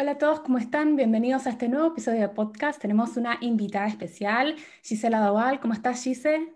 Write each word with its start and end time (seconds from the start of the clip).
Hola 0.00 0.12
a 0.12 0.18
todos, 0.18 0.38
¿cómo 0.38 0.58
están? 0.58 0.94
Bienvenidos 0.94 1.48
a 1.48 1.50
este 1.50 1.68
nuevo 1.68 1.88
episodio 1.88 2.20
de 2.20 2.28
podcast. 2.28 2.80
Tenemos 2.80 3.16
una 3.16 3.36
invitada 3.40 3.88
especial, 3.88 4.54
Gisela 4.84 5.18
Doval. 5.18 5.58
¿Cómo 5.58 5.74
estás, 5.74 6.04
Gise? 6.04 6.52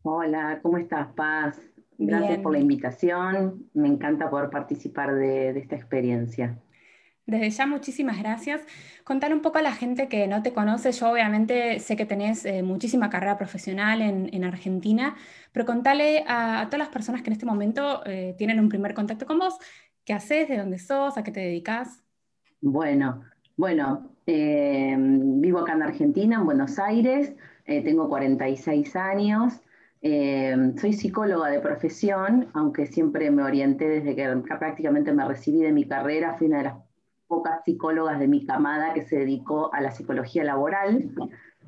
Hola, 0.00 0.60
¿cómo 0.62 0.78
estás, 0.78 1.08
Paz? 1.08 1.60
Gracias 1.98 2.38
por 2.38 2.52
la 2.52 2.58
invitación. 2.58 3.68
Me 3.74 3.88
encanta 3.88 4.30
poder 4.30 4.48
participar 4.48 5.14
de, 5.14 5.50
esta 5.58 5.76
experiencia. 5.76 6.58
Desde 7.26 7.50
ya, 7.50 7.66
muchísimas 7.66 8.18
gracias. 8.18 8.62
Contar 9.04 9.34
un 9.34 9.42
poco 9.42 9.58
a 9.58 9.62
la 9.62 9.72
gente 9.72 10.08
que 10.08 10.26
no 10.26 10.42
te 10.42 10.54
conoce. 10.54 10.90
Yo 10.92 11.10
obviamente 11.10 11.78
sé 11.80 11.96
que 11.96 12.06
tenés 12.06 12.46
eh, 12.46 12.62
muchísima 12.62 13.10
carrera 13.10 13.36
profesional 13.36 14.00
en, 14.00 14.42
Argentina, 14.42 15.16
pero 15.52 15.66
contale 15.66 16.24
a, 16.26 16.64
todas 16.70 16.78
las 16.78 16.88
personas 16.88 17.20
que 17.20 17.28
en 17.28 17.34
este 17.34 17.44
momento 17.44 18.00
eh, 18.06 18.34
tienen 18.38 18.58
un 18.58 18.70
primer 18.70 18.94
contacto 18.94 19.26
con 19.26 19.38
vos, 19.38 19.58
qué 20.02 20.14
haces, 20.14 20.48
de 20.48 20.56
dónde 20.56 20.78
sos, 20.78 21.18
a 21.18 21.22
qué 21.22 21.30
te 21.30 21.40
dedicas. 21.40 22.05
Bueno, 22.60 23.22
bueno, 23.56 24.10
eh, 24.26 24.96
vivo 24.98 25.60
acá 25.60 25.74
en 25.74 25.82
Argentina, 25.82 26.36
en 26.36 26.46
Buenos 26.46 26.78
Aires, 26.78 27.34
eh, 27.66 27.84
tengo 27.84 28.08
46 28.08 28.96
años, 28.96 29.60
eh, 30.00 30.72
soy 30.78 30.94
psicóloga 30.94 31.48
de 31.48 31.60
profesión, 31.60 32.48
aunque 32.54 32.86
siempre 32.86 33.30
me 33.30 33.42
orienté 33.42 33.88
desde 33.88 34.16
que 34.16 34.42
prácticamente 34.58 35.12
me 35.12 35.26
recibí 35.26 35.58
de 35.58 35.72
mi 35.72 35.86
carrera, 35.86 36.34
fui 36.34 36.46
una 36.46 36.58
de 36.58 36.64
las 36.64 36.76
pocas 37.26 37.62
psicólogas 37.64 38.18
de 38.18 38.28
mi 38.28 38.46
camada 38.46 38.94
que 38.94 39.02
se 39.02 39.18
dedicó 39.18 39.72
a 39.74 39.80
la 39.80 39.90
psicología 39.90 40.44
laboral. 40.44 41.10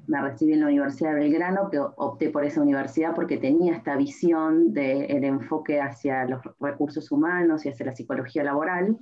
Me 0.07 0.23
recibí 0.23 0.55
en 0.55 0.61
la 0.61 0.67
Universidad 0.67 1.15
de 1.15 1.21
Belgrano, 1.21 1.69
que 1.69 1.79
opté 1.81 2.31
por 2.31 2.45
esa 2.45 2.63
universidad 2.63 3.15
porque 3.15 3.37
tenía 3.37 3.75
esta 3.75 3.97
visión 3.97 4.73
del 4.73 5.25
enfoque 5.25 5.81
hacia 5.81 6.25
los 6.25 6.41
recursos 6.61 7.11
humanos 7.11 7.67
y 7.67 7.69
hacia 7.69 7.87
la 7.87 7.95
psicología 7.95 8.43
laboral 8.43 8.99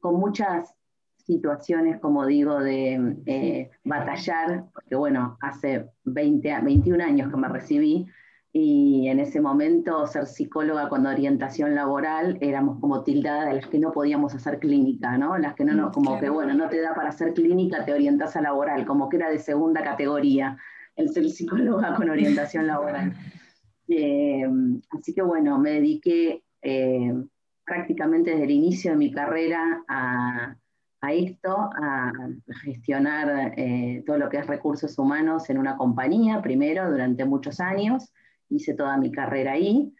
con 0.00 0.16
muchas 0.16 0.74
situaciones, 1.16 2.00
como 2.00 2.24
digo, 2.26 2.58
de 2.60 3.16
eh, 3.26 3.70
batallar, 3.84 4.64
porque 4.72 4.94
bueno, 4.94 5.36
hace 5.40 5.90
20, 6.04 6.60
21 6.62 7.04
años 7.04 7.30
que 7.30 7.36
me 7.36 7.48
recibí 7.48 8.06
y 8.50 9.08
en 9.08 9.20
ese 9.20 9.40
momento 9.40 10.06
ser 10.06 10.26
psicóloga 10.26 10.88
con 10.88 11.06
orientación 11.06 11.74
laboral 11.74 12.38
éramos 12.40 12.80
como 12.80 13.04
tildadas 13.04 13.48
de 13.48 13.54
las 13.56 13.66
que 13.66 13.78
no 13.78 13.92
podíamos 13.92 14.34
hacer 14.34 14.58
clínica, 14.58 15.18
¿no? 15.18 15.36
Las 15.36 15.54
que 15.54 15.64
no, 15.64 15.74
no 15.74 15.88
mm, 15.88 15.92
como 15.92 16.18
que 16.18 16.30
bueno, 16.30 16.54
no 16.54 16.68
te 16.68 16.80
da 16.80 16.94
para 16.94 17.10
hacer 17.10 17.34
clínica, 17.34 17.84
te 17.84 17.92
orientas 17.92 18.34
a 18.36 18.40
laboral, 18.40 18.86
como 18.86 19.08
que 19.10 19.18
era 19.18 19.30
de 19.30 19.38
segunda 19.38 19.82
categoría 19.82 20.56
el 20.96 21.10
ser 21.10 21.28
psicóloga 21.28 21.94
con 21.94 22.10
orientación 22.10 22.66
laboral. 22.66 23.12
Eh, 23.90 24.46
así 24.90 25.14
que 25.14 25.22
bueno, 25.22 25.58
me 25.58 25.70
dediqué 25.70 26.44
eh, 26.60 27.10
prácticamente 27.68 28.30
desde 28.30 28.44
el 28.44 28.50
inicio 28.50 28.92
de 28.92 28.96
mi 28.96 29.12
carrera 29.12 29.84
a, 29.88 30.56
esto, 31.12 31.70
a 31.80 32.12
gestionar 32.62 33.54
eh, 33.56 34.02
todo 34.06 34.18
lo 34.18 34.28
que 34.28 34.38
es 34.38 34.46
recursos 34.46 34.98
humanos 34.98 35.48
en 35.50 35.58
una 35.58 35.76
compañía, 35.76 36.42
primero 36.42 36.90
durante 36.90 37.24
muchos 37.24 37.60
años, 37.60 38.12
hice 38.48 38.74
toda 38.74 38.96
mi 38.96 39.12
carrera 39.12 39.52
ahí, 39.52 39.94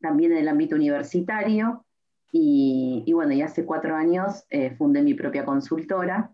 también 0.00 0.32
en 0.32 0.38
el 0.38 0.48
ámbito 0.48 0.74
universitario, 0.74 1.84
y, 2.32 3.10
bueno, 3.12 3.32
y 3.32 3.42
hace 3.42 3.64
cuatro 3.64 3.96
años 3.96 4.44
eh, 4.50 4.70
fundé 4.76 5.02
mi 5.02 5.14
propia 5.14 5.44
consultora, 5.44 6.32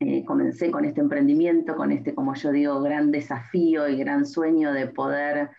eh, 0.00 0.24
comencé 0.24 0.70
con 0.70 0.84
este 0.84 1.00
emprendimiento, 1.00 1.76
con 1.76 1.92
este, 1.92 2.14
como 2.14 2.34
yo 2.34 2.50
digo, 2.50 2.80
gran 2.80 3.12
desafío 3.12 3.88
y 3.88 3.96
gran 3.96 4.26
sueño 4.26 4.72
de 4.72 4.86
poder 4.88 5.50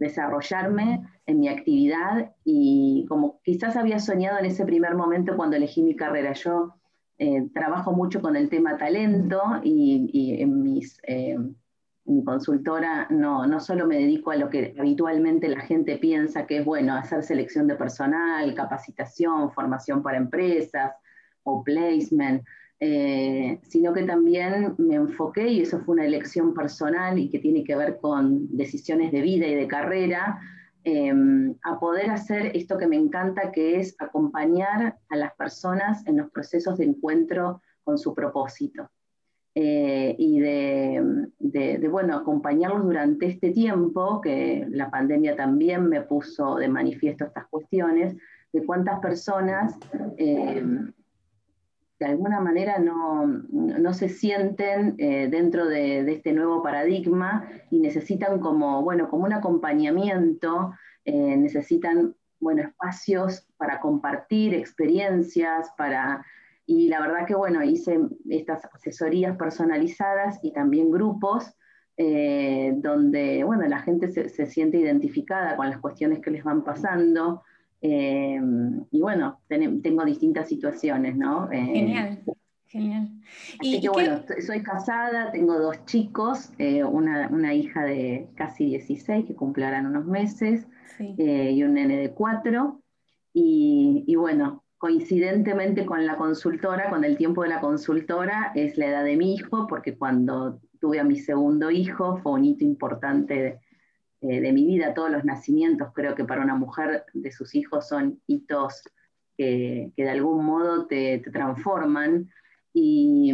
desarrollarme 0.00 1.06
en 1.26 1.38
mi 1.38 1.48
actividad 1.48 2.32
y 2.44 3.06
como 3.08 3.40
quizás 3.44 3.76
había 3.76 4.00
soñado 4.00 4.38
en 4.38 4.46
ese 4.46 4.64
primer 4.64 4.96
momento 4.96 5.36
cuando 5.36 5.56
elegí 5.56 5.82
mi 5.82 5.94
carrera. 5.94 6.32
Yo 6.32 6.74
eh, 7.18 7.48
trabajo 7.54 7.92
mucho 7.92 8.20
con 8.20 8.34
el 8.34 8.48
tema 8.48 8.76
talento 8.78 9.40
y, 9.62 10.40
en, 10.40 10.62
mis, 10.62 10.98
eh, 11.06 11.38
mi 12.06 12.24
consultora 12.24 13.06
no, 13.10 13.46
no 13.46 13.60
solo 13.60 13.86
me 13.86 13.96
dedico 13.96 14.30
a 14.30 14.36
lo 14.36 14.48
que 14.48 14.74
habitualmente 14.78 15.48
la 15.48 15.60
gente 15.60 15.98
piensa 15.98 16.46
que 16.46 16.58
es 16.58 16.64
bueno, 16.64 16.94
hacer 16.94 17.22
selección 17.22 17.66
de 17.66 17.76
personal, 17.76 18.54
capacitación, 18.54 19.52
formación 19.52 20.02
para 20.02 20.16
empresas 20.16 20.92
o 21.42 21.62
placement, 21.62 22.42
eh, 22.82 23.60
sino 23.62 23.92
que 23.92 24.04
también 24.04 24.74
me 24.78 24.94
enfoqué, 24.94 25.48
y 25.48 25.60
eso 25.60 25.80
fue 25.80 25.96
una 25.96 26.06
elección 26.06 26.54
personal 26.54 27.18
y 27.18 27.28
que 27.28 27.38
tiene 27.38 27.62
que 27.62 27.76
ver 27.76 27.98
con 28.00 28.56
decisiones 28.56 29.12
de 29.12 29.20
vida 29.20 29.46
y 29.46 29.54
de 29.54 29.68
carrera, 29.68 30.40
em, 30.82 31.54
a 31.62 31.78
poder 31.78 32.08
hacer 32.08 32.56
esto 32.56 32.78
que 32.78 32.86
me 32.86 32.96
encanta, 32.96 33.52
que 33.52 33.78
es 33.78 33.94
acompañar 33.98 34.98
a 35.10 35.16
las 35.16 35.34
personas 35.34 36.06
en 36.06 36.16
los 36.16 36.30
procesos 36.30 36.78
de 36.78 36.86
encuentro 36.86 37.60
con 37.84 37.98
su 37.98 38.14
propósito. 38.14 38.88
Eh, 39.54 40.14
y 40.16 40.38
de, 40.40 41.88
bueno, 41.90 42.16
acompañarlos 42.16 42.84
durante 42.84 43.26
este 43.26 43.50
tiempo, 43.50 44.22
que 44.22 44.64
la 44.70 44.90
pandemia 44.90 45.36
también 45.36 45.86
me 45.86 46.00
puso 46.00 46.56
de 46.56 46.68
manifiesto 46.68 47.26
estas 47.26 47.46
cuestiones, 47.48 48.16
de 48.52 48.64
cuántas 48.64 49.00
personas 49.00 49.76
em, 50.16 50.92
de 52.00 52.06
alguna 52.06 52.40
manera 52.40 52.78
no, 52.78 53.92
se 53.92 54.08
sienten 54.08 54.94
eh, 54.96 55.28
dentro 55.30 55.68
de, 55.68 56.10
este 56.10 56.32
nuevo 56.32 56.62
paradigma 56.62 57.46
y 57.70 57.78
necesitan 57.78 58.40
como, 58.40 58.82
bueno, 58.82 59.10
como 59.10 59.26
un 59.26 59.34
acompañamiento, 59.34 60.72
eh, 61.04 61.36
necesitan 61.36 62.16
bueno, 62.40 62.62
espacios 62.62 63.46
para 63.58 63.80
compartir 63.80 64.54
experiencias, 64.54 65.70
para, 65.76 66.24
y 66.64 66.88
la 66.88 67.00
verdad 67.00 67.26
que 67.26 67.34
bueno, 67.34 67.62
hice 67.62 68.00
estas 68.30 68.64
asesorías 68.72 69.36
personalizadas 69.36 70.40
y 70.42 70.52
también 70.52 70.90
grupos 70.90 71.54
eh, 71.98 72.72
donde 72.76 73.44
bueno, 73.44 73.68
la 73.68 73.80
gente 73.80 74.08
se, 74.08 74.46
siente 74.46 74.78
identificada 74.78 75.54
con 75.54 75.68
las 75.68 75.80
cuestiones 75.80 76.20
que 76.20 76.30
les 76.30 76.42
van 76.42 76.64
pasando, 76.64 77.42
Em, 77.82 78.84
y 78.90 79.00
bueno, 79.00 79.40
tengo 79.48 80.04
distintas 80.04 80.48
situaciones, 80.48 81.16
¿no? 81.16 81.50
Eh, 81.50 81.64
genial, 81.64 82.22
genial. 82.66 83.08
y, 83.62 83.88
bueno, 83.88 84.22
soy 84.46 84.62
casada, 84.62 85.32
tengo 85.32 85.58
dos 85.58 85.84
chicos, 85.86 86.52
eh, 86.58 86.84
una, 86.84 87.54
hija 87.54 87.84
de 87.84 88.28
casi 88.34 88.66
16 88.66 89.24
que 89.26 89.34
cumplirán 89.34 89.86
unos 89.86 90.04
meses 90.04 90.66
eh, 90.98 91.52
y 91.54 91.62
un 91.62 91.74
nene 91.74 91.96
de 91.96 92.10
4. 92.12 92.82
Y, 93.32 94.04
y, 94.06 94.16
bueno, 94.16 94.64
coincidentemente 94.76 95.86
con 95.86 96.04
la 96.06 96.16
consultora, 96.16 96.90
con 96.90 97.04
el 97.04 97.16
tiempo 97.16 97.44
de 97.44 97.48
la 97.48 97.60
consultora, 97.60 98.52
es 98.54 98.76
la 98.76 98.88
edad 98.88 99.04
de 99.04 99.16
mi 99.16 99.34
hijo, 99.34 99.66
porque 99.66 99.96
cuando 99.96 100.60
tuve 100.80 101.00
a 101.00 101.04
mi 101.04 101.16
segundo 101.16 101.70
hijo 101.70 102.18
fue 102.18 102.32
un 102.32 102.44
hito 102.44 102.64
importante 102.64 103.60
eh, 104.22 104.40
de 104.40 104.52
mi 104.52 104.66
vida, 104.66 104.92
todos 104.92 105.10
los 105.10 105.24
nacimientos, 105.24 105.92
creo 105.94 106.14
que 106.14 106.24
para 106.26 106.42
una 106.42 106.54
mujer 106.54 107.04
de 107.14 107.32
sus 107.32 107.54
hijos 107.54 107.88
son 107.88 108.20
hitos 108.26 108.82
que, 109.36 109.92
de 109.96 110.10
algún 110.10 110.44
modo 110.44 110.86
te, 110.86 111.20
transforman. 111.32 112.28
Y, 112.72 113.32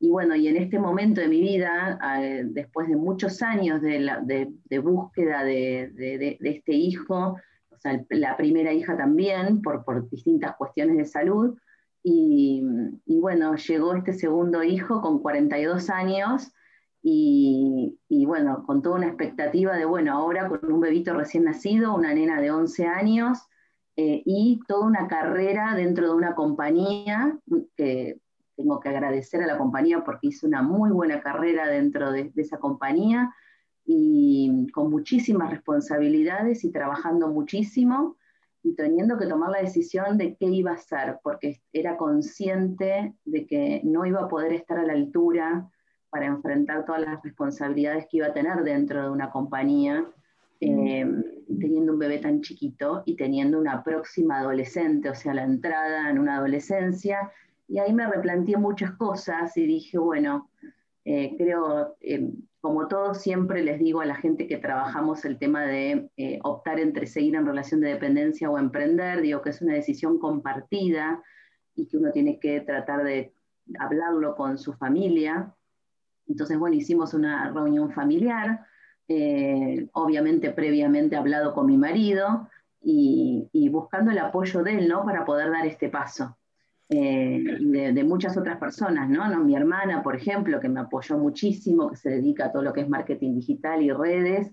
bueno, 0.00 0.34
y 0.34 0.48
en 0.48 0.56
este 0.56 0.78
momento 0.78 1.20
de 1.20 1.28
mi 1.28 1.40
vida, 1.40 1.98
después 2.46 2.88
de 2.88 2.96
muchos 2.96 3.40
años 3.42 3.80
de, 3.80 4.80
búsqueda 4.82 5.44
de, 5.44 6.36
este 6.40 6.72
hijo, 6.72 7.38
o 7.70 7.78
sea, 7.78 8.04
la 8.10 8.36
primera 8.36 8.72
hija 8.72 8.96
también, 8.96 9.62
por, 9.62 9.84
por 9.84 10.10
distintas 10.10 10.56
cuestiones 10.56 10.96
de 10.96 11.04
salud, 11.04 11.56
y, 12.02 12.62
y, 13.06 13.20
bueno, 13.20 13.54
llegó 13.54 13.94
este 13.94 14.12
segundo 14.12 14.62
hijo 14.64 15.00
con 15.00 15.20
42 15.20 15.88
años, 15.90 16.52
y, 17.02 18.26
bueno, 18.26 18.64
con 18.66 18.82
toda 18.82 18.96
una 18.96 19.06
expectativa 19.06 19.76
de, 19.76 19.84
bueno, 19.84 20.12
ahora 20.12 20.48
con 20.48 20.72
un 20.72 20.80
bebito 20.80 21.14
recién 21.14 21.44
nacido, 21.44 21.94
una 21.94 22.12
nena 22.12 22.40
de 22.40 22.50
11 22.50 22.86
años 22.86 23.38
eh, 23.96 24.22
y 24.24 24.60
toda 24.66 24.86
una 24.86 25.08
carrera 25.08 25.74
dentro 25.74 26.08
de 26.08 26.14
una 26.14 26.34
compañía, 26.34 27.38
que 27.76 28.20
tengo 28.56 28.80
que 28.80 28.88
agradecer 28.88 29.42
a 29.42 29.46
la 29.46 29.56
compañía 29.56 30.02
porque 30.04 30.28
hice 30.28 30.46
una 30.46 30.62
muy 30.62 30.90
buena 30.90 31.20
carrera 31.20 31.68
dentro 31.68 32.10
de, 32.10 32.32
esa 32.36 32.58
compañía 32.58 33.32
y 33.84 34.66
con 34.72 34.90
muchísimas 34.90 35.50
responsabilidades 35.50 36.64
y 36.64 36.72
trabajando 36.72 37.28
muchísimo 37.28 38.16
y 38.62 38.74
teniendo 38.74 39.16
que 39.16 39.26
tomar 39.26 39.50
la 39.50 39.60
decisión 39.60 40.18
de 40.18 40.36
qué 40.36 40.46
iba 40.46 40.72
a 40.72 40.74
hacer, 40.74 41.20
porque 41.22 41.62
era 41.72 41.96
consciente 41.96 43.14
de 43.24 43.46
que 43.46 43.80
no 43.84 44.04
iba 44.04 44.22
a 44.22 44.28
poder 44.28 44.52
estar 44.52 44.78
a 44.78 44.84
la 44.84 44.92
altura 44.92 45.70
para 46.10 46.26
enfrentar 46.26 46.84
todas 46.84 47.02
las 47.02 47.22
responsabilidades 47.22 48.06
que 48.10 48.18
iba 48.18 48.26
a 48.26 48.32
tener 48.32 48.62
dentro 48.64 49.02
de 49.02 49.10
una 49.10 49.30
compañía, 49.30 50.06
eh, 50.60 51.06
teniendo 51.46 51.92
un 51.92 51.98
bebé 51.98 52.18
tan 52.18 52.40
chiquito 52.40 53.02
y 53.06 53.16
teniendo 53.16 53.58
una 53.58 53.82
próxima 53.82 54.38
adolescente, 54.38 55.10
o 55.10 55.14
sea, 55.14 55.34
la 55.34 55.44
entrada 55.44 56.10
en 56.10 56.18
una 56.18 56.36
adolescencia. 56.36 57.30
Y 57.68 57.78
ahí 57.78 57.92
me 57.92 58.06
replanteé 58.06 58.56
muchas 58.56 58.92
cosas 58.92 59.56
y 59.56 59.66
dije, 59.66 59.98
bueno, 59.98 60.48
eh, 61.10 61.36
creo, 61.38 61.96
eh, 62.02 62.30
como 62.60 62.86
todo, 62.86 63.14
siempre 63.14 63.62
les 63.62 63.78
digo 63.78 64.02
a 64.02 64.04
la 64.04 64.16
gente 64.16 64.46
que 64.46 64.58
trabajamos 64.58 65.24
el 65.24 65.38
tema 65.38 65.64
de 65.64 66.10
eh, 66.18 66.38
optar 66.42 66.78
entre 66.78 67.06
seguir 67.06 67.34
en 67.34 67.46
relación 67.46 67.80
de 67.80 67.88
dependencia 67.88 68.50
o 68.50 68.58
emprender, 68.58 69.22
digo 69.22 69.40
que 69.40 69.48
es 69.48 69.62
una 69.62 69.72
decisión 69.72 70.18
compartida 70.18 71.22
y 71.74 71.86
que 71.86 71.96
uno 71.96 72.12
tiene 72.12 72.38
que 72.38 72.60
tratar 72.60 73.04
de 73.04 73.32
hablarlo 73.78 74.36
con 74.36 74.58
su 74.58 74.74
familia. 74.74 75.54
Entonces, 76.28 76.58
bueno, 76.58 76.76
hicimos 76.76 77.14
una 77.14 77.50
reunión 77.50 77.90
familiar, 77.90 78.66
eh, 79.08 79.88
obviamente 79.92 80.50
previamente 80.50 81.16
hablado 81.16 81.54
con 81.54 81.66
mi 81.66 81.78
marido 81.78 82.48
y, 82.82 83.48
y, 83.52 83.68
buscando 83.70 84.10
el 84.10 84.18
apoyo 84.18 84.62
de 84.62 84.78
él, 84.78 84.88
¿no? 84.88 85.04
Para 85.04 85.24
poder 85.24 85.50
dar 85.50 85.66
este 85.66 85.88
paso. 85.88 86.36
Eh, 86.90 87.44
de, 87.92 88.04
muchas 88.04 88.38
otras 88.38 88.56
personas, 88.58 89.10
¿no? 89.10 89.44
Mi 89.44 89.54
hermana, 89.54 90.02
por 90.02 90.16
ejemplo, 90.16 90.58
que 90.58 90.70
me 90.70 90.80
apoyó 90.80 91.18
muchísimo, 91.18 91.90
que 91.90 91.96
se 91.96 92.08
dedica 92.08 92.46
a 92.46 92.52
todo 92.52 92.62
lo 92.62 92.72
que 92.72 92.80
es 92.80 92.88
marketing 92.88 93.34
digital 93.34 93.82
y 93.82 93.92
redes, 93.92 94.50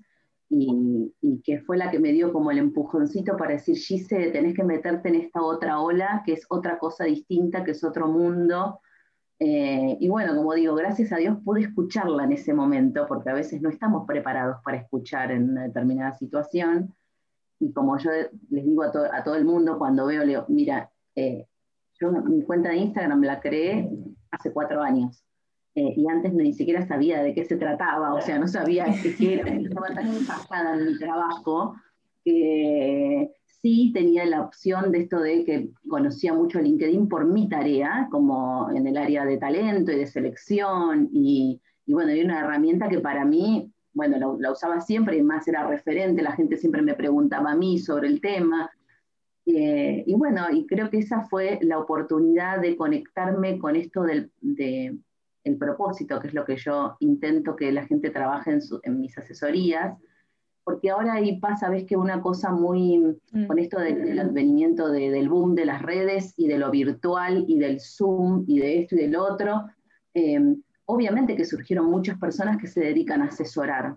y, 0.50 1.13
que 1.44 1.60
fue 1.62 1.78
la 1.78 1.89
que 1.89 2.00
me 2.00 2.12
dio 2.12 2.33
como 2.33 2.51
el 2.51 2.57
empujoncito 2.57 3.38
para 3.38 3.54
decir, 3.54 3.78
Gise, 3.78 4.31
tenés 4.31 4.54
que 4.54 4.63
meterte 4.63 5.10
en 5.10 5.16
esta 5.16 5.42
otra 5.42 5.80
ola, 5.80 6.24
que 6.25 6.33
es 6.33 6.45
otra 6.50 6.78
cosa 6.78 7.06
distinta, 7.06 7.63
que 7.63 7.71
es 7.71 7.83
otro 7.83 8.07
mundo. 8.07 8.80
Eh, 9.39 9.97
y 9.99 10.07
bueno, 10.07 10.35
como 10.35 10.53
digo, 10.53 10.75
gracias 10.75 11.11
a 11.11 11.17
Dios 11.17 11.37
pude 11.43 11.61
escucharla 11.61 12.23
en 12.23 12.31
ese 12.31 12.53
momento, 12.53 13.05
porque 13.07 13.29
a 13.29 13.33
veces 13.33 13.61
no 13.61 13.69
estamos 13.69 14.05
preparados 14.07 14.57
para 14.63 14.77
escuchar 14.77 15.31
en 15.31 15.49
una 15.49 15.63
determinada 15.63 16.13
situación. 16.13 16.93
Y 17.59 17.71
como 17.71 17.97
yo 17.97 18.11
les 18.49 18.65
digo 18.65 18.83
a, 18.83 18.91
a 19.13 19.23
todo 19.23 19.35
el 19.35 19.45
mundo 19.45 19.77
cuando 19.77 20.05
veo, 20.05 20.21
le 20.21 20.27
digo, 20.27 20.45
mira, 20.47 20.89
eh, 21.15 21.47
yo 21.99 22.11
mi 22.11 22.43
cuenta 22.43 22.69
de 22.69 22.77
Instagram 22.77 23.21
la 23.23 23.39
creé 23.39 23.89
hace 24.31 24.51
cuatro 24.51 24.81
años. 24.81 25.23
Eh, 25.75 25.93
y 25.97 26.07
antes 26.07 26.33
ni 26.33 26.53
siquiera 26.53 26.87
sabía 26.87 27.21
de 27.21 27.33
qué 27.33 27.43
se 27.43 27.57
trataba, 27.57 28.13
o 28.13 28.21
sea, 28.21 28.39
no 28.39 28.47
sabía 28.47 28.85
qué 29.17 29.33
era, 29.33 29.51
estaba 29.51 29.87
tan 29.87 30.07
enfocada 30.07 30.75
en 30.75 30.85
mi 30.85 30.97
trabajo 30.97 31.75
que 32.23 33.34
sí 33.62 33.92
tenía 33.94 34.25
la 34.25 34.42
opción 34.42 34.92
de 34.92 35.00
esto 35.00 35.19
de 35.19 35.46
que 35.46 35.69
conocía 35.88 36.34
mucho 36.34 36.62
LinkedIn 36.62 37.07
por 37.07 37.25
mi 37.25 37.50
tarea, 37.50 38.07
como 38.12 38.69
en 38.74 38.88
el 38.88 38.98
área 38.98 39.25
de 39.25 39.38
talento 39.38 39.92
y 39.92 39.98
de 39.98 40.07
selección, 40.07 41.10
y, 41.12 41.62
y 41.86 41.94
bueno, 41.94 42.12
hay 42.12 42.22
una 42.22 42.42
herramienta 42.42 42.90
que 42.90 43.00
para 43.00 43.25
mí, 43.25 43.72
bueno, 43.94 44.38
la, 44.40 44.52
usaba 44.52 44.81
siempre 44.81 45.18
y 45.18 45.22
más 45.22 45.48
era 45.48 45.68
referente, 45.68 46.22
la 46.22 46.34
gente 46.34 46.57
siempre 46.57 46.81
me 46.81 46.96
preguntaba 46.96 47.52
a 47.52 47.56
mí 47.56 47.80
sobre 47.80 48.07
el 48.07 48.22
tema, 48.22 48.69
eh, 49.46 50.04
y 50.06 50.13
bueno, 50.16 50.48
y 50.52 50.66
creo 50.66 50.90
que 50.90 51.00
esa 51.00 51.22
fue 51.22 51.60
la 51.62 51.78
oportunidad 51.78 52.60
de 52.60 52.75
conectarme 52.75 53.60
con 53.60 53.75
esto 53.75 54.04
del 54.04 54.31
de, 54.42 54.98
el 55.44 55.57
propósito, 55.57 56.19
que 56.19 56.28
es 56.28 56.34
lo 56.34 56.44
que 56.44 56.57
yo 56.57 56.98
intento 57.00 57.56
que 57.56 57.72
la 57.72 57.86
gente 57.86 58.10
trabaje 58.10 58.52
en, 58.52 58.60
en 58.84 59.00
mis 59.00 59.18
asesorías, 59.18 59.98
porque 60.65 60.89
ahora 60.89 61.13
ahí 61.13 61.39
pasa, 61.39 61.69
ves 61.69 61.85
que 61.85 61.95
una 61.95 62.21
cosa 62.21 62.51
muy, 62.51 62.97
mm. 63.31 63.45
con 63.45 63.59
esto 63.59 63.79
del, 63.79 64.19
advenimiento 64.19 64.89
del 64.89 65.29
boom 65.29 65.53
de 65.53 65.65
las 65.65 65.83
redes 65.83 66.33
y 66.38 66.47
de 66.47 66.57
lo 66.57 66.71
virtual 66.71 67.45
y 67.47 67.59
del 67.59 67.79
Zoom 67.79 68.44
y 68.47 68.59
de 68.59 68.81
esto 68.81 68.95
y 68.95 68.97
del 68.97 69.15
otro, 69.15 69.67
eh, 70.15 70.56
obviamente 70.85 71.35
que 71.35 71.45
surgieron 71.45 71.85
muchas 71.85 72.17
personas 72.17 72.57
que 72.57 72.65
se 72.65 72.81
dedican 72.81 73.21
a 73.21 73.25
asesorar. 73.25 73.95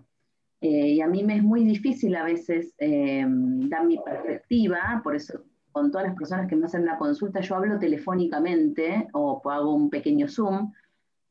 Eh, 0.61 0.89
y 0.89 1.01
a 1.01 1.07
mí 1.07 1.23
me 1.23 1.37
es 1.37 1.43
muy 1.43 1.63
difícil 1.63 2.15
a 2.15 2.23
veces 2.23 2.75
eh, 2.77 3.25
dar 3.27 3.85
mi 3.85 3.97
perspectiva, 3.97 5.01
por 5.03 5.15
eso 5.15 5.41
con 5.71 5.89
todas 5.89 6.07
las 6.07 6.15
personas 6.15 6.47
que 6.47 6.55
me 6.55 6.65
hacen 6.65 6.85
la 6.85 6.97
consulta 6.97 7.39
yo 7.41 7.55
hablo 7.55 7.79
telefónicamente 7.79 9.07
o 9.13 9.41
hago 9.49 9.73
un 9.73 9.89
pequeño 9.89 10.27
Zoom 10.27 10.71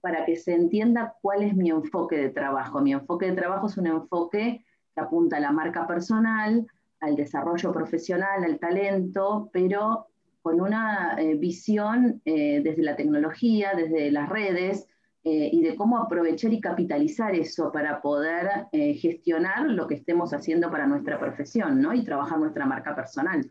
para 0.01 0.25
que 0.25 0.37
se 0.37 0.55
entienda 0.55 1.15
cuál 1.23 1.43
es 1.43 1.55
mi 1.55 1.71
enfoque 1.71 2.17
de 2.17 2.31
trabajo. 2.31 2.81
Mi 2.81 2.93
enfoque 2.93 3.27
de 3.27 3.37
trabajo 3.37 3.67
es 3.67 3.77
un 3.77 3.87
enfoque 3.87 4.65
que 4.99 5.05
apunta 5.05 5.37
a 5.37 5.41
la 5.41 5.53
marca 5.53 5.87
personal, 5.87 6.67
al 7.01 7.15
desarrollo 7.17 7.73
profesional, 7.73 8.43
al 8.43 8.59
talento, 8.59 9.49
pero 9.53 10.07
con 10.43 10.61
una 10.61 11.17
eh, 11.19 11.35
visión 11.35 12.21
desde 12.25 12.83
la 12.83 12.97
tecnología, 12.97 13.73
desde 13.77 14.11
las 14.11 14.29
redes, 14.29 14.89
eh, 15.25 15.51
y 15.53 15.63
de 15.63 15.77
cómo 15.77 15.99
aprovechar 15.99 16.53
y 16.55 16.61
capitalizar 16.61 17.35
eso 17.35 17.71
para 17.71 18.01
poder 18.01 18.67
eh, 18.73 18.95
gestionar 18.95 19.69
lo 19.69 19.87
que 19.87 19.97
estemos 19.97 20.33
haciendo 20.33 20.71
para 20.71 20.87
nuestra 20.87 21.19
profesión, 21.19 21.83
¿no? 21.83 21.93
Y 21.93 22.03
trabajar 22.03 22.39
nuestra 22.39 22.65
marca 22.65 22.95
personal. 22.95 23.51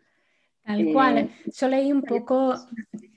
Tal 0.64 0.92
cual. 0.92 1.18
Eh, 1.18 1.30
yo 1.46 1.68
leí 1.68 1.92
un 1.92 2.02
poco, 2.02 2.56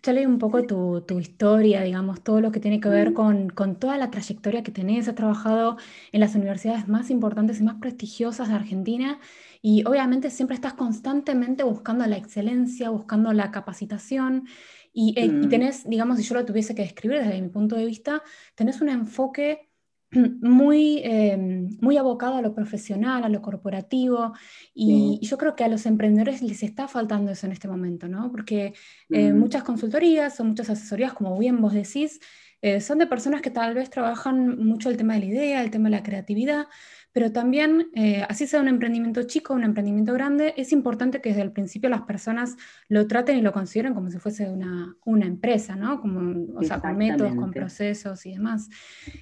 yo 0.02 0.12
leí 0.12 0.26
un 0.26 0.38
poco 0.38 0.66
tu, 0.66 1.02
tu, 1.02 1.18
historia, 1.18 1.82
digamos, 1.82 2.22
todo 2.22 2.40
lo 2.40 2.50
que 2.52 2.60
tiene 2.60 2.80
que 2.80 2.88
ver 2.88 3.12
con, 3.12 3.50
con, 3.50 3.76
toda 3.76 3.96
la 3.98 4.10
trayectoria 4.10 4.62
que 4.62 4.72
tenés. 4.72 5.08
Has 5.08 5.14
trabajado 5.14 5.76
en 6.12 6.20
las 6.20 6.34
universidades 6.34 6.88
más 6.88 7.10
importantes 7.10 7.60
y 7.60 7.64
más 7.64 7.76
prestigiosas 7.76 8.48
de 8.48 8.54
Argentina 8.54 9.20
y 9.62 9.84
obviamente 9.86 10.30
siempre 10.30 10.54
estás 10.54 10.74
constantemente 10.74 11.64
buscando 11.64 12.06
la 12.06 12.16
excelencia, 12.16 12.90
buscando 12.90 13.32
la 13.32 13.50
capacitación. 13.50 14.46
Y, 14.92 15.14
eh, 15.16 15.28
mm. 15.28 15.48
tenés, 15.48 15.88
digamos, 15.88 16.18
si 16.18 16.24
yo 16.24 16.34
lo 16.34 16.44
tuviese 16.44 16.74
que 16.74 16.82
describir 16.82 17.18
desde 17.18 17.40
mi 17.40 17.48
punto 17.48 17.76
de 17.76 17.84
vista, 17.84 18.22
tenés 18.54 18.80
un 18.80 18.88
enfoque 18.88 19.69
muy, 20.40 21.00
em, 21.04 21.68
muy 21.80 21.96
abocado 21.96 22.36
a 22.36 22.42
lo 22.42 22.54
profesional, 22.54 23.24
a 23.24 23.28
lo 23.28 23.42
corporativo, 23.42 24.32
y, 24.74 25.18
yo 25.22 25.38
creo 25.38 25.54
que 25.54 25.64
a 25.64 25.68
los 25.68 25.86
emprendedores 25.86 26.42
les 26.42 26.62
está 26.62 26.88
faltando 26.88 27.30
eso 27.30 27.46
en 27.46 27.52
este 27.52 27.68
momento, 27.68 28.08
¿no? 28.08 28.30
Porque 28.30 28.74
eh, 29.10 29.32
mm. 29.32 29.38
muchas 29.38 29.62
consultorías 29.62 30.38
o 30.40 30.44
muchas 30.44 30.70
asesorías, 30.70 31.12
como 31.12 31.38
bien 31.38 31.60
vos 31.60 31.72
decís, 31.72 32.20
eh, 32.62 32.80
son 32.80 32.98
de 32.98 33.06
personas 33.06 33.40
que 33.40 33.50
tal 33.50 33.74
vez 33.74 33.88
trabajan 33.88 34.58
mucho 34.58 34.90
el 34.90 34.96
tema 34.96 35.14
de 35.14 35.20
la 35.20 35.26
idea, 35.26 35.62
el 35.62 35.70
tema 35.70 35.88
de 35.88 35.96
la 35.96 36.02
creatividad, 36.02 36.66
pero 37.12 37.32
también, 37.32 37.90
eh, 37.94 38.24
así 38.28 38.46
sea 38.46 38.60
un 38.60 38.68
emprendimiento 38.68 39.22
chico, 39.24 39.54
un 39.54 39.64
emprendimiento 39.64 40.12
grande, 40.12 40.54
es 40.56 40.72
importante 40.72 41.20
que 41.20 41.30
desde 41.30 41.42
el 41.42 41.52
principio 41.52 41.90
las 41.90 42.02
personas 42.02 42.56
lo 42.88 43.06
traten 43.06 43.36
y 43.36 43.42
lo 43.42 43.52
consideren 43.52 43.94
como 43.94 44.10
si 44.10 44.18
fuese 44.18 44.48
una, 44.48 44.94
una 45.04 45.26
empresa, 45.26 45.74
¿no? 45.74 46.00
Como, 46.00 46.54
o 46.56 46.62
sea, 46.62 46.80
con 46.80 46.96
métodos, 46.96 47.34
con 47.34 47.50
procesos 47.50 48.24
y 48.26 48.32
demás. 48.32 48.68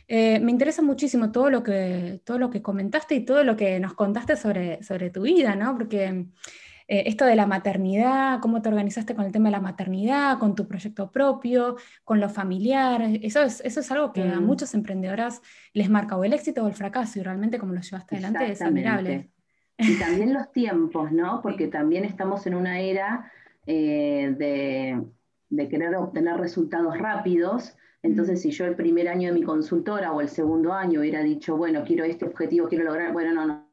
Eh, 0.07 0.39
me 0.41 0.51
interesa 0.51 0.83
muchísimo 0.83 1.33
todo 1.33 1.51
lo, 1.51 1.63
que, 1.63 2.21
todo 2.25 2.39
lo 2.39 2.51
que 2.51 2.63
comentaste 2.63 3.15
y 3.15 3.25
todo 3.25 3.43
lo 3.43 3.57
que 3.57 3.81
nos 3.81 3.95
contaste 3.95 4.37
sobre, 4.37 4.83
sobre 4.83 5.11
tu 5.11 5.23
vida, 5.23 5.57
¿no? 5.57 5.77
Porque 5.77 6.27
eh, 6.91 7.05
esto 7.07 7.27
de 7.27 7.37
la 7.37 7.47
maternidad, 7.47 8.41
cómo 8.41 8.63
te 8.63 8.71
organizaste 8.71 9.15
con 9.15 9.27
el 9.27 9.33
tema 9.33 9.51
de 9.51 9.53
la 9.53 9.61
maternidad, 9.61 10.39
con 10.39 10.55
tu 10.55 10.67
proyecto 10.67 11.13
propio, 11.13 11.77
con 12.03 12.19
lo 12.19 12.31
familiar, 12.31 13.03
eso 13.21 13.43
es, 13.43 13.61
eso 13.63 13.81
es 13.81 13.91
algo 13.93 14.15
que 14.15 14.23
a 14.23 14.41
mm. 14.41 14.45
muchas 14.45 14.73
emprendedoras 14.73 15.43
les 15.75 15.91
marca 15.91 16.17
o 16.17 16.25
el 16.25 16.33
éxito 16.33 16.65
o 16.65 16.67
el 16.67 16.73
fracaso 16.73 17.19
y 17.19 17.23
realmente 17.23 17.59
como 17.59 17.75
lo 17.75 17.83
llevaste 17.83 18.17
adelante 18.17 18.53
es 18.53 18.63
admirable. 18.63 19.31
Y 19.77 19.99
también 19.99 20.33
los 20.33 20.51
tiempos, 20.51 21.13
¿no? 21.13 21.41
Porque 21.43 21.69
también 21.69 22.05
estamos 22.05 22.47
en 22.47 22.55
una 22.55 22.81
era 22.81 23.31
eh, 23.67 24.35
de, 24.39 25.05
de, 25.51 25.69
querer 25.69 25.95
obtener 25.95 26.39
resultados 26.39 26.97
rápidos. 26.97 27.77
Entonces, 28.03 28.41
mm. 28.41 28.43
si 28.43 28.51
yo 28.51 28.65
el 28.65 28.77
primer 28.77 29.09
año 29.09 29.29
de 29.29 29.39
mi 29.39 29.43
consultora 29.45 30.13
o 30.13 30.23
el 30.23 30.29
segundo 30.31 30.73
año 30.73 31.01
hubiera 31.01 31.23
dicho, 31.23 31.55
bueno, 31.59 31.85
quiero 31.87 32.05
este 32.05 32.25
objetivo, 32.25 32.67
quiero 32.67 32.85
lograr, 32.85 33.13
bueno, 33.13 33.35
no, 33.35 33.47
no, 33.47 33.68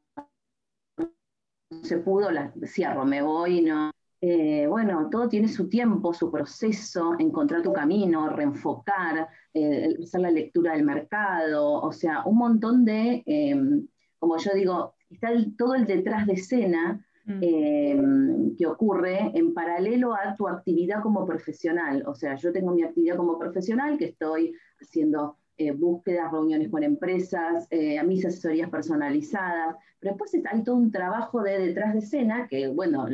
se 1.83 1.97
pudo, 1.97 2.31
la 2.31 2.53
cierro, 2.65 3.05
me 3.05 3.21
voy, 3.21 3.61
no. 3.61 3.91
Eh, 4.21 4.65
bueno, 4.67 5.09
todo 5.11 5.29
tiene 5.29 5.47
su 5.47 5.69
tiempo, 5.69 6.13
su 6.13 6.31
proceso, 6.31 7.13
encontrar 7.19 7.61
tu 7.61 7.71
camino, 7.71 8.29
reenfocar, 8.29 9.27
eh, 9.53 9.95
hacer 10.01 10.21
la 10.21 10.31
lectura 10.31 10.73
del 10.73 10.83
mercado, 10.83 11.73
o 11.73 11.91
sea, 11.91 12.23
un 12.25 12.37
montón 12.37 12.85
de, 12.85 13.21
em, 13.25 13.87
como 14.17 14.37
yo 14.37 14.51
digo, 14.55 14.95
está 15.09 15.29
todo 15.57 15.75
el 15.75 15.85
detrás 15.85 16.25
de 16.25 16.33
escena 16.33 17.05
mm. 17.25 17.39
em, 17.41 18.55
que 18.55 18.65
ocurre 18.65 19.31
en 19.35 19.53
paralelo 19.53 20.15
a 20.15 20.35
tu 20.35 20.47
actividad 20.47 21.03
como 21.03 21.25
profesional. 21.25 22.03
O 22.07 22.15
sea, 22.15 22.35
yo 22.35 22.51
tengo 22.51 22.73
mi 22.73 22.83
actividad 22.83 23.17
como 23.17 23.37
profesional 23.37 23.97
que 23.97 24.05
estoy 24.05 24.53
haciendo 24.81 25.37
eh, 25.57 25.71
búsquedas, 25.71 26.33
reuniones 26.33 26.69
con 26.69 26.83
empresas, 26.83 27.65
eh, 27.69 27.97
a 27.97 28.03
mis 28.03 28.25
asesorías 28.25 28.69
personalizadas, 28.69 29.77
pero 30.01 30.13
después 30.13 30.33
hay 30.51 30.63
todo 30.65 30.75
un 30.75 30.91
trabajo 30.91 31.41
de 31.41 31.57
detrás 31.57 31.93
de 31.93 31.99
escena 31.99 32.45
que, 32.49 32.67
bueno, 32.67 33.05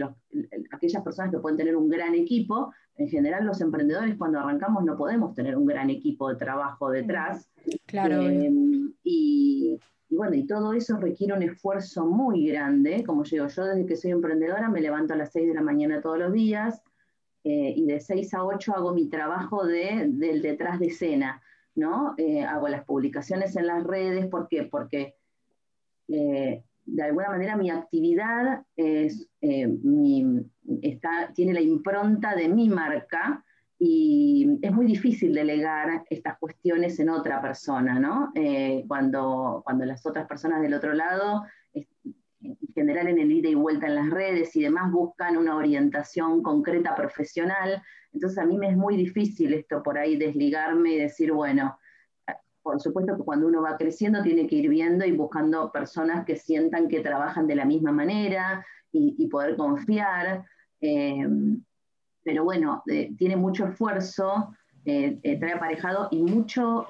aquellas 0.71 1.03
personas 1.03 1.31
que 1.31 1.38
pueden 1.38 1.57
tener 1.57 1.75
un 1.75 1.88
gran 1.88 2.15
equipo, 2.15 2.74
en 2.95 3.10
general 3.10 3.45
los 3.45 3.62
emprendedores 3.62 4.15
cuando 4.17 4.39
arrancamos 4.39 4.83
no 4.83 4.98
podemos 4.98 5.36
tener 5.36 5.55
un 5.55 5.67
gran 5.67 5.91
equipo 5.91 6.29
de 6.29 6.38
trabajo 6.38 6.89
detrás. 6.89 7.48
Claro. 7.86 8.24
Eh, 8.24 8.51
y, 9.03 9.79
bueno, 10.10 10.33
y 10.33 10.48
todo 10.48 10.74
eso 10.74 10.98
requiere 10.98 11.36
un 11.36 11.43
esfuerzo 11.43 12.07
muy 12.07 12.48
grande. 12.48 13.03
Como 13.03 13.24
yo 13.24 13.36
digo, 13.36 13.48
yo 13.50 13.65
desde 13.65 13.86
que 13.86 13.95
soy 13.95 14.12
emprendedora 14.12 14.67
me 14.67 14.81
levanto 14.81 15.13
a 15.13 15.17
las 15.17 15.31
6 15.31 15.50
de 15.50 15.53
la 15.53 15.62
mañana 15.62 16.01
todos 16.01 16.17
los 16.17 16.33
días 16.33 16.81
y 17.43 17.86
de 17.86 18.00
6 18.00 18.33
a 18.33 18.43
8 18.43 18.74
hago 18.75 18.93
mi 18.93 19.10
trabajo 19.10 19.65
de, 19.65 20.07
del 20.10 20.41
detrás 20.41 20.79
de 20.79 20.88
escena 20.88 21.41
¿no? 21.75 22.13
Eh, 22.17 22.43
hago 22.43 22.67
las 22.67 22.85
publicaciones 22.85 23.55
en 23.55 23.67
las 23.67 23.83
redes, 23.83 24.27
¿por 24.27 24.47
qué? 24.47 24.63
Porque 24.63 25.15
eh, 26.07 26.63
de 26.85 27.03
alguna 27.03 27.29
manera 27.29 27.55
mi 27.55 27.69
actividad 27.69 28.63
es, 28.75 29.29
eh, 29.41 29.69
está, 30.81 31.31
tiene 31.33 31.53
la 31.53 31.61
impronta 31.61 32.35
de 32.35 32.49
mi 32.49 32.69
marca 32.69 33.43
y 33.79 34.59
es 34.61 34.71
muy 34.71 34.85
difícil 34.85 35.33
delegar 35.33 36.03
estas 36.09 36.37
cuestiones 36.37 36.99
en 36.99 37.09
otra 37.09 37.41
persona, 37.41 37.99
¿no? 37.99 38.31
Cuando, 38.87 39.63
cuando 39.65 39.85
las 39.85 40.05
otras 40.05 40.27
personas 40.27 40.61
del 40.61 40.75
otro 40.75 40.93
lado, 40.93 41.43
en 42.43 42.57
general 42.74 43.07
en 43.07 43.19
el 43.19 43.31
ida 43.31 43.50
y 43.50 43.55
vuelta 43.55 43.88
en 43.88 43.95
las 43.95 44.10
redes 44.10 44.55
y 44.55 44.62
demás, 44.62 44.91
buscan 44.91 45.38
una 45.38 45.55
orientación 45.55 46.41
concreta 46.41 46.95
profesional. 46.95 47.81
Entonces 48.13 48.39
a 48.39 48.45
mí 48.45 48.57
me 48.57 48.69
es 48.69 48.77
muy 48.77 48.98
difícil 48.98 49.53
esto 49.53 49.81
por 49.83 49.98
ahí 49.98 50.17
desligarme 50.17 50.93
y 50.93 51.00
decir, 51.00 51.31
bueno, 51.31 51.77
por 52.62 52.79
supuesto 52.79 53.17
que 53.17 53.24
cuando 53.24 53.48
uno 53.48 53.62
va 53.62 53.77
creciendo 53.77 54.21
tiene 54.21 54.48
que 54.48 54.57
ir 54.57 54.69
viendo 54.69 55.05
y 55.05 55.12
buscando 55.12 55.71
personas 55.71 56.25
que 56.25 56.36
sientan 56.36 56.88
que 56.88 57.01
trabajan 57.01 57.48
de 57.48 57.55
la 57.55 57.65
misma 57.65 57.91
manera 57.91 58.65
y, 58.91 59.27
poder 59.27 59.55
confiar. 59.55 60.43
Eh, 60.79 61.25
pero 62.24 62.43
bueno, 62.43 62.83
eh, 62.88 63.12
tiene 63.17 63.36
mucho 63.36 63.65
esfuerzo, 63.65 64.53
eh, 64.86 65.19
trae 65.39 65.53
aparejado 65.53 66.07
y 66.12 66.21
mucho 66.21 66.86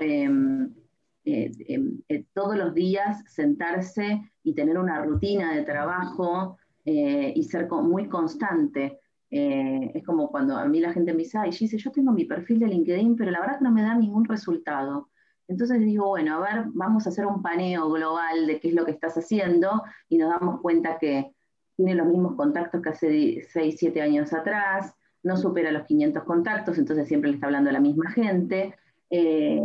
em, 1.24 2.02
em, 2.08 2.26
todos 2.34 2.58
los 2.58 2.74
días 2.74 3.24
sentarse 3.28 4.22
y 4.44 4.54
tener 4.54 4.78
una 4.78 5.04
rutina 5.04 5.54
de 5.56 5.64
trabajo 5.64 6.58
y 6.84 7.44
ser 7.44 7.70
muy 7.70 8.08
constante. 8.08 8.98
es 9.30 10.04
como 10.04 10.30
cuando 10.30 10.58
a 10.58 10.66
mí 10.66 10.80
la 10.80 10.92
gente 10.92 11.14
me 11.14 11.20
dice, 11.20 11.38
ay, 11.38 11.52
yo 11.52 11.92
tengo 11.92 12.12
mi 12.12 12.26
perfil 12.26 12.60
de 12.60 12.68
LinkedIn, 12.68 13.16
pero 13.16 13.32
la 13.32 13.40
verdad 13.40 13.60
que 13.60 13.64
no 13.64 13.72
me 13.72 13.84
da 13.84 13.96
ningún 13.96 14.26
resultado. 14.26 15.10
Entonces 15.52 15.80
digo, 15.82 16.08
bueno, 16.08 16.36
a 16.36 16.40
ver, 16.40 16.66
vamos 16.74 17.06
a 17.06 17.10
hacer 17.10 17.26
un 17.26 17.42
paneo 17.42 17.90
global 17.90 18.48
de 18.48 18.60
qué 18.60 18.70
es 18.70 18.74
lo 18.74 18.86
que 18.86 18.92
estás 18.92 19.18
haciendo 19.18 19.84
y 20.08 20.18
nos 20.18 20.30
damos 20.30 20.62
cuenta 20.62 20.98
que 20.98 21.34
tiene 21.76 21.96
los 21.96 22.08
mismos 22.08 22.36
contactos 22.36 22.82
que 22.82 22.90
hace 22.90 23.48
6, 23.52 23.76
7 23.78 24.02
años 24.02 24.32
atrás, 24.34 24.94
no 25.24 25.36
supera 25.36 25.72
los 25.72 25.84
500 25.84 26.24
contactos, 26.24 26.78
entonces 26.78 27.08
siempre 27.08 27.30
le 27.30 27.36
está 27.36 27.48
hablando 27.48 27.70
a 27.70 27.74
la 27.74 27.82
misma 27.82 28.10
gente, 28.12 28.76
eh, 29.12 29.62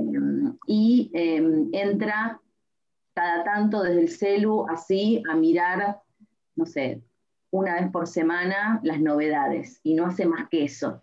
y 0.66 1.10
em, 1.14 1.70
entra 1.72 2.40
cada 3.14 3.44
tanto 3.44 3.82
desde 3.82 4.00
el 4.00 4.08
celu 4.08 4.66
así 4.68 5.22
a 5.30 5.36
mirar, 5.36 6.00
no 6.56 6.66
sé, 6.66 7.00
una 7.50 7.76
vez 7.76 7.90
por 7.90 8.06
semana 8.06 8.80
las 8.82 9.00
novedades, 9.00 9.80
y 9.82 9.94
no 9.94 10.06
hace 10.06 10.26
más 10.26 10.48
que 10.50 10.64
eso. 10.64 11.02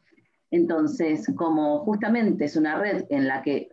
Entonces, 0.51 1.25
como 1.35 1.79
justamente 1.79 2.45
es 2.45 2.55
una 2.55 2.77
red 2.77 3.05
en 3.09 3.27
la 3.27 3.41
que, 3.41 3.69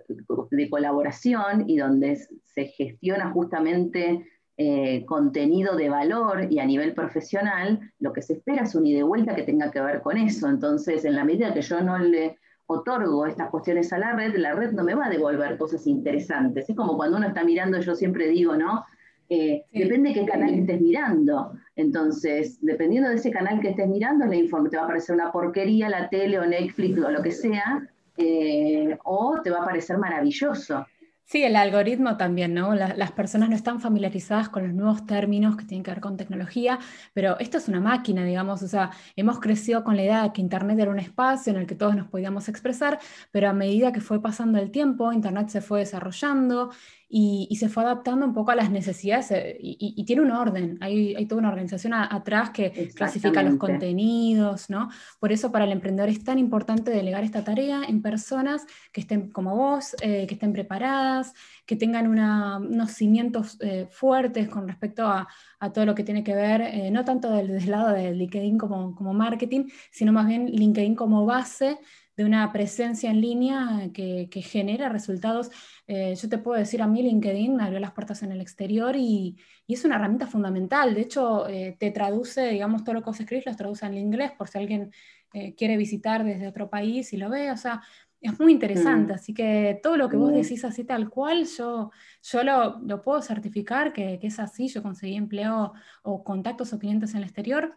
de 0.51 0.71
colaboración 0.71 1.69
y 1.69 1.77
donde 1.77 2.17
se 2.17 2.65
gestiona 2.67 3.33
justamente 3.33 4.25
eh, 4.57 5.05
contenido 5.05 5.77
de 5.77 5.91
valor 5.91 6.47
y 6.51 6.59
a 6.59 6.65
nivel 6.65 6.95
profesional, 6.95 7.93
lo 7.99 8.13
que 8.15 8.23
se 8.23 8.35
espera 8.35 8.63
es 8.63 8.75
un 8.75 8.87
ida 8.87 9.01
y 9.01 9.03
vuelta 9.03 9.35
que 9.35 9.43
tenga 9.43 9.71
que 9.71 9.81
ver 9.81 10.01
con 10.01 10.17
eso. 10.17 10.49
Entonces, 10.49 11.05
en 11.05 11.17
la 11.17 11.25
medida 11.25 11.53
que 11.53 11.61
yo 11.61 11.83
no 11.83 11.99
le 11.99 12.39
otorgo 12.73 13.27
estas 13.27 13.51
cuestiones 13.51 13.93
a 13.93 13.99
la 13.99 14.13
red, 14.13 14.37
la 14.37 14.55
red 14.55 14.71
no 14.73 14.85
me 14.85 14.95
va 14.95 15.07
a 15.07 15.11
devolver 15.11 15.59
cosas 15.59 15.87
interesantes. 15.87 16.69
Es 16.69 16.77
como 16.77 16.97
cuando 16.97 17.17
uno 17.17 17.27
está 17.27 17.43
mirando, 17.45 17.81
yo 17.81 17.95
siempre 17.97 18.29
digo, 18.29 18.57
¿no? 18.57 18.85
Eh, 19.29 19.65
depende 19.73 20.11
de 20.11 20.15
qué 20.15 20.27
canal 20.27 20.55
estés 20.55 20.81
mirando. 20.81 21.53
Entonces, 21.75 22.59
dependiendo 22.61 23.09
de 23.09 23.17
ese 23.17 23.31
canal 23.31 23.61
que 23.61 23.71
estés 23.71 23.89
mirando, 23.89 24.27
la 24.27 24.37
te 24.71 24.77
va 24.77 24.85
a 24.85 24.87
parecer 24.87 25.15
una 25.17 25.33
porquería, 25.33 25.89
la 25.89 26.09
tele 26.09 26.39
o 26.39 26.47
Netflix 26.47 26.99
o 26.99 27.11
lo 27.11 27.23
que 27.23 27.33
sea, 27.33 27.89
eh, 28.17 28.97
o 29.05 29.41
te 29.43 29.51
va 29.51 29.63
a 29.63 29.65
parecer 29.65 29.99
maravilloso. 29.99 30.87
Sí, 31.31 31.45
el 31.45 31.55
algoritmo 31.55 32.17
también, 32.17 32.55
¿no? 32.55 32.75
las 32.75 33.13
personas 33.13 33.49
no 33.51 33.55
están 33.55 33.81
familiarizadas 33.81 34.49
con 34.49 34.65
los 34.65 34.75
nuevos 34.75 35.07
términos 35.07 35.57
que 35.57 35.65
tienen 35.65 35.85
que 35.85 35.93
ver 35.93 36.01
con 36.01 36.17
tecnología, 36.17 36.81
pero 37.13 37.39
esto 37.39 37.57
es 37.59 37.69
una 37.69 37.79
máquina, 37.79 38.25
digamos, 38.25 38.63
o 38.65 38.69
sea, 38.69 38.91
hemos 39.15 39.39
crecido 39.39 39.85
con 39.85 39.95
la 39.95 40.03
idea 40.03 40.23
de 40.25 40.33
que 40.33 40.41
Internet 40.41 40.81
era 40.81 40.91
un 40.91 40.99
espacio 40.99 41.53
en 41.53 41.61
el 41.61 41.69
que 41.69 41.77
todos 41.77 41.95
nos 41.95 42.09
podíamos 42.09 42.49
expresar, 42.49 42.99
pero 43.31 43.49
a 43.49 43.53
medida 43.53 43.93
que 43.93 44.01
fue 44.01 44.21
pasando 44.21 44.59
el 44.59 44.73
tiempo, 44.73 45.13
Internet 45.13 45.51
se 45.51 45.61
fue 45.61 45.79
desarrollando 45.79 46.73
y, 47.13 47.57
se 47.57 47.69
fue 47.69 47.83
adaptando 47.83 48.25
un 48.25 48.33
poco 48.33 48.53
a 48.53 48.55
las 48.55 48.71
necesidades 48.71 49.33
eh, 49.33 49.57
y, 49.61 50.05
tiene 50.05 50.23
un 50.23 50.31
orden, 50.31 50.79
hay, 50.81 51.17
hay 51.17 51.27
toda 51.27 51.41
una 51.41 51.49
organización 51.49 51.93
atrás 51.93 52.51
que 52.51 52.93
clasifica 52.95 53.43
los 53.43 53.57
contenidos, 53.57 54.71
¿no? 54.71 54.91
Por 55.19 55.33
eso 55.33 55.51
para 55.51 55.65
el 55.65 55.73
emprendedor 55.73 56.09
es 56.09 56.23
tan 56.23 56.39
importante 56.39 56.93
delegar 56.93 57.25
esta 57.25 57.43
tarea 57.43 57.83
en 57.89 58.01
personas 58.01 58.65
que 58.93 59.01
estén 59.01 59.31
como 59.31 59.57
vos, 59.57 59.97
eh, 60.03 60.25
que 60.29 60.35
estén 60.35 60.53
preparadas, 60.53 61.35
que 61.67 61.75
tengan 61.75 62.07
unos 62.07 62.93
cimientos 62.93 63.57
eh, 63.61 63.89
fuertes 63.91 64.49
con 64.49 64.69
respecto 64.69 65.05
a, 65.05 65.27
a, 65.59 65.73
todo 65.73 65.87
lo 65.87 65.97
que 65.97 66.05
tiene 66.05 66.23
que 66.23 66.35
ver, 66.35 66.93
no 66.93 67.05
tanto 67.05 67.33
del, 67.33 67.49
del, 67.49 67.71
lado 67.71 67.89
de 67.91 68.15
LinkedIn 68.15 68.57
como, 68.57 68.95
como 68.95 69.13
marketing, 69.15 69.65
sino 69.91 70.13
más 70.13 70.29
bien 70.29 70.47
LinkedIn 70.47 70.95
como 70.95 71.27
base 71.27 71.81
de 72.21 72.27
una 72.27 72.53
presencia 72.53 73.11
en 73.11 73.23
línea 73.23 73.89
que, 73.95 74.29
genera 74.43 74.91
resultados. 74.91 75.51
Eh, 75.87 76.15
yo 76.21 76.29
te 76.29 76.37
puedo 76.37 76.59
decir, 76.59 76.83
a 76.83 76.87
mí 76.87 77.03
LinkedIn 77.03 77.57
me 77.57 77.63
abrió 77.63 77.81
las 77.81 77.93
puertas 77.93 78.23
en 78.23 78.31
el 78.31 78.43
exterior 78.43 78.95
y, 78.95 79.39
es 79.67 79.87
una 79.87 79.95
herramienta 79.95 80.27
fundamental. 80.27 80.93
De 80.95 81.01
hecho, 81.01 81.49
eh, 81.49 81.77
te 81.79 81.91
traduce, 81.93 82.49
digamos, 82.49 82.85
todo 82.85 82.97
lo 82.97 83.01
que 83.01 83.07
vos 83.07 83.21
escribís, 83.21 83.47
lo 83.47 83.57
traduce 83.57 83.87
en 83.87 83.95
inglés 83.95 84.33
por 84.37 84.49
si 84.49 84.59
alguien 84.59 84.93
eh, 85.33 85.55
quiere 85.55 85.79
visitar 85.79 86.23
desde 86.23 86.47
otro 86.47 86.69
país 86.69 87.11
y 87.15 87.17
lo 87.17 87.31
ve. 87.31 87.51
O 87.53 87.57
sea, 87.57 87.81
es 88.21 88.39
muy 88.39 88.53
interesante. 88.53 89.15
Mm. 89.15 89.17
Así 89.17 89.33
que 89.33 89.81
todo 89.83 89.97
lo 89.97 90.11
que 90.11 90.19
vos 90.19 90.35
decís 90.35 90.63
así 90.67 90.85
tal 90.85 91.09
cual, 91.09 91.47
yo, 91.47 91.91
yo 92.23 92.43
lo, 92.43 93.03
puedo 93.03 93.23
certificar 93.23 93.95
que, 93.95 94.19
que 94.19 94.27
es 94.27 94.39
así. 94.41 94.69
Yo 94.69 94.83
conseguí 94.83 95.15
empleo 95.15 95.73
o 96.03 96.23
contactos 96.23 96.75
o 96.75 96.79
clientes 96.79 97.13
en 97.13 97.19
el 97.19 97.25
exterior 97.25 97.73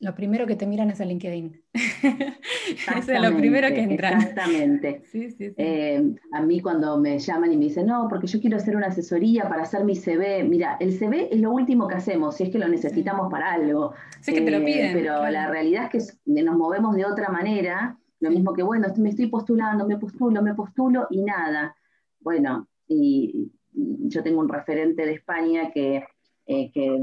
lo 0.00 0.14
primero 0.14 0.46
que 0.46 0.56
te 0.56 0.66
miran 0.66 0.90
es 0.90 1.00
el 1.00 1.08
LinkedIn. 1.08 1.62
es 1.74 3.08
lo 3.08 3.36
primero 3.36 3.68
que 3.68 3.80
entran. 3.80 4.20
Exactamente. 4.20 5.02
Eh, 5.56 6.14
a 6.32 6.42
mí 6.42 6.60
cuando 6.60 6.98
me 6.98 7.18
llaman 7.18 7.52
y 7.52 7.56
me 7.56 7.64
dicen, 7.64 7.86
no, 7.86 8.08
porque 8.08 8.26
yo 8.26 8.40
quiero 8.40 8.56
hacer 8.56 8.76
una 8.76 8.88
asesoría 8.88 9.48
para 9.48 9.62
hacer 9.62 9.84
mi 9.84 9.94
CV. 9.94 10.44
Mira, 10.44 10.76
el 10.80 10.92
CV 10.98 11.28
es 11.32 11.40
lo 11.40 11.52
último 11.52 11.86
que 11.88 11.94
hacemos, 11.94 12.36
si 12.36 12.44
es 12.44 12.50
que 12.50 12.58
lo 12.58 12.68
necesitamos 12.68 13.30
para 13.30 13.52
algo. 13.52 13.92
Sí, 14.20 14.32
que 14.32 14.40
te 14.40 14.50
lo 14.50 14.58
eh, 14.58 14.64
piden. 14.64 14.92
Pero 14.92 15.28
la 15.30 15.48
realidad 15.48 15.90
es 15.92 16.20
que 16.24 16.42
nos 16.42 16.56
movemos 16.56 16.96
de 16.96 17.04
otra 17.04 17.28
manera. 17.28 17.98
Lo 18.20 18.30
mismo 18.30 18.52
que, 18.52 18.62
bueno, 18.62 18.88
me 18.98 19.10
estoy 19.10 19.26
postulando, 19.26 19.86
me 19.86 19.98
postulo, 19.98 20.42
me 20.42 20.54
postulo 20.54 21.06
y 21.10 21.22
nada. 21.22 21.76
Bueno, 22.20 22.68
y 22.88 23.50
yo 23.72 24.22
tengo 24.22 24.40
un 24.40 24.48
referente 24.48 25.04
de 25.04 25.12
España 25.12 25.70
que 25.72 26.04
eh, 26.46 26.70
que 26.72 26.98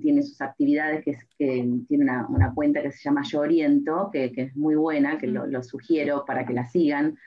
tiene 0.00 0.22
sus 0.22 0.40
actividades, 0.40 1.04
que, 1.04 1.18
tiene 1.88 2.04
una, 2.28 2.52
cuenta 2.54 2.80
que 2.80 2.92
se 2.92 3.02
llama 3.02 3.22
Yo 3.24 3.40
Oriento, 3.40 4.10
que, 4.12 4.32
es 4.36 4.54
muy 4.54 4.76
buena, 4.76 5.18
que 5.18 5.26
lo, 5.26 5.62
sugiero 5.64 6.24
para 6.24 6.46
que 6.46 6.52
la 6.52 6.66
sigan. 6.66 7.18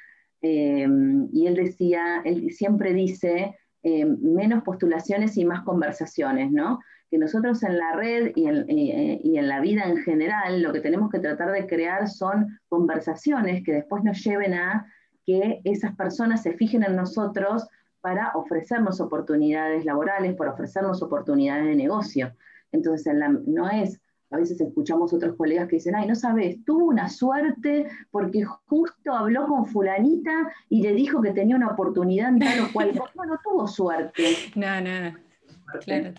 Eh, 0.42 0.88
y 1.34 1.48
él 1.48 1.56
decía, 1.56 2.22
él 2.24 2.50
siempre 2.52 2.94
dice, 2.94 3.58
eh, 3.84 4.06
menos 4.06 4.64
postulaciones 4.64 5.36
y 5.36 5.44
más 5.44 5.64
conversaciones, 5.64 6.50
¿no? 6.50 6.80
Que 7.12 7.18
nosotros 7.18 7.62
en 7.64 7.78
la 7.78 7.94
red 7.94 8.32
y 8.36 8.48
en, 8.48 8.66
y 8.70 9.38
en 9.38 9.48
la 9.50 9.60
vida 9.60 9.84
en 9.84 9.98
general 9.98 10.62
lo 10.62 10.72
que 10.72 10.80
tenemos 10.80 11.12
que 11.12 11.20
tratar 11.20 11.52
de 11.52 11.68
crear 11.68 12.08
son 12.08 12.58
conversaciones 12.70 13.64
que 13.64 13.74
después 13.74 14.04
nos 14.04 14.24
lleven 14.24 14.54
a 14.54 14.86
que 15.26 15.60
esas 15.66 15.94
personas 15.96 16.42
se 16.42 16.54
fijen 16.54 16.84
en 16.84 16.96
nosotros 16.96 17.68
para 18.04 18.34
ofrecernos 18.36 19.00
oportunidades 19.00 19.86
laborales, 19.86 20.36
para 20.36 20.52
ofrecernos 20.52 21.02
oportunidades 21.02 21.66
de 21.68 21.76
negocio. 21.76 22.36
Entonces, 22.74 23.14
no 23.46 23.70
es, 23.70 24.02
a 24.30 24.36
veces 24.36 24.60
escuchamos 24.60 25.14
otros 25.14 25.38
colegas 25.38 25.70
que 25.70 25.78
dicen, 25.78 25.96
ay, 25.96 26.06
no 26.06 26.14
sabes, 26.14 26.58
tuvo 26.66 26.88
una 26.88 27.08
suerte 27.08 27.88
porque 28.12 28.44
justo 28.44 29.14
habló 29.14 29.48
con 29.48 29.66
fulanita 29.68 30.52
y 30.68 30.82
le 30.82 30.92
dijo 30.92 31.22
que 31.22 31.32
tenía 31.32 31.56
una 31.56 31.70
oportunidad 31.70 32.28
en 32.28 32.40
tal 32.40 32.60
o 32.60 32.74
cual. 32.74 32.92
Bueno, 33.16 33.40
tuvo 33.42 33.68
suerte. 33.68 34.24
No, 34.56 34.82
no, 34.82 35.18
Claro, 35.86 36.14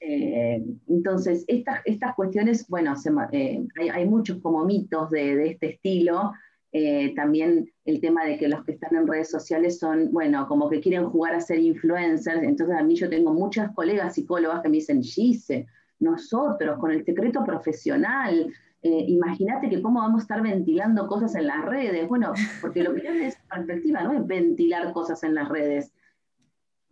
eh, 0.00 0.62
entonces, 0.88 1.44
estas, 1.46 1.80
estas 1.84 2.14
cuestiones, 2.16 2.66
bueno, 2.68 2.94
eh, 3.30 3.64
hay, 3.92 4.06
muchos 4.06 4.38
como 4.38 4.64
mitos 4.64 5.08
de, 5.10 5.36
de 5.36 5.50
este 5.50 5.74
estilo, 5.74 6.32
eh, 6.70 7.14
también 7.14 7.72
el 7.84 8.00
tema 8.00 8.24
de 8.26 8.36
que 8.36 8.48
los 8.48 8.64
que 8.64 8.72
están 8.72 8.94
en 8.94 9.06
redes 9.06 9.30
sociales 9.30 9.78
son, 9.78 10.12
bueno, 10.12 10.46
como 10.46 10.68
que 10.68 10.80
quieren 10.80 11.08
jugar 11.08 11.34
a 11.34 11.40
ser 11.40 11.58
influencers. 11.58 12.42
Entonces 12.42 12.76
a 12.76 12.82
mí 12.82 12.94
yo 12.94 13.08
tengo 13.08 13.32
muchas 13.32 13.72
colegas 13.74 14.14
psicólogas 14.14 14.60
que 14.60 14.68
me 14.68 14.76
dicen, 14.76 15.02
Gise, 15.02 15.66
nosotros 16.00 16.78
con 16.78 16.90
el 16.90 17.04
secreto 17.04 17.42
profesional, 17.44 18.52
eh, 18.82 19.04
imagínate 19.08 19.68
que 19.70 19.80
cómo 19.80 20.00
vamos 20.00 20.20
a 20.20 20.22
estar 20.22 20.42
ventilando 20.42 21.06
cosas 21.06 21.34
en 21.34 21.46
las 21.46 21.64
redes. 21.64 22.06
Bueno, 22.06 22.32
porque 22.60 22.82
lo 22.82 22.94
que 22.94 23.26
es 23.26 23.38
perspectiva 23.50 24.02
no 24.02 24.12
es 24.12 24.26
ventilar 24.26 24.92
cosas 24.92 25.22
en 25.24 25.34
las 25.34 25.48
redes. 25.48 25.92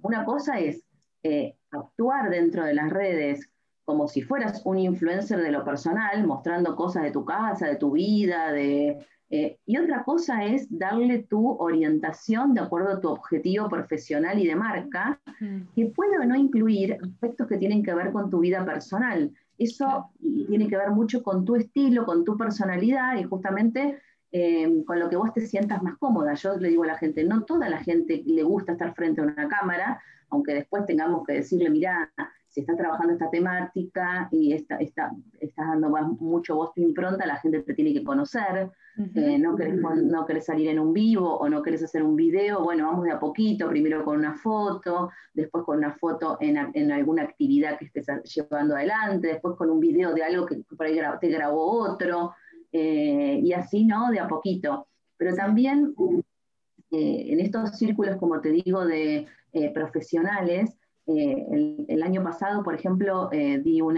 Una 0.00 0.25
cosa 0.25 0.59
es 0.59 0.85
eh, 1.23 1.54
actuar 1.71 2.30
dentro 2.30 2.64
de 2.64 2.75
las 2.75 2.90
redes 2.90 3.50
como 3.85 4.09
si 4.09 4.21
fueras 4.21 4.62
un 4.64 4.78
influencer 4.78 5.40
de 5.40 5.52
lo 5.52 5.64
personal, 5.64 6.26
mostrando 6.26 6.75
cosas 6.75 7.04
de 7.04 7.12
tu 7.12 7.25
casa, 7.25 7.68
de 7.68 7.76
tu 7.76 7.92
vida, 7.92 8.50
de, 8.50 9.06
eh, 9.28 9.59
y 9.66 9.76
otra 9.76 10.04
cosa 10.04 10.45
es 10.45 10.66
darle 10.71 11.25
tu 11.25 11.50
orientación 11.59 12.54
de 12.54 12.61
acuerdo 12.61 12.90
a 12.90 13.00
tu 13.00 13.09
objetivo 13.09 13.68
profesional 13.68 14.38
y 14.38 14.47
de 14.47 14.54
marca, 14.54 15.21
que 15.75 15.87
puede 15.87 16.18
o 16.18 16.25
no 16.25 16.37
incluir 16.37 16.97
aspectos 17.02 17.49
que 17.49 17.56
tienen 17.56 17.83
que 17.83 17.95
ver 17.95 18.12
con 18.12 18.30
tu 18.30 18.38
vida 18.38 18.64
personal. 18.64 19.33
Eso 19.59 20.11
tiene 20.49 20.68
que 20.68 20.76
ver 20.76 20.90
mucho 20.90 21.23
con 21.23 21.45
tu 21.45 21.56
estilo, 21.56 22.04
con 22.04 22.25
tu 22.25 22.37
personalidad 22.37 23.16
y 23.18 23.25
justamente 23.25 23.99
eh, 24.30 24.85
con 24.87 25.00
lo 25.00 25.09
que 25.09 25.16
vos 25.16 25.33
te 25.33 25.40
sientas 25.47 25.83
más 25.83 25.97
cómoda. 25.99 26.35
Yo 26.35 26.56
le 26.56 26.68
digo 26.68 26.85
a 26.85 26.88
la 26.88 26.99
gente, 26.99 27.25
no 27.25 27.42
toda 27.45 27.68
la 27.68 27.78
gente 27.78 28.23
le 28.25 28.42
gusta 28.45 28.73
estar 28.73 28.95
frente 28.95 29.21
a 29.21 29.25
una 29.25 29.49
cámara, 29.49 30.00
aunque 30.30 30.54
después 30.54 30.87
tengamos 30.87 31.26
que 31.26 31.35
decirle, 31.35 31.71
mira, 31.71 32.12
si 32.56 32.62
estás 32.62 32.78
trabajando 32.78 33.12
esta 33.12 33.28
temática 33.28 34.30
y 34.32 34.54
está, 34.54 34.76
está, 34.76 35.12
estás 35.40 35.66
dando 35.68 35.90
mucho 36.18 36.56
voz 36.56 36.72
tu 36.72 36.80
impronta, 36.80 37.26
la 37.26 37.36
gente 37.36 37.60
te 37.60 37.75
tiene 37.75 37.92
que 37.92 38.02
conocer, 38.02 38.70
eh, 39.14 39.38
no, 39.38 39.54
querés, 39.54 39.75
no 39.78 40.25
querés 40.25 40.46
salir 40.46 40.68
en 40.68 40.78
un 40.78 40.94
vivo 40.94 41.36
o 41.36 41.50
no 41.50 41.62
querés 41.62 41.82
hacer 41.82 42.02
un 42.02 42.16
video, 42.16 42.64
bueno, 42.64 42.86
vamos 42.86 43.04
de 43.04 43.10
a 43.10 43.20
poquito, 43.20 43.68
primero 43.68 44.02
con 44.06 44.16
una 44.16 44.32
foto, 44.36 45.10
después 45.34 45.64
con 45.64 45.76
una 45.76 45.92
foto 45.98 46.38
en, 46.40 46.56
en 46.72 46.90
alguna 46.92 47.25
actividad 47.25 47.78
que 47.78 47.84
estés 47.84 48.06
llevando 48.34 48.75
adelante, 48.75 49.28
después 49.28 49.54
con 49.56 49.68
un 49.68 49.78
video 49.78 50.14
de 50.14 50.25
algo 50.25 50.46
que 50.46 50.62
por 50.75 50.86
ahí 50.86 50.98
te 51.20 51.28
grabó 51.28 51.82
otro, 51.82 52.32
eh, 52.72 53.38
y 53.44 53.52
así, 53.52 53.84
¿no? 53.84 54.10
De 54.10 54.18
a 54.18 54.28
poquito. 54.28 54.86
Pero 55.18 55.36
también 55.36 55.94
eh, 56.90 57.26
en 57.28 57.40
estos 57.40 57.76
círculos, 57.76 58.16
como 58.16 58.40
te 58.40 58.48
digo, 58.48 58.86
de 58.86 59.26
profesionales, 59.75 60.75
eh, 61.08 61.84
el, 61.88 62.02
año 62.02 62.22
pasado, 62.25 62.64
por 62.64 62.75
ejemplo, 62.75 63.28
eh, 63.30 63.60
di 63.62 63.80
un, 63.80 63.94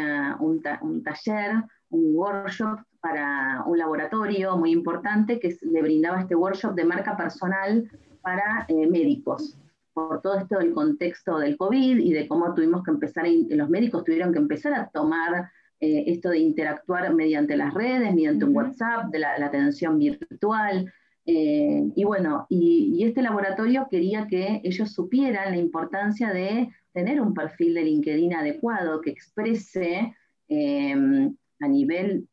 taller, 1.02 1.52
un 1.88 2.14
workshop 2.14 2.80
para 3.00 3.62
un 3.66 3.78
laboratorio 3.78 4.56
muy 4.58 4.72
importante 4.72 5.40
que 5.40 5.56
le 5.62 5.80
brindaba 5.80 6.20
este 6.20 6.34
workshop 6.34 6.74
de 6.74 6.84
marca 6.84 7.16
personal 7.16 7.90
para 8.20 8.66
eh, 8.68 8.86
médicos. 8.86 9.56
Por 9.94 10.20
todo 10.20 10.36
esto 10.38 10.58
del 10.58 10.74
contexto 10.74 11.38
del 11.38 11.56
COVID 11.56 11.98
y 11.98 12.12
de 12.12 12.28
cómo 12.28 12.52
tuvimos 12.54 12.84
que 12.84 12.90
empezar, 12.90 13.24
los 13.48 13.70
médicos 13.70 14.04
tuvieron 14.04 14.32
que 14.32 14.38
empezar 14.38 14.74
a 14.74 14.88
tomar 14.90 15.50
esto 15.80 16.30
de 16.30 16.38
interactuar 16.40 17.14
mediante 17.14 17.56
las 17.56 17.72
redes, 17.72 18.12
mediante 18.12 18.44
un 18.44 18.54
WhatsApp, 18.54 19.10
de 19.12 19.20
la, 19.20 19.34
atención 19.34 19.96
virtual, 19.96 20.92
y 21.24 22.04
bueno, 22.04 22.46
y, 22.48 23.04
este 23.04 23.22
laboratorio 23.22 23.86
quería 23.88 24.26
que 24.26 24.60
ellos 24.64 24.90
supieran 24.92 25.52
la 25.52 25.56
importancia 25.56 26.32
de 26.32 26.68
tener 26.92 27.20
un 27.20 27.34
perfil 27.34 27.74
de 27.74 27.84
LinkedIn 27.84 28.34
adecuado 28.34 29.00
que 29.00 29.10
exprese 29.10 30.14
em, 30.48 31.36
a 31.60 31.68
nivel 31.68 32.28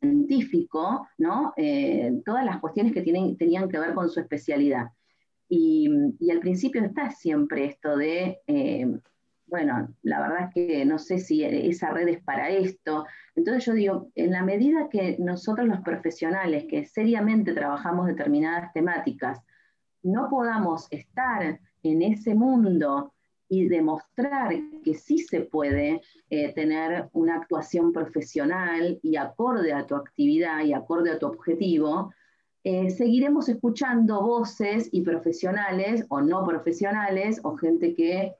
científico. 0.00 1.08
Eh, 1.56 2.12
todas 2.24 2.44
las 2.44 2.60
cuestiones 2.60 2.92
que 2.92 3.02
tienen, 3.02 3.36
tenían 3.36 3.68
que 3.68 3.78
ver 3.78 3.94
con 3.94 4.08
su 4.08 4.20
especialidad. 4.20 4.88
Y, 5.48 5.88
al 6.30 6.40
principio 6.40 6.82
está 6.84 7.10
siempre 7.10 7.66
esto 7.66 7.96
de, 7.96 8.40
em, 8.46 9.00
bueno, 9.46 9.94
la 10.02 10.20
verdad 10.20 10.48
es 10.48 10.54
que 10.54 10.84
no 10.84 10.98
sé 10.98 11.18
si 11.18 11.44
esa 11.44 11.90
red 11.90 12.08
es 12.08 12.22
para 12.22 12.50
esto. 12.50 13.06
Entonces 13.36 13.64
yo 13.64 13.74
digo, 13.74 14.10
en 14.14 14.32
la 14.32 14.42
medida 14.42 14.88
que 14.90 15.16
nosotros 15.18 15.68
los 15.68 15.80
profesionales 15.80 16.64
que 16.68 16.84
seriamente 16.84 17.54
trabajamos 17.54 18.06
determinadas 18.06 18.72
temáticas, 18.72 19.40
no 20.02 20.28
podamos 20.30 20.88
estar 20.90 21.60
en 21.82 22.02
ese 22.02 22.34
mundo 22.34 23.12
y 23.48 23.68
demostrar 23.68 24.54
que 24.82 24.94
sí 24.94 25.18
se 25.18 25.42
puede 25.42 26.02
eh, 26.30 26.52
tener 26.52 27.08
una 27.12 27.36
actuación 27.36 27.92
profesional 27.92 28.98
y 29.02 29.16
acorde 29.16 29.72
a 29.72 29.86
tu 29.86 29.94
actividad 29.94 30.64
y 30.64 30.72
acorde 30.72 31.12
a 31.12 31.18
tu 31.18 31.26
objetivo, 31.26 32.12
eh, 32.64 32.90
seguiremos 32.90 33.48
escuchando 33.48 34.20
voces 34.20 34.88
y 34.90 35.02
profesionales 35.02 36.04
o 36.08 36.20
no 36.20 36.44
profesionales 36.44 37.40
o 37.44 37.56
gente 37.56 37.94
que 37.94 38.34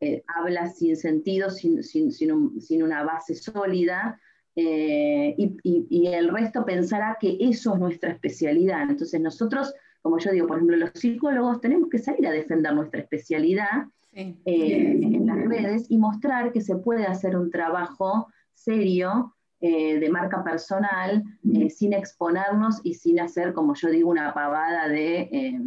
eh, 0.00 0.22
habla 0.28 0.68
sin 0.68 0.96
sentido, 0.96 1.50
sin, 1.50 1.82
sin, 1.82 2.82
una 2.82 3.02
base 3.02 3.34
sólida, 3.34 4.20
y, 4.56 5.56
y 5.64 6.06
el 6.06 6.28
resto 6.28 6.64
pensará 6.64 7.16
que 7.20 7.36
eso 7.40 7.74
es 7.74 7.80
nuestra 7.80 8.12
especialidad. 8.12 8.82
Entonces 8.88 9.20
nosotros, 9.20 9.74
como 10.00 10.18
yo 10.18 10.30
digo, 10.30 10.46
por 10.46 10.58
ejemplo, 10.58 10.76
los 10.76 10.90
psicólogos 10.94 11.60
tenemos 11.60 11.88
que 11.88 11.98
salir 11.98 12.24
a 12.28 12.30
defender 12.30 12.72
nuestra 12.72 13.00
especialidad 13.00 13.88
eh, 14.14 14.36
en 14.44 15.26
las 15.26 15.44
redes 15.44 15.86
y 15.90 15.98
mostrar 15.98 16.52
que 16.52 16.60
se 16.60 16.76
puede 16.76 17.04
hacer 17.04 17.36
un 17.36 17.50
trabajo 17.50 18.28
serio 18.52 19.34
eh, 19.60 19.98
de 19.98 20.08
marca 20.08 20.44
personal 20.44 21.24
eh, 21.52 21.68
sin 21.70 21.92
exponernos 21.92 22.80
y 22.84 22.94
sin 22.94 23.18
hacer, 23.18 23.52
como 23.52 23.74
yo 23.74 23.88
digo, 23.90 24.10
una 24.10 24.32
pavada 24.32 24.88
de, 24.88 25.58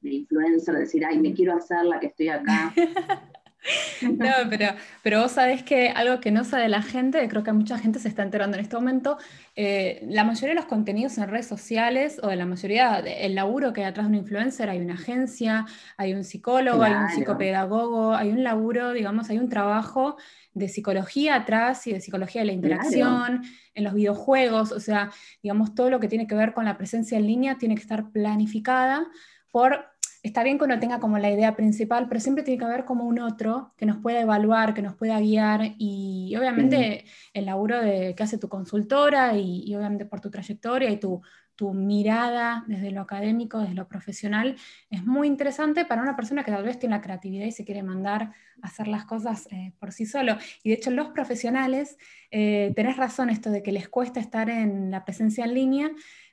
de 0.00 0.10
influencer, 0.14 0.76
decir, 0.76 1.04
ay, 1.04 1.18
me 1.18 1.34
quiero 1.34 1.56
hacer 1.56 1.84
la 1.84 1.98
que 1.98 2.06
estoy 2.06 2.28
acá. 2.28 2.72
No, 4.02 4.32
pero, 4.48 4.68
pero 5.02 5.22
vos 5.22 5.32
sabés 5.32 5.62
que 5.62 5.88
algo 5.88 6.20
que 6.20 6.30
no 6.30 6.44
sabe 6.44 6.68
la 6.68 6.82
gente, 6.82 7.26
creo 7.28 7.42
que 7.42 7.52
mucha 7.52 7.78
gente 7.78 7.98
se 7.98 8.08
está 8.08 8.22
enterando 8.22 8.56
en 8.56 8.62
este 8.62 8.76
momento, 8.76 9.18
eh, 9.54 10.04
la 10.08 10.24
mayoría 10.24 10.50
de 10.50 10.54
los 10.54 10.66
contenidos 10.66 11.18
en 11.18 11.28
redes 11.28 11.46
sociales 11.46 12.20
o 12.22 12.28
de 12.28 12.36
la 12.36 12.46
mayoría 12.46 13.02
del 13.02 13.34
laburo 13.34 13.72
que 13.72 13.82
hay 13.82 13.88
atrás 13.88 14.06
de 14.06 14.10
un 14.10 14.18
influencer, 14.18 14.68
hay 14.68 14.80
una 14.80 14.94
agencia, 14.94 15.66
hay 15.96 16.14
un 16.14 16.24
psicólogo, 16.24 16.82
hay 16.82 16.92
un 16.92 17.08
psicopedagogo, 17.08 18.14
hay 18.14 18.30
un 18.30 18.44
laburo, 18.44 18.92
digamos, 18.92 19.30
hay 19.30 19.38
un 19.38 19.48
trabajo 19.48 20.16
de 20.52 20.68
psicología 20.68 21.34
atrás 21.36 21.86
y 21.86 21.92
de 21.92 22.00
psicología 22.00 22.40
de 22.42 22.46
la 22.46 22.52
interacción, 22.52 23.42
en 23.74 23.84
los 23.84 23.92
videojuegos, 23.92 24.72
o 24.72 24.80
sea, 24.80 25.10
digamos, 25.42 25.74
todo 25.74 25.90
lo 25.90 26.00
que 26.00 26.08
tiene 26.08 26.26
que 26.26 26.34
ver 26.34 26.54
con 26.54 26.64
la 26.64 26.78
presencia 26.78 27.18
en 27.18 27.26
línea 27.26 27.58
tiene 27.58 27.74
que 27.74 27.82
estar 27.82 28.10
planificada 28.10 29.06
por 29.50 29.86
está 30.26 30.42
bien 30.42 30.58
que 30.58 30.64
uno 30.64 30.78
tenga 30.78 31.00
como 31.00 31.18
la 31.18 31.30
idea 31.30 31.54
principal, 31.56 32.08
pero 32.08 32.20
siempre 32.20 32.44
tiene 32.44 32.58
que 32.58 32.64
haber 32.64 32.84
como 32.84 33.04
un 33.04 33.18
otro 33.20 33.72
que 33.76 33.86
nos 33.86 33.98
pueda 33.98 34.20
evaluar, 34.20 34.74
que 34.74 34.82
nos 34.82 34.94
pueda 34.94 35.20
guiar 35.20 35.74
y, 35.78 36.34
obviamente 36.36 37.04
el 37.32 37.46
laburo 37.46 37.80
de, 37.80 38.14
que 38.14 38.22
hace 38.22 38.38
tu 38.38 38.48
consultora 38.48 39.36
y, 39.36 39.74
obviamente 39.74 40.04
por 40.04 40.20
tu 40.20 40.30
trayectoria 40.30 40.90
y 40.90 40.98
tu, 40.98 41.22
tu, 41.54 41.72
mirada 41.72 42.64
desde 42.66 42.90
lo 42.90 43.00
académico, 43.00 43.60
desde 43.60 43.74
lo 43.74 43.88
profesional, 43.88 44.56
es 44.90 45.04
muy 45.04 45.26
interesante 45.26 45.84
para 45.84 46.02
una 46.02 46.16
persona 46.16 46.44
que 46.44 46.50
tal 46.50 46.64
vez 46.64 46.78
tiene 46.78 46.96
la 46.96 47.02
creatividad 47.02 47.46
y 47.46 47.52
se 47.52 47.64
quiere 47.64 47.82
mandar 47.82 48.32
a 48.62 48.66
hacer 48.66 48.88
las 48.88 49.04
cosas 49.04 49.48
eh, 49.50 49.72
por 49.78 49.92
sí 49.92 50.06
solo. 50.06 50.36
Y 50.62 50.70
de 50.70 50.76
hecho 50.76 50.90
los 50.90 51.08
profesionales, 51.08 51.96
eh, 52.30 52.72
tenés 52.74 52.96
razón 52.96 53.30
esto 53.30 53.50
de 53.50 53.62
que 53.62 53.72
les 53.72 53.88
cuesta 53.88 54.20
estar 54.20 54.50
en 54.50 54.90
la 54.90 55.04
presencia 55.04 55.44
en 55.44 55.54
línea, 55.54 55.90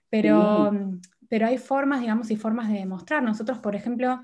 pero 0.09 0.71
pero 1.33 1.47
hay 1.47 1.57
formas, 1.57 1.99
digamos, 1.99 2.29
y 2.29 2.35
formas 2.35 2.69
de 2.69 2.75
demostrar. 2.75 3.23
Nosotros, 3.23 3.57
por 3.57 3.75
ejemplo, 3.75 4.21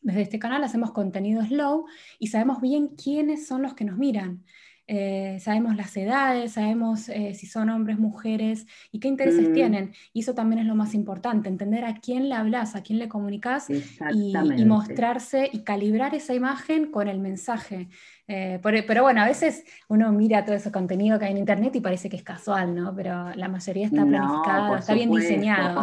desde 0.00 0.22
este 0.22 0.38
canal 0.38 0.64
hacemos 0.64 0.90
contenido 0.90 1.44
slow 1.44 1.84
y 2.18 2.28
sabemos 2.28 2.62
bien 2.62 2.96
quiénes 2.96 3.46
son 3.46 3.60
los 3.60 3.74
que 3.74 3.84
nos 3.84 3.98
miran. 3.98 4.42
Eh, 4.86 5.36
sabemos 5.38 5.76
las 5.76 5.94
edades, 5.98 6.52
sabemos 6.52 7.10
eh, 7.10 7.34
si 7.34 7.46
son 7.46 7.68
hombres, 7.68 7.98
mujeres 7.98 8.66
y 8.90 9.00
qué 9.00 9.08
intereses 9.08 9.50
mm. 9.50 9.52
tienen. 9.52 9.92
Y 10.14 10.20
eso 10.20 10.32
también 10.34 10.60
es 10.60 10.66
lo 10.66 10.74
más 10.74 10.94
importante, 10.94 11.50
entender 11.50 11.84
a 11.84 11.96
quién 11.96 12.30
le 12.30 12.34
hablas, 12.34 12.74
a 12.74 12.82
quién 12.82 13.00
le 13.00 13.08
comunicas 13.10 13.66
y, 13.68 14.32
mostrarse 14.64 15.50
y 15.52 15.58
calibrar 15.58 16.14
esa 16.14 16.32
imagen 16.32 16.90
con 16.90 17.06
el 17.06 17.18
mensaje. 17.18 17.90
Eh, 18.28 18.60
pero 18.62 19.02
bueno, 19.02 19.20
a 19.20 19.26
veces 19.26 19.62
uno 19.88 20.10
mira 20.10 20.42
todo 20.46 20.54
ese 20.54 20.72
contenido 20.72 21.18
que 21.18 21.26
hay 21.26 21.32
en 21.32 21.38
internet 21.38 21.76
y 21.76 21.82
parece 21.82 22.08
que 22.08 22.16
es 22.16 22.22
casual, 22.22 22.74
¿no? 22.74 22.96
Pero 22.96 23.34
la 23.34 23.48
mayoría 23.48 23.84
está 23.84 24.06
planificado, 24.06 24.76
está 24.76 24.94
bien 24.94 25.10
diseñado. 25.10 25.82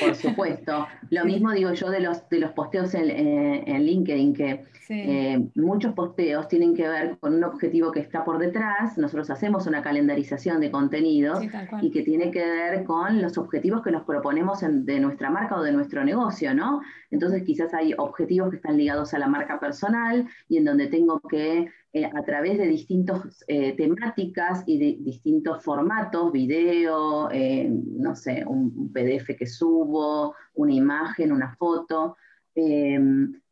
Por 0.00 0.14
supuesto. 0.14 0.86
Lo 1.10 1.24
mismo 1.24 1.52
digo 1.52 1.72
yo 1.72 1.90
de 1.90 2.00
los, 2.00 2.28
de 2.28 2.38
los 2.38 2.52
posteos 2.52 2.94
en, 2.94 3.10
eh, 3.10 3.78
LinkedIn, 3.78 4.34
que 4.34 4.64
eh, 4.88 5.48
muchos 5.54 5.94
posteos 5.94 6.48
tienen 6.48 6.74
que 6.74 6.88
ver 6.88 7.18
con 7.18 7.34
un 7.34 7.44
objetivo 7.44 7.92
que 7.92 8.00
está 8.00 8.24
por 8.24 8.38
detrás. 8.38 8.96
Nosotros 8.98 9.30
hacemos 9.30 9.66
una 9.66 9.82
calendarización 9.82 10.60
de 10.60 10.70
contenido 10.70 11.40
y 11.82 11.90
que 11.90 12.02
tiene 12.02 12.30
que 12.30 12.44
ver 12.44 12.84
con 12.84 13.20
los 13.20 13.38
objetivos 13.38 13.82
que 13.82 13.90
nos 13.90 14.04
proponemos 14.04 14.60
de 14.62 15.00
nuestra 15.00 15.30
marca 15.30 15.56
o 15.56 15.62
de 15.62 15.72
nuestro 15.72 16.04
negocio, 16.04 16.54
¿no? 16.54 16.80
Entonces 17.10 17.42
quizás 17.44 17.72
hay 17.74 17.94
objetivos 17.96 18.50
que 18.50 18.56
están 18.56 18.76
ligados 18.76 19.14
a 19.14 19.18
la 19.18 19.26
marca 19.26 19.60
personal 19.60 20.26
y 20.48 20.58
en 20.58 20.64
donde 20.64 20.86
tengo 20.86 21.20
que 21.20 21.70
eh, 21.96 22.10
a 22.12 22.24
través 22.24 22.58
de 22.58 22.66
distintas 22.66 23.44
eh, 23.46 23.72
temáticas 23.76 24.64
y 24.66 24.78
de 24.80 24.96
distintos 25.00 25.62
formatos, 25.62 26.32
video, 26.32 27.30
eh, 27.30 27.70
no 27.70 28.16
sé, 28.16 28.44
un, 28.44 28.92
PDF 28.92 29.36
que 29.38 29.46
subo, 29.46 30.34
una 30.54 30.72
imagen, 30.72 31.30
una 31.30 31.54
foto, 31.54 32.16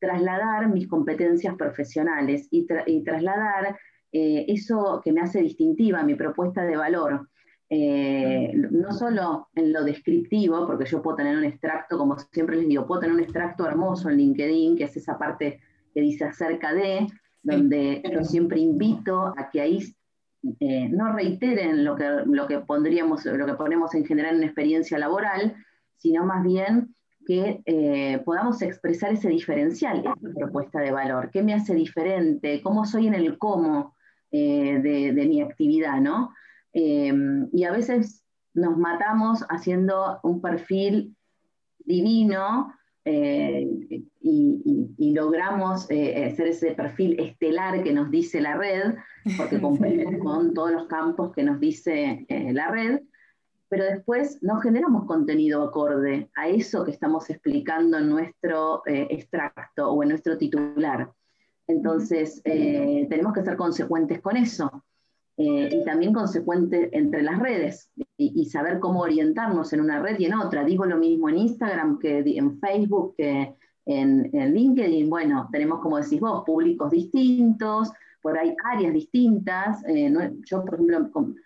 trasladar 0.00 0.68
mis 0.68 0.88
competencias 0.88 1.54
profesionales 1.56 2.48
y, 2.50 2.66
trasladar 3.04 3.76
eso 4.10 5.00
que 5.04 5.12
me 5.12 5.20
hace 5.20 5.40
distintiva, 5.40 6.02
mi 6.02 6.14
propuesta 6.16 6.64
de 6.64 6.76
valor. 6.76 7.28
no 7.70 8.92
solo 8.92 9.48
en 9.54 9.72
lo 9.72 9.84
descriptivo, 9.84 10.66
porque 10.66 10.86
yo 10.86 11.00
puedo 11.00 11.16
tener 11.16 11.36
un 11.36 11.44
extracto, 11.44 11.96
como 11.96 12.16
siempre 12.32 12.56
les 12.56 12.68
digo, 12.68 12.86
puedo 12.86 13.02
tener 13.02 13.16
un 13.16 13.22
extracto 13.22 13.66
hermoso 13.66 14.08
en 14.08 14.16
LinkedIn, 14.16 14.76
que 14.76 14.84
es 14.84 14.96
esa 14.96 15.16
parte 15.16 15.60
que 15.94 16.00
dice 16.00 16.24
acerca 16.24 16.72
de, 16.72 17.06
donde 17.42 18.02
yo 18.12 18.24
siempre 18.24 18.60
invito 18.60 19.34
a 19.36 19.50
que 19.50 19.60
ahí 19.60 19.94
eh, 20.60 20.88
no 20.88 21.12
reiteren 21.12 21.84
lo 21.84 21.96
que, 21.96 22.08
lo 22.26 22.46
que 22.46 22.60
pondríamos, 22.60 23.24
lo 23.24 23.46
que 23.46 23.54
ponemos 23.54 23.94
en 23.94 24.04
general 24.04 24.36
en 24.36 24.44
experiencia 24.44 24.98
laboral, 24.98 25.54
sino 25.96 26.24
más 26.24 26.42
bien 26.44 26.94
que 27.24 27.62
eh, 27.64 28.20
podamos 28.24 28.60
expresar 28.62 29.12
ese 29.12 29.28
diferencial, 29.28 30.00
esa 30.00 30.34
propuesta 30.34 30.80
de 30.80 30.90
valor, 30.90 31.30
qué 31.30 31.42
me 31.42 31.54
hace 31.54 31.74
diferente, 31.74 32.60
cómo 32.62 32.84
soy 32.84 33.06
en 33.06 33.14
el 33.14 33.38
cómo 33.38 33.94
eh, 34.32 34.80
de, 34.82 35.12
de, 35.12 35.26
mi 35.26 35.40
actividad, 35.40 36.00
¿no? 36.00 36.32
y 36.74 37.64
a 37.64 37.70
veces 37.70 38.24
nos 38.54 38.78
matamos 38.78 39.44
haciendo 39.50 40.20
un 40.22 40.40
perfil 40.40 41.14
divino 41.84 42.72
eh, 43.04 43.68
y, 44.20 45.12
logramos 45.14 45.90
eh, 45.90 46.24
hacer 46.24 46.48
ese 46.48 46.72
perfil 46.72 47.20
estelar 47.20 47.82
que 47.82 47.92
nos 47.92 48.10
dice 48.10 48.40
la 48.40 48.56
red, 48.56 48.94
porque 49.36 49.60
cumplimos 49.60 50.14
con 50.22 50.54
todos 50.54 50.72
los 50.72 50.86
campos 50.86 51.32
que 51.32 51.42
nos 51.42 51.60
dice 51.60 52.24
eh, 52.28 52.52
la 52.52 52.70
red, 52.70 53.00
pero 53.68 53.84
después 53.84 54.38
no 54.42 54.58
generamos 54.60 55.04
contenido 55.06 55.62
acorde 55.62 56.30
a 56.34 56.48
eso 56.48 56.84
que 56.84 56.92
estamos 56.92 57.28
explicando 57.28 57.98
en 57.98 58.08
nuestro 58.08 58.82
extracto 58.86 59.90
o 59.90 60.02
en 60.02 60.10
nuestro 60.10 60.38
titular. 60.38 61.10
Entonces, 61.66 62.42
tenemos 62.42 63.32
que 63.32 63.42
ser 63.42 63.56
consecuentes 63.56 64.20
con 64.20 64.36
eso. 64.36 64.84
Y 65.36 65.84
también 65.84 66.12
consecuentes 66.12 66.90
entre 66.92 67.22
las 67.22 67.38
redes 67.38 67.90
y, 68.16 68.44
saber 68.46 68.78
cómo 68.80 69.00
orientarnos 69.00 69.72
en 69.72 69.80
una 69.80 70.00
red 70.00 70.18
y 70.18 70.26
en 70.26 70.34
otra. 70.34 70.64
Digo 70.64 70.84
lo 70.84 70.96
mismo 70.98 71.28
en 71.28 71.38
Instagram 71.38 71.98
que 71.98 72.18
en 72.18 72.58
Facebook, 72.60 73.14
que 73.16 73.54
en, 73.86 74.30
LinkedIn. 74.32 75.08
Bueno, 75.08 75.48
tenemos, 75.50 75.80
como 75.80 75.98
decís 75.98 76.20
vos, 76.20 76.44
públicos 76.44 76.90
distintos, 76.90 77.90
por 78.20 78.38
ahí 78.38 78.54
áreas 78.64 78.92
distintas. 78.92 79.82
Eh, 79.88 80.12
yo, 80.44 80.64
por 80.64 80.74
ejemplo, 80.74 81.10
con, 81.10 81.36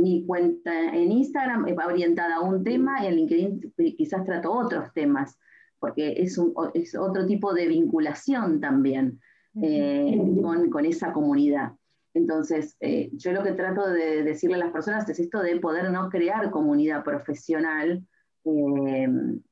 mi 0.00 0.26
cuenta 0.26 0.88
en 0.92 1.12
Instagram 1.12 1.66
va 1.78 1.86
orientada 1.86 2.36
a 2.36 2.40
un 2.40 2.64
tema 2.64 3.04
y 3.04 3.06
en 3.06 3.14
LinkedIn 3.14 3.72
quizás 3.96 4.24
trato 4.24 4.52
otros 4.52 4.92
temas, 4.92 5.38
porque 5.78 6.14
es, 6.16 6.36
es 6.74 6.96
otro 6.96 7.26
tipo 7.26 7.54
de 7.54 7.68
vinculación 7.68 8.60
también 8.60 9.20
eh, 9.62 10.20
con, 10.42 10.68
con 10.68 10.84
esa 10.84 11.12
comunidad. 11.12 11.74
Entonces, 12.14 12.76
eh, 12.80 13.10
yo 13.14 13.32
lo 13.32 13.42
que 13.42 13.52
trato 13.52 13.88
de 13.88 14.22
decirle 14.22 14.56
a 14.56 14.64
las 14.64 14.72
personas 14.72 15.08
es 15.08 15.18
esto 15.18 15.40
de 15.40 15.58
poder 15.60 15.90
no 15.90 16.10
crear 16.10 16.50
comunidad 16.50 17.04
profesional, 17.04 18.06
eh, 18.44 19.08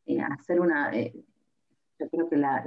eh, 0.07 0.21
hacer 0.21 0.61
una... 0.61 0.93
yo 0.93 2.11
creo 2.11 2.29
que 2.29 2.37
la, 2.37 2.63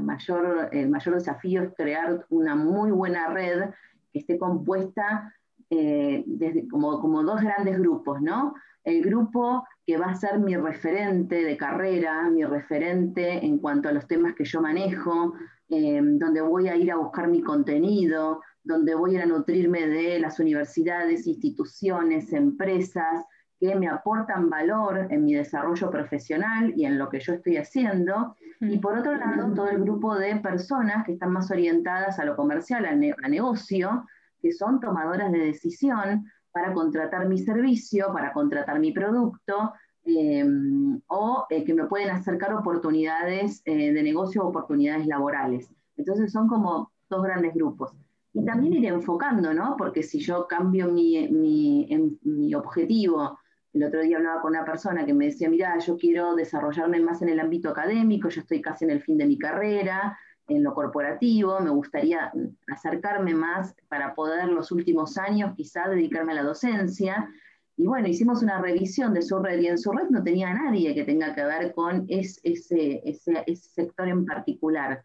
mayor, 0.00 0.68
el 0.72 0.88
mayor 0.88 1.14
desafío 1.16 1.62
es 1.62 1.74
crear 1.74 2.24
una 2.30 2.54
muy 2.54 2.90
buena 2.90 3.28
red 3.28 3.70
que 4.12 4.20
esté 4.20 4.38
compuesta 4.38 5.34
desde, 5.68 6.68
como, 6.68 7.00
como 7.00 7.22
dos 7.24 7.40
grandes 7.40 7.78
grupos, 7.78 8.22
¿no? 8.22 8.54
El 8.84 9.02
grupo 9.02 9.66
que 9.84 9.96
va 9.96 10.06
a 10.06 10.14
ser 10.14 10.38
mi 10.38 10.56
referente 10.56 11.42
de 11.42 11.56
carrera, 11.56 12.30
mi 12.30 12.44
referente 12.44 13.44
en 13.44 13.58
cuanto 13.58 13.88
a 13.88 13.92
los 13.92 14.06
temas 14.06 14.34
que 14.34 14.44
yo 14.44 14.60
manejo, 14.60 15.34
donde 15.68 16.40
voy 16.40 16.68
a 16.68 16.76
ir 16.76 16.92
a 16.92 16.96
buscar 16.96 17.26
mi 17.26 17.42
contenido, 17.42 18.40
donde 18.66 18.96
voy 18.96 19.16
a 19.16 19.26
nutrirme 19.26 19.86
de 19.86 20.18
las 20.18 20.40
universidades, 20.40 21.26
instituciones, 21.26 22.32
empresas 22.32 23.24
que 23.60 23.74
me 23.76 23.88
aportan 23.88 24.50
valor 24.50 25.06
en 25.08 25.24
mi 25.24 25.34
desarrollo 25.34 25.88
profesional 25.88 26.74
y 26.76 26.84
en 26.84 26.98
lo 26.98 27.08
que 27.08 27.20
yo 27.20 27.34
estoy 27.34 27.56
haciendo. 27.56 28.34
Y 28.60 28.78
por 28.78 28.98
otro 28.98 29.14
lado, 29.14 29.54
todo 29.54 29.68
el 29.68 29.80
grupo 29.80 30.16
de 30.16 30.36
personas 30.36 31.06
que 31.06 31.12
están 31.12 31.32
más 31.32 31.50
orientadas 31.50 32.18
a 32.18 32.24
lo 32.24 32.36
comercial, 32.36 32.84
a, 32.84 33.28
negocio, 33.28 34.04
que 34.42 34.52
son 34.52 34.80
tomadoras 34.80 35.30
de 35.30 35.38
decisión 35.38 36.26
para 36.50 36.74
contratar 36.74 37.28
mi 37.28 37.38
servicio, 37.38 38.12
para 38.12 38.32
contratar 38.32 38.80
mi 38.80 38.92
producto, 38.92 39.72
em, 40.04 41.00
o 41.06 41.46
eh, 41.50 41.64
que 41.64 41.74
me 41.74 41.86
pueden 41.86 42.10
acercar 42.10 42.52
oportunidades 42.52 43.62
eh, 43.64 43.92
de 43.92 44.02
negocio 44.02 44.42
o 44.42 44.48
oportunidades 44.48 45.06
laborales. 45.06 45.70
Entonces 45.96 46.32
son 46.32 46.48
como 46.48 46.92
dos 47.08 47.22
grandes 47.22 47.54
grupos. 47.54 47.92
Y 48.36 48.44
también 48.44 48.74
ir 48.74 48.84
enfocando, 48.84 49.54
¿no? 49.54 49.76
Porque 49.78 50.02
si 50.02 50.18
yo 50.18 50.46
cambio 50.46 50.92
mi, 50.92 51.26
mi, 51.28 52.54
objetivo, 52.54 53.38
el 53.72 53.84
otro 53.84 54.02
día 54.02 54.18
hablaba 54.18 54.42
con 54.42 54.50
una 54.50 54.62
persona 54.62 55.06
que 55.06 55.14
me 55.14 55.26
decía, 55.26 55.48
mira, 55.48 55.78
yo 55.78 55.96
quiero 55.96 56.34
desarrollarme 56.34 57.00
más 57.00 57.22
en 57.22 57.30
el 57.30 57.40
ámbito 57.40 57.70
académico, 57.70 58.28
yo 58.28 58.42
estoy 58.42 58.60
casi 58.60 58.84
en 58.84 58.90
el 58.90 59.00
fin 59.00 59.16
de 59.16 59.26
mi 59.26 59.38
carrera, 59.38 60.18
en 60.48 60.62
lo 60.62 60.74
corporativo, 60.74 61.60
me 61.60 61.70
gustaría 61.70 62.30
acercarme 62.70 63.32
más 63.32 63.74
para 63.88 64.14
poder 64.14 64.48
los 64.48 64.70
últimos 64.70 65.16
años 65.16 65.54
quizá 65.56 65.88
dedicarme 65.88 66.32
a 66.32 66.36
la 66.36 66.42
docencia. 66.42 67.30
Y 67.78 67.86
bueno, 67.86 68.06
hicimos 68.06 68.42
una 68.42 68.60
revisión 68.60 69.14
de 69.14 69.22
su 69.22 69.38
red 69.38 69.60
y 69.60 69.68
en 69.68 69.78
su 69.78 69.92
red 69.92 70.10
no 70.10 70.22
tenía 70.22 70.52
nadie 70.52 70.94
que 70.94 71.04
tenga 71.04 71.34
que 71.34 71.42
ver 71.42 71.72
con 71.74 72.04
ese, 72.08 72.38
ese, 72.44 73.00
ese 73.02 73.70
sector 73.70 74.08
en 74.08 74.26
particular. 74.26 75.02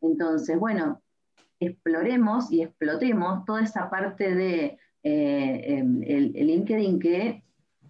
Entonces, 0.00 0.58
bueno, 0.58 1.00
exploremos 1.66 2.50
y 2.52 2.62
explotemos 2.62 3.44
toda 3.44 3.62
esa 3.62 3.90
parte 3.90 4.34
de 4.34 4.78
eh, 5.02 5.78
em, 5.78 6.02
el, 6.02 6.32
LinkedIn 6.32 6.98
que 6.98 7.42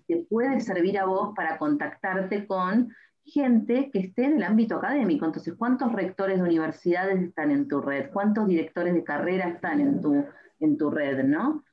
te 0.07 0.17
puede 0.29 0.61
servir 0.61 0.99
a 0.99 1.05
vos 1.05 1.35
para 1.35 1.59
contactarte 1.59 2.47
con 2.47 2.93
gente 3.25 3.91
que 3.93 4.01
esté 4.01 4.25
en 4.25 4.37
el 4.37 4.43
ámbito 4.43 4.77
académico. 4.77 5.25
Entonces, 5.25 5.55
¿cuántos 5.57 5.93
rectores 5.93 6.39
de 6.39 6.45
universidades 6.45 7.23
están 7.23 7.51
en 7.51 7.69
tu 7.69 7.81
red? 7.81 8.11
¿Cuántos 8.13 8.49
directores 8.49 8.95
de 8.95 9.05
carrera 9.05 9.49
están 9.49 9.81
en 9.81 10.01
tu, 10.01 10.25
en 10.61 10.77
tu 10.77 10.91
red? 10.91 11.25
¿no? 11.25 11.65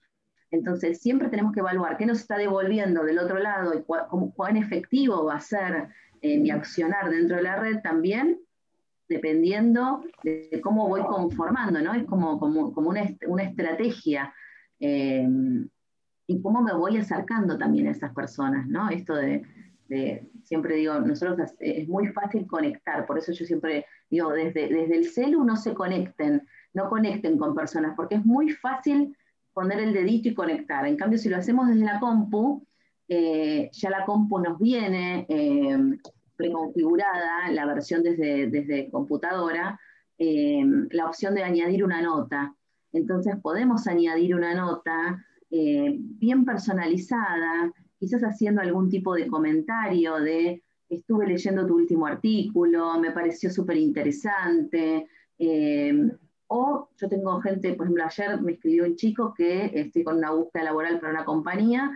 Entonces, 0.52 1.02
siempre 1.02 1.30
tenemos 1.30 1.54
que 1.54 1.60
evaluar 1.62 1.98
qué 1.98 2.06
nos 2.06 2.20
está 2.20 2.38
devolviendo 2.38 3.04
del 3.04 3.20
otro 3.20 3.40
lado 3.40 3.74
y 3.74 3.84
cuán 3.84 4.58
efectivo 4.58 5.26
va 5.26 5.36
a 5.36 5.42
ser 5.42 5.90
eh, 6.22 6.40
mi 6.40 6.52
accionar 6.52 7.10
dentro 7.10 7.38
de 7.38 7.44
la 7.44 7.56
red 7.56 7.82
también 7.82 8.40
dependiendo 9.10 10.04
de 10.24 10.62
cómo 10.64 10.88
voy 10.88 11.02
conformando, 11.02 11.82
¿no? 11.82 11.94
Es 11.94 12.06
como, 12.06 12.40
como, 12.40 12.72
como 12.72 12.90
una, 12.90 13.04
una, 13.28 13.44
estrategia. 13.44 14.34
Eh, 14.80 15.28
y 16.30 16.40
cómo 16.44 16.62
me 16.62 16.74
voy 16.74 16.96
acercando 16.96 17.58
también 17.58 17.88
a 17.88 17.92
esas 17.92 18.14
personas, 18.14 18.68
¿no? 18.68 18.88
Esto 18.92 19.16
de, 19.16 19.42
siempre 20.44 20.76
digo, 20.76 21.00
nosotros 21.00 21.56
es, 21.60 21.88
muy 21.88 22.10
fácil 22.10 22.46
conectar, 22.46 23.08
por 23.08 23.18
eso 23.18 23.32
yo 23.32 23.46
siempre 23.46 23.88
digo, 24.12 24.32
desde, 24.32 24.70
desde 24.70 24.96
el 24.96 25.06
celu 25.06 25.44
no 25.44 25.58
se 25.58 25.74
conecten, 25.74 26.48
no 26.76 26.88
conecten 26.88 27.36
con 27.40 27.56
personas, 27.56 27.96
porque 27.96 28.14
es 28.14 28.26
muy 28.26 28.52
fácil 28.52 29.18
poner 29.54 29.80
el 29.80 29.92
dedito 29.92 30.30
y 30.30 30.36
conectar. 30.36 30.86
En 30.86 30.98
cambio, 30.98 31.18
si 31.18 31.30
lo 31.30 31.38
hacemos 31.38 31.68
desde 31.68 31.84
la 31.84 32.00
compu, 32.00 32.64
eh, 33.08 33.72
ya 33.74 33.90
la 33.90 34.06
compu 34.06 34.38
nos 34.38 34.60
viene, 34.60 35.26
eh, 35.28 35.98
preconfigurada, 36.40 37.52
la 37.52 37.66
versión 37.66 38.02
desde, 38.02 38.48
desde 38.48 38.90
computadora, 38.90 39.78
eh, 40.18 40.64
la 40.92 41.06
opción 41.06 41.36
de 41.36 41.44
añadir 41.44 41.84
una 41.84 42.02
nota. 42.02 42.56
Entonces 42.94 43.36
podemos 43.42 43.88
añadir 43.88 44.34
una 44.34 44.56
nota 44.56 45.22
eh, 45.52 45.98
bien 46.00 46.46
personalizada, 46.46 47.74
quizás 48.00 48.22
haciendo 48.22 48.62
algún 48.62 48.90
tipo 48.90 49.16
de 49.16 49.28
comentario 49.28 50.16
de 50.22 50.64
estuve 50.88 51.28
leyendo 51.28 51.68
tu 51.68 51.76
último 51.76 52.08
artículo, 52.08 52.98
me 53.00 53.12
pareció 53.12 53.52
súper 53.52 53.76
interesante. 53.76 55.08
Eh, 55.38 56.10
o 56.48 56.88
yo 56.96 57.10
tengo 57.10 57.42
gente, 57.42 57.74
por 57.74 57.86
ejemplo, 57.86 58.06
ayer 58.06 58.42
me 58.42 58.54
escribió 58.54 58.86
un 58.86 58.96
chico 58.96 59.34
que 59.36 59.72
estoy 59.74 60.06
con 60.06 60.18
una 60.18 60.32
búsqueda 60.32 60.64
laboral 60.64 61.02
para 61.02 61.12
una 61.12 61.26
compañía 61.26 61.92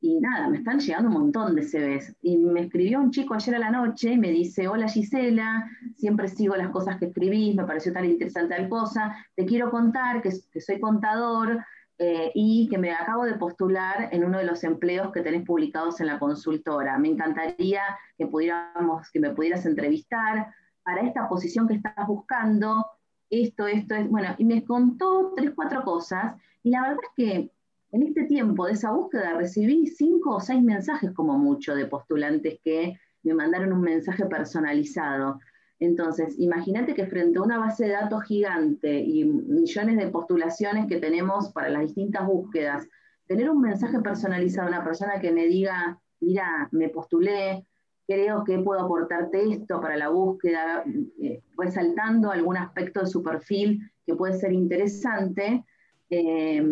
y 0.00 0.20
nada, 0.20 0.48
me 0.48 0.58
están 0.58 0.78
llegando 0.78 1.08
un 1.08 1.14
montón 1.14 1.54
de 1.54 1.62
CVs. 1.62 2.16
Y 2.22 2.36
me 2.36 2.62
escribió 2.62 3.00
un 3.00 3.10
chico 3.10 3.34
ayer 3.34 3.54
a 3.54 3.58
la 3.58 3.70
noche 3.70 4.12
y 4.12 4.18
me 4.18 4.30
dice, 4.30 4.68
hola 4.68 4.88
Gisela, 4.88 5.68
siempre 5.96 6.28
sigo 6.28 6.54
las 6.56 6.70
cosas 6.70 6.98
que 6.98 7.06
escribís, 7.06 7.54
me 7.54 7.64
pareció 7.64 7.92
tan 7.92 8.04
interesante 8.04 8.54
tal 8.54 8.68
cosa, 8.68 9.16
te 9.34 9.46
quiero 9.46 9.70
contar 9.70 10.22
que, 10.22 10.30
soy 10.32 10.80
contador 10.80 11.64
eh, 11.98 12.30
y 12.34 12.68
que 12.68 12.78
me 12.78 12.92
acabo 12.92 13.24
de 13.24 13.34
postular 13.34 14.10
en 14.12 14.24
uno 14.24 14.38
de 14.38 14.44
los 14.44 14.62
empleos 14.64 15.12
que 15.12 15.22
tenés 15.22 15.44
publicados 15.44 16.00
en 16.00 16.08
la 16.08 16.18
consultora. 16.18 16.98
Me 16.98 17.08
encantaría 17.08 17.80
que, 18.18 18.26
pudiéramos, 18.26 19.10
que 19.10 19.20
me 19.20 19.30
pudieras 19.30 19.64
entrevistar 19.64 20.52
para 20.82 21.02
esta 21.02 21.28
posición 21.28 21.66
que 21.66 21.74
estás 21.74 22.06
buscando, 22.06 22.86
esto, 23.28 23.66
esto, 23.66 23.94
es, 23.94 24.08
bueno, 24.08 24.34
y 24.38 24.44
me 24.44 24.64
contó 24.64 25.32
tres, 25.34 25.50
cuatro 25.56 25.82
cosas, 25.82 26.36
y 26.62 26.70
la 26.70 26.82
verdad 26.82 26.98
es 27.02 27.10
que 27.16 27.50
en 27.92 28.02
este 28.02 28.24
tiempo 28.24 28.66
de 28.66 28.72
esa 28.72 28.92
búsqueda 28.92 29.34
recibí 29.34 29.86
cinco 29.86 30.36
o 30.36 30.40
seis 30.40 30.62
mensajes 30.62 31.12
como 31.12 31.38
mucho 31.38 31.74
de 31.74 31.86
postulantes 31.86 32.58
que 32.62 32.98
me 33.22 33.34
mandaron 33.34 33.72
un 33.72 33.80
mensaje 33.80 34.26
personalizado. 34.26 35.38
Entonces, 35.78 36.38
imagínate 36.38 36.94
que 36.94 37.06
frente 37.06 37.38
a 37.38 37.42
una 37.42 37.58
base 37.58 37.84
de 37.84 37.92
datos 37.92 38.24
gigante 38.24 39.00
y 39.00 39.24
millones 39.24 39.96
de 39.98 40.08
postulaciones 40.08 40.86
que 40.86 40.98
tenemos 40.98 41.50
para 41.52 41.68
las 41.68 41.82
distintas 41.82 42.26
búsquedas, 42.26 42.88
tener 43.26 43.50
un 43.50 43.60
mensaje 43.60 43.98
personalizado 44.00 44.68
a 44.68 44.70
una 44.70 44.84
persona 44.84 45.20
que 45.20 45.32
me 45.32 45.46
diga, 45.46 46.00
mira, 46.20 46.68
me 46.72 46.88
postulé, 46.88 47.66
creo 48.06 48.44
que 48.44 48.58
puedo 48.58 48.80
aportarte 48.80 49.52
esto 49.52 49.80
para 49.80 49.96
la 49.96 50.08
búsqueda, 50.08 50.84
eh, 51.20 51.42
resaltando 51.58 52.30
algún 52.30 52.56
aspecto 52.56 53.00
de 53.00 53.06
su 53.06 53.22
perfil 53.22 53.80
que 54.06 54.14
puede 54.14 54.34
ser 54.34 54.52
interesante, 54.52 55.64
eh, 56.08 56.64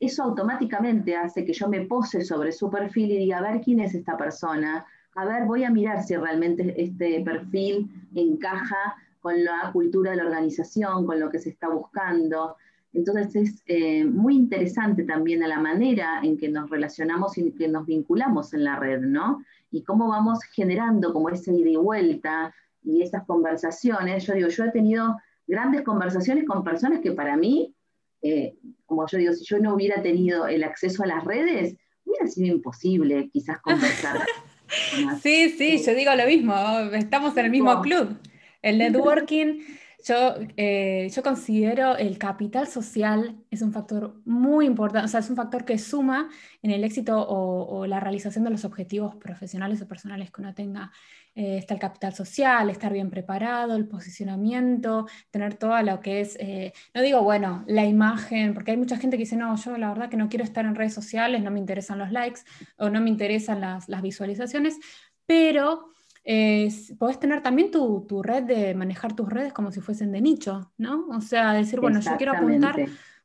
eso 0.00 0.22
automáticamente 0.22 1.16
hace 1.16 1.44
que 1.44 1.52
yo 1.52 1.68
me 1.68 1.82
pose 1.82 2.24
sobre 2.24 2.52
su 2.52 2.70
perfil 2.70 3.12
y 3.12 3.18
diga, 3.18 3.38
a 3.38 3.52
ver 3.52 3.60
quién 3.60 3.80
es 3.80 3.94
esta 3.94 4.16
persona, 4.16 4.86
a 5.14 5.24
ver, 5.24 5.46
voy 5.46 5.64
a 5.64 5.70
mirar 5.70 6.04
si 6.04 6.16
realmente 6.16 6.80
este 6.80 7.20
perfil 7.22 7.90
encaja 8.14 8.94
con 9.20 9.44
la 9.44 9.70
cultura 9.72 10.12
de 10.12 10.18
la 10.18 10.24
organización, 10.24 11.04
con 11.06 11.18
lo 11.18 11.28
que 11.28 11.40
se 11.40 11.50
está 11.50 11.68
buscando. 11.68 12.56
Entonces 12.92 13.34
es 13.34 13.62
eh, 13.66 14.04
muy 14.04 14.36
interesante 14.36 15.02
también 15.04 15.42
a 15.42 15.48
la 15.48 15.58
manera 15.58 16.20
en 16.22 16.38
que 16.38 16.48
nos 16.48 16.70
relacionamos 16.70 17.36
y 17.36 17.50
que 17.52 17.68
nos 17.68 17.86
vinculamos 17.86 18.54
en 18.54 18.64
la 18.64 18.76
red, 18.76 19.00
¿no? 19.00 19.44
Y 19.70 19.82
cómo 19.82 20.08
vamos 20.08 20.42
generando 20.44 21.12
como 21.12 21.30
ese 21.30 21.52
ida 21.52 21.70
y 21.70 21.76
vuelta 21.76 22.54
y 22.82 23.02
esas 23.02 23.24
conversaciones. 23.26 24.24
Yo 24.24 24.34
digo, 24.34 24.48
yo 24.48 24.64
he 24.64 24.70
tenido 24.70 25.16
grandes 25.46 25.82
conversaciones 25.82 26.44
con 26.44 26.62
personas 26.62 27.00
que 27.00 27.12
para 27.12 27.36
mí, 27.36 27.74
eh, 28.22 28.56
como 28.88 29.06
yo 29.06 29.18
digo, 29.18 29.32
si 29.34 29.44
yo 29.44 29.58
no 29.58 29.74
hubiera 29.74 30.02
tenido 30.02 30.48
el 30.48 30.64
acceso 30.64 31.04
a 31.04 31.06
las 31.06 31.22
redes, 31.22 31.76
hubiera 32.04 32.26
sido 32.26 32.56
imposible 32.56 33.28
quizás 33.30 33.60
conversar. 33.60 34.26
sí, 35.22 35.50
sí, 35.50 35.80
yo 35.84 35.94
digo 35.94 36.14
lo 36.14 36.26
mismo, 36.26 36.54
estamos 36.94 37.36
en 37.36 37.44
el 37.44 37.50
mismo 37.50 37.82
club. 37.82 38.16
El 38.62 38.78
networking 38.78 39.60
yo, 40.04 40.36
eh, 40.56 41.10
yo 41.14 41.22
considero 41.22 41.96
el 41.96 42.18
capital 42.18 42.68
social 42.68 43.36
es 43.50 43.62
un 43.62 43.72
factor 43.72 44.20
muy 44.24 44.66
importante, 44.66 45.06
o 45.06 45.08
sea, 45.08 45.20
es 45.20 45.30
un 45.30 45.36
factor 45.36 45.64
que 45.64 45.76
suma 45.76 46.28
en 46.62 46.70
el 46.70 46.84
éxito 46.84 47.26
o, 47.28 47.86
la 47.86 47.98
realización 47.98 48.44
de 48.44 48.50
los 48.50 48.64
objetivos 48.64 49.16
profesionales 49.16 49.82
o 49.82 49.88
personales 49.88 50.30
que 50.30 50.40
uno 50.40 50.54
tenga. 50.54 50.92
Eh, 51.34 51.58
está 51.58 51.74
el 51.74 51.80
capital 51.80 52.14
social, 52.14 52.70
estar 52.70 52.92
bien 52.92 53.10
preparado, 53.10 53.76
el 53.76 53.86
posicionamiento, 53.86 55.06
tener 55.30 55.54
todo 55.54 55.80
lo 55.82 56.00
que 56.00 56.20
es, 56.20 56.36
eh, 56.40 56.72
no 56.94 57.02
digo, 57.02 57.22
bueno, 57.22 57.64
la 57.66 57.84
imagen, 57.84 58.54
porque 58.54 58.72
hay 58.72 58.76
mucha 58.76 58.96
gente 58.96 59.16
que 59.16 59.22
dice, 59.22 59.36
no, 59.36 59.54
yo 59.56 59.76
la 59.78 59.88
verdad 59.88 60.08
que 60.08 60.16
no 60.16 60.28
quiero 60.28 60.44
estar 60.44 60.64
en 60.64 60.74
redes 60.74 60.94
sociales, 60.94 61.42
no 61.42 61.50
me 61.50 61.60
interesan 61.60 61.98
los 61.98 62.10
likes 62.12 62.40
o 62.76 62.88
no 62.90 63.00
me 63.00 63.10
interesan 63.10 63.60
las, 63.60 63.88
las 63.88 64.02
visualizaciones, 64.02 64.78
pero 65.26 65.90
eh, 66.30 66.68
podés 66.98 67.18
tener 67.18 67.42
también 67.42 67.70
tu, 67.70 68.22
red 68.22 68.42
de 68.42 68.74
manejar 68.74 69.16
tus 69.16 69.30
redes 69.30 69.54
como 69.54 69.72
si 69.72 69.80
fuesen 69.80 70.12
de 70.12 70.20
nicho, 70.20 70.70
¿no? 70.76 71.06
O 71.08 71.22
sea, 71.22 71.54
decir, 71.54 71.80
bueno, 71.80 72.00
yo 72.00 72.18
quiero 72.18 72.32
apuntar, 72.32 72.76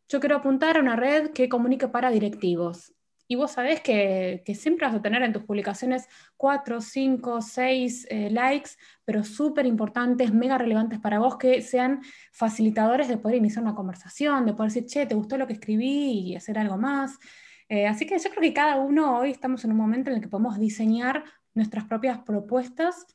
yo 0.07 0.19
quiero 0.21 0.37
apuntar 0.37 0.77
a 0.77 0.79
una 0.79 0.95
red 0.95 1.31
que 1.31 1.49
comunique 1.49 1.89
para 1.89 2.11
directivos. 2.11 2.93
Y 3.27 3.35
vos 3.35 3.51
sabés 3.51 3.81
que, 3.81 4.41
siempre 4.55 4.87
vas 4.87 4.95
a 4.95 5.01
tener 5.01 5.21
en 5.21 5.33
tus 5.33 5.43
publicaciones 5.43 6.07
4, 6.37 6.79
5, 6.79 7.41
6 7.41 8.07
likes, 8.31 8.69
pero 9.03 9.25
súper 9.25 9.65
importantes, 9.65 10.33
mega 10.33 10.57
relevantes 10.57 10.99
para 10.99 11.19
vos, 11.19 11.35
que 11.35 11.61
sean 11.61 12.01
facilitadores 12.31 13.09
de 13.09 13.17
poder 13.17 13.37
iniciar 13.37 13.63
una 13.63 13.75
conversación, 13.75 14.45
de 14.45 14.53
poder 14.53 14.71
decir, 14.71 14.85
che, 14.85 15.05
¿te 15.07 15.15
gustó 15.15 15.37
lo 15.37 15.45
que 15.45 15.53
escribí? 15.53 16.29
y 16.29 16.35
hacer 16.37 16.57
algo 16.57 16.77
más. 16.77 17.19
Eh, 17.67 17.85
así 17.85 18.05
que 18.05 18.17
yo 18.17 18.29
creo 18.29 18.41
que 18.41 18.53
cada 18.53 18.77
uno 18.77 19.17
hoy 19.17 19.31
estamos 19.31 19.65
en 19.65 19.71
un 19.71 19.77
momento 19.77 20.09
en 20.09 20.15
el 20.15 20.21
que 20.21 20.29
podemos 20.29 20.57
diseñar 20.57 21.25
nuestras 21.53 21.85
propias 21.85 22.19
propuestas 22.19 23.07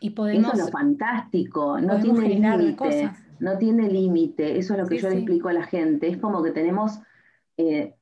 y 0.00 0.10
podemos... 0.10 0.52
Eso 0.52 0.62
es 0.62 0.66
lo 0.66 0.72
fantástico, 0.72 1.80
no 1.80 2.00
tiene 2.00 2.28
límite, 2.28 3.10
no 3.40 3.58
tiene 3.58 3.88
límite, 3.88 4.58
eso 4.58 4.74
es 4.74 4.80
lo 4.80 4.86
que 4.86 4.98
yo 4.98 5.08
le 5.08 5.16
explico 5.16 5.48
a 5.48 5.52
la 5.52 5.64
gente, 5.64 6.08
es 6.08 6.18
como 6.18 6.42
que 6.42 6.50
tenemos... 6.50 7.00
Eh, 7.60 7.92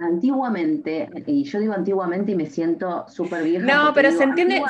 antiguamente, 0.00 1.10
y 1.26 1.44
yo 1.44 1.60
digo 1.60 1.74
antiguamente 1.74 2.32
y 2.32 2.36
me 2.36 2.46
siento 2.46 3.04
súper 3.06 3.44
vieja. 3.44 3.66
No, 3.66 3.92
pero 3.92 4.10
se 4.10 4.24
entiende. 4.24 4.62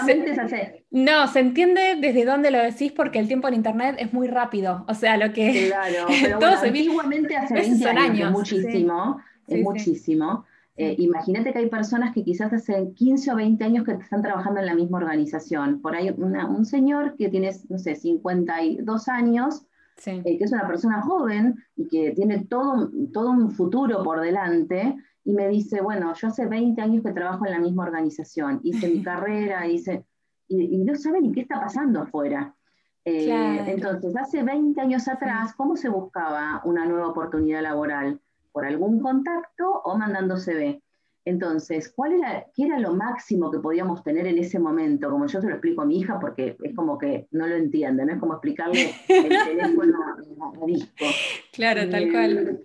No, 0.90 1.28
se 1.28 1.38
entiende 1.38 1.96
desde 2.00 2.24
dónde 2.24 2.50
lo 2.50 2.58
decís 2.58 2.90
porque 2.90 3.20
el 3.20 3.28
tiempo 3.28 3.46
en 3.46 3.54
internet 3.54 3.94
es 3.96 4.12
muy 4.12 4.26
rápido. 4.26 4.84
O 4.88 4.94
sea, 4.94 5.16
lo 5.16 5.32
que. 5.32 5.68
Claro, 5.68 6.08
pero 6.40 6.44
antiguamente 6.44 7.36
hace 7.36 7.54
20 7.60 7.88
años, 7.88 8.32
muchísimo, 8.32 9.20
es 9.46 9.62
muchísimo. 9.62 10.44
Eh, 10.76 10.96
imagínate 10.98 11.52
que 11.52 11.60
hay 11.60 11.68
personas 11.68 12.12
que 12.12 12.24
quizás 12.24 12.52
hace 12.52 12.92
15 12.94 13.32
o 13.32 13.36
20 13.36 13.64
años 13.64 13.84
que 13.84 13.92
están 13.92 14.22
trabajando 14.22 14.60
en 14.60 14.66
la 14.66 14.74
misma 14.74 14.98
organización. 14.98 15.80
Por 15.80 15.94
ahí 15.94 16.10
un 16.10 16.64
señor 16.64 17.16
que 17.16 17.28
tiene, 17.28 17.50
no 17.68 17.78
sé, 17.78 17.94
52 17.94 19.08
años, 19.08 19.66
eh, 20.06 20.36
que 20.36 20.44
es 20.44 20.52
una 20.52 20.66
persona 20.66 21.02
joven 21.02 21.54
y 21.76 21.86
que 21.86 22.10
tiene 22.10 22.44
todo, 22.46 22.90
todo 23.12 23.30
un 23.30 23.52
futuro 23.52 24.02
por 24.02 24.20
delante, 24.20 24.96
y 25.24 25.32
me 25.32 25.48
dice, 25.48 25.80
bueno, 25.80 26.12
yo 26.14 26.28
hace 26.28 26.46
20 26.46 26.82
años 26.82 27.02
que 27.04 27.12
trabajo 27.12 27.46
en 27.46 27.52
la 27.52 27.60
misma 27.60 27.84
organización, 27.84 28.60
hice 28.64 28.88
mi 28.88 29.02
carrera, 29.02 29.66
hice, 29.68 30.04
y, 30.48 30.78
no 30.78 30.94
sabe 30.96 31.20
ni 31.20 31.32
qué 31.32 31.42
está 31.42 31.60
pasando 31.60 32.02
afuera. 32.02 32.54
Eh, 33.04 33.64
entonces, 33.66 34.14
hace 34.16 34.42
20 34.42 34.80
años 34.80 35.08
atrás, 35.08 35.54
¿cómo 35.54 35.76
se 35.76 35.88
buscaba 35.88 36.62
una 36.64 36.84
nueva 36.84 37.08
oportunidad 37.08 37.62
laboral? 37.62 38.20
Por 38.54 38.64
algún 38.64 39.00
contacto 39.00 39.68
o 39.84 39.98
mandando 39.98 40.36
CV. 40.36 40.80
Entonces, 41.24 41.92
¿cuál 41.94 42.12
era, 42.12 42.46
¿qué 42.54 42.66
era 42.66 42.78
lo 42.78 42.94
máximo 42.94 43.50
que 43.50 43.58
podíamos 43.58 44.04
tener 44.04 44.28
en 44.28 44.38
ese 44.38 44.60
momento? 44.60 45.10
Como 45.10 45.26
yo 45.26 45.40
se 45.40 45.48
lo 45.48 45.54
explico 45.54 45.82
a 45.82 45.86
mi 45.86 45.98
hija 45.98 46.20
porque 46.20 46.56
es 46.62 46.74
como 46.76 46.96
que 46.96 47.26
no 47.32 47.48
lo 47.48 47.56
entiende, 47.56 48.06
no 48.06 48.12
es 48.12 48.20
como 48.20 48.34
explicarle 48.34 48.94
el 49.08 49.28
teléfono 49.44 49.98
a 50.62 50.66
disco. 50.66 51.04
Claro, 51.52 51.88
tal 51.90 52.12
cual. 52.12 52.60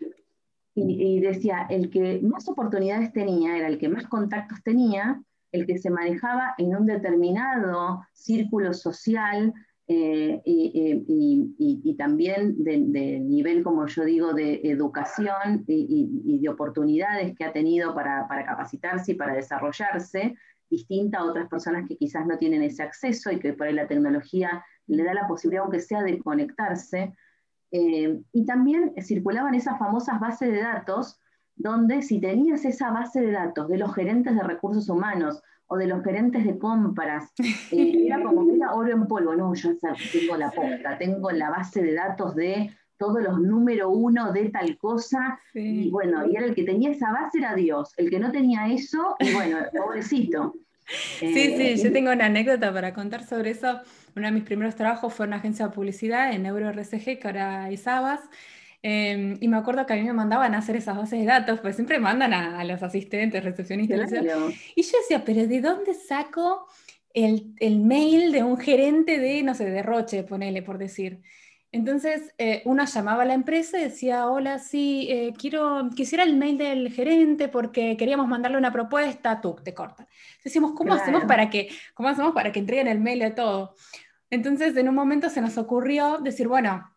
Y, 0.75 1.15
y, 1.15 1.19
decía, 1.21 1.65
el 1.71 1.89
que 1.89 2.19
más 2.21 2.47
oportunidades 2.47 3.11
tenía 3.11 3.57
era 3.57 3.67
el 3.67 3.79
que 3.79 3.89
más 3.89 4.05
contactos 4.05 4.61
tenía, 4.61 5.19
el 5.51 5.65
que 5.65 5.79
se 5.79 5.89
manejaba 5.89 6.53
en 6.59 6.75
un 6.75 6.85
determinado 6.85 8.05
círculo 8.13 8.75
social, 8.75 9.53
eh, 9.91 10.39
y, 10.45 11.95
también 11.97 12.63
de, 12.63 12.77
nivel, 13.19 13.63
como 13.63 13.87
yo 13.87 14.05
digo, 14.05 14.33
de 14.33 14.61
educación 14.63 15.65
y, 15.65 16.39
de 16.39 16.47
oportunidades 16.47 17.35
que 17.35 17.43
ha 17.43 17.51
tenido 17.51 17.95
para, 17.95 18.27
capacitarse 18.45 19.13
y 19.13 19.15
para 19.15 19.33
desarrollarse, 19.33 20.35
distinta 20.69 21.17
a 21.17 21.25
otras 21.25 21.49
personas 21.49 21.87
que 21.87 21.97
quizás 21.97 22.27
no 22.27 22.37
tienen 22.37 22.61
ese 22.61 22.83
acceso 22.83 23.31
y 23.31 23.39
que 23.39 23.53
por 23.53 23.65
ahí 23.65 23.73
la 23.73 23.87
tecnología 23.87 24.63
le 24.85 25.03
da 25.03 25.15
la 25.15 25.27
posibilidad, 25.27 25.63
aunque 25.63 25.79
sea, 25.79 26.03
de 26.03 26.19
conectarse. 26.19 27.15
Eh, 27.71 28.21
y 28.31 28.45
también 28.45 28.93
circulaban 29.01 29.55
esas 29.55 29.79
famosas 29.79 30.19
bases 30.19 30.51
de 30.51 30.61
datos 30.61 31.19
donde 31.55 32.03
si 32.03 32.21
tenías 32.21 32.63
esa 32.63 32.91
base 32.91 33.21
de 33.21 33.31
datos 33.31 33.67
de 33.67 33.79
los 33.79 33.93
gerentes 33.95 34.35
de 34.35 34.43
recursos 34.43 34.87
humanos 34.87 35.41
o 35.69 35.77
de 35.77 35.87
los 35.87 36.03
gerentes 36.03 36.43
de 36.43 36.57
compras. 36.57 37.31
Eh, 37.71 38.05
era 38.05 38.21
como 38.21 38.47
que 38.47 38.55
era 38.55 38.73
oro 38.73 38.91
en 38.91 39.07
polvo, 39.07 39.35
no, 39.35 39.53
yo 39.53 39.69
tengo 40.11 40.35
la 40.35 40.51
posta, 40.51 40.97
tengo 40.97 41.31
la 41.31 41.49
base 41.49 41.81
de 41.81 41.93
datos 41.93 42.35
de 42.35 42.71
todos 42.97 43.23
los 43.23 43.39
número 43.39 43.89
uno 43.89 44.33
de 44.33 44.49
tal 44.49 44.77
cosa, 44.77 45.39
y 45.53 45.89
bueno, 45.89 46.27
y 46.27 46.35
era 46.35 46.45
el 46.47 46.55
que 46.55 46.63
tenía 46.63 46.89
esa 46.89 47.11
base 47.11 47.37
era 47.37 47.55
Dios, 47.55 47.93
el 47.97 48.09
que 48.09 48.19
no 48.19 48.31
tenía 48.31 48.67
eso, 48.67 49.15
y 49.19 49.33
bueno, 49.33 49.57
pobrecito. 49.77 50.53
Sí, 51.19 51.33
sí, 51.33 51.53
eh, 51.61 51.77
yo 51.77 51.93
tengo 51.93 52.11
una 52.11 52.25
anécdota 52.25 52.73
para 52.73 52.93
contar 52.93 53.23
sobre 53.23 53.51
eso. 53.51 53.79
Uno 54.15 54.25
de 54.25 54.33
mis 54.33 54.43
primeros 54.43 54.75
trabajos 54.75 55.13
fue 55.13 55.25
en 55.25 55.29
una 55.29 55.37
agencia 55.37 55.67
de 55.67 55.71
publicidad 55.73 56.33
en 56.33 56.47
EuroRCG, 56.47 57.19
que 57.19 57.21
ahora 57.25 57.69
es 57.69 57.87
Abas, 57.87 58.21
Em, 58.81 59.37
y 59.41 59.47
me 59.47 59.57
acuerdo 59.57 59.85
que 59.85 59.93
a 59.93 59.95
mí 59.97 60.03
me 60.03 60.13
mandaban 60.13 60.55
a 60.55 60.59
hacer 60.59 60.75
esas 60.77 60.95
bases 60.95 61.19
de 61.19 61.25
datos, 61.25 61.59
pues 61.59 61.75
siempre 61.75 61.99
mandan 61.99 62.33
a, 62.33 62.63
los 62.63 62.81
asistentes, 62.81 63.43
recepcionistas. 63.43 64.11
Y 64.75 64.83
yo 64.83 64.97
decía, 64.99 65.23
pero 65.25 65.45
¿de 65.47 65.61
dónde 65.61 65.93
saco 65.93 66.67
el, 67.13 67.53
el, 67.59 67.79
mail 67.79 68.31
de 68.31 68.43
un 68.43 68.57
gerente 68.57 69.19
de, 69.19 69.43
no 69.43 69.53
sé, 69.53 69.69
de 69.69 69.83
Roche, 69.83 70.23
ponele 70.23 70.61
por 70.61 70.77
decir? 70.77 71.21
Entonces 71.71 72.33
eh, 72.39 72.63
uno 72.65 72.83
llamaba 72.85 73.23
a 73.23 73.25
la 73.25 73.35
empresa 73.35 73.77
y 73.77 73.83
decía, 73.83 74.27
hola, 74.27 74.57
sí, 74.57 75.07
eh, 75.09 75.33
quiero, 75.37 75.89
quisiera 75.95 76.23
el 76.23 76.35
mail 76.35 76.57
del 76.57 76.91
gerente 76.91 77.47
porque 77.47 77.95
queríamos 77.95 78.27
mandarle 78.27 78.57
una 78.57 78.71
propuesta, 78.71 79.39
tú, 79.39 79.55
te 79.63 79.73
cortan. 79.73 80.07
Decimos, 80.43 80.71
¿cómo, 80.75 80.93
hacemos 80.93 81.25
para 81.25 81.49
que, 81.49 81.69
¿cómo 81.93 82.09
hacemos 82.09 82.33
para 82.33 82.51
que 82.51 82.59
entreguen 82.59 82.87
el 82.87 82.99
mail 82.99 83.19
de 83.19 83.31
todo? 83.31 83.75
Entonces 84.31 84.75
en 84.77 84.89
un 84.89 84.95
momento 84.95 85.29
se 85.29 85.41
nos 85.41 85.57
ocurrió 85.59 86.17
decir, 86.19 86.47
bueno, 86.47 86.89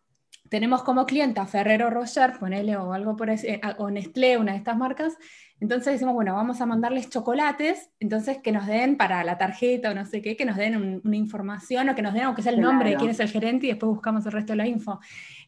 tenemos 0.49 0.83
como 0.83 1.05
clienta 1.05 1.45
Ferrero 1.45 1.89
Rocher, 1.89 2.37
ponele 2.39 2.77
o 2.77 2.93
algo 2.93 3.15
por 3.15 3.29
ese, 3.29 3.55
eh, 3.55 3.61
o 3.77 3.89
Nestlé, 3.89 4.37
una 4.37 4.51
de 4.51 4.57
estas 4.59 4.77
marcas, 4.77 5.17
entonces 5.63 5.93
decimos, 5.93 6.13
bueno, 6.13 6.35
vamos 6.35 6.59
a 6.59 6.65
mandarles 6.65 7.09
chocolates, 7.09 7.89
entonces 8.01 8.39
que 8.43 8.51
nos 8.51 8.67
den 8.67 8.97
para 8.97 9.23
la 9.23 9.37
tarjeta 9.37 9.91
o 9.91 9.93
no 9.93 10.05
sé 10.05 10.21
qué, 10.21 10.35
que 10.35 10.43
nos 10.45 10.57
den 10.57 11.01
una 11.03 11.15
información 11.15 11.87
o 11.87 11.95
que 11.95 12.01
nos 12.01 12.13
den, 12.13 12.23
aunque 12.23 12.41
sea 12.41 12.51
el 12.51 12.59
nombre 12.59 12.89
de 12.89 12.95
quién 12.97 13.11
es 13.11 13.19
el 13.21 13.29
gerente 13.29 13.67
y 13.67 13.69
después 13.69 13.89
buscamos 13.89 14.25
el 14.25 14.33
resto 14.33 14.51
de 14.51 14.57
la 14.57 14.67
info. 14.67 14.99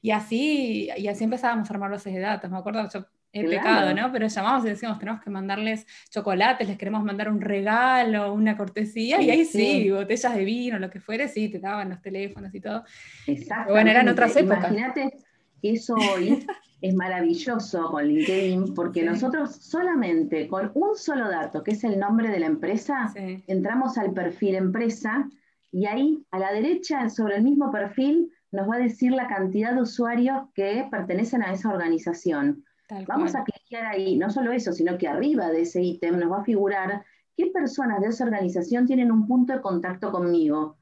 Y 0.02 0.12
así, 0.12 0.90
y 0.96 1.08
así 1.10 1.26
empezábamos 1.26 1.70
a 1.70 1.74
armar 1.74 1.92
bases 1.92 2.14
de 2.14 2.22
datos. 2.22 2.50
Me 2.50 2.58
acuerdo, 2.58 2.88
yo 2.94 3.06
he 3.42 3.50
pecado, 3.50 3.94
¿no? 3.94 4.12
Pero 4.12 4.28
llamamos 4.28 4.66
y 4.66 4.70
decimos, 4.70 4.98
tenemos 4.98 5.22
que 5.22 5.30
mandarles 5.30 5.86
chocolates, 6.10 6.68
les 6.68 6.78
queremos 6.78 7.04
mandar 7.04 7.30
un 7.30 7.42
regalo, 7.42 8.34
una 8.34 8.56
cortesía, 8.56 9.22
y 9.22 9.30
ahí 9.30 9.46
sí, 9.46 9.92
botellas 9.92 10.36
de 10.36 10.46
vino, 10.46 10.80
lo 10.80 10.90
que 10.90 11.00
fuere, 11.00 11.28
sí, 11.28 11.50
te 11.50 11.60
daban 11.60 11.90
los 11.90 12.02
teléfonos 12.02 12.54
y 12.56 12.62
todo. 12.62 12.84
Exacto. 13.28 13.74
Bueno, 13.74 13.92
eran 13.92 14.08
otras 14.08 14.36
épocas. 14.38 14.72
Imagínate 14.72 15.18
que 15.62 15.74
eso 15.74 15.96
hoy 15.96 16.46
es 16.82 16.96
maravilloso 16.96 17.92
con 17.92 18.08
LinkedIn, 18.08 18.74
porque 18.74 19.04
nosotros 19.04 19.56
solamente 19.56 20.48
con 20.48 20.72
un 20.74 20.96
solo 20.96 21.30
dato, 21.30 21.64
que 21.64 21.72
es 21.72 21.84
el 21.84 22.00
nombre 22.00 22.30
de 22.30 22.40
la 22.40 22.46
empresa, 22.46 23.14
entramos 23.48 23.98
al 23.98 24.14
perfil 24.14 24.56
empresa, 24.56 25.28
y 25.72 25.88
ahí 25.88 26.24
a 26.32 26.40
la 26.40 26.54
derecha, 26.54 27.10
sobre 27.10 27.36
el 27.36 27.44
mismo 27.44 27.70
perfil, 27.70 28.32
nos 28.52 28.70
va 28.70 28.76
a 28.76 28.80
decir 28.80 29.12
la 29.12 29.28
cantidad 29.28 29.74
de 29.74 29.82
usuarios 29.82 30.44
que 30.54 30.88
pertenecen 30.90 31.44
a 31.44 31.52
esa 31.52 31.70
organización. 31.70 32.64
Vamos 33.08 33.36
a 33.36 33.44
clicar 33.44 33.86
ahí, 33.86 34.18
no 34.18 34.30
solo 34.30 34.52
eso, 34.52 34.72
sino 34.72 34.98
que 34.98 35.08
arriba 35.08 35.50
de 35.50 35.62
ese 35.62 35.82
ítem 35.82 36.20
nos 36.20 36.32
va 36.32 36.40
a 36.40 36.44
figurar 36.44 37.04
qué 37.36 37.48
personas 37.48 38.02
de 38.02 38.08
esa 38.08 38.26
organización 38.26 38.86
tienen 38.86 39.12
un 39.12 39.28
punto 39.28 39.54
de 39.54 39.62
contacto 39.62 40.12
conmigo. 40.12 40.78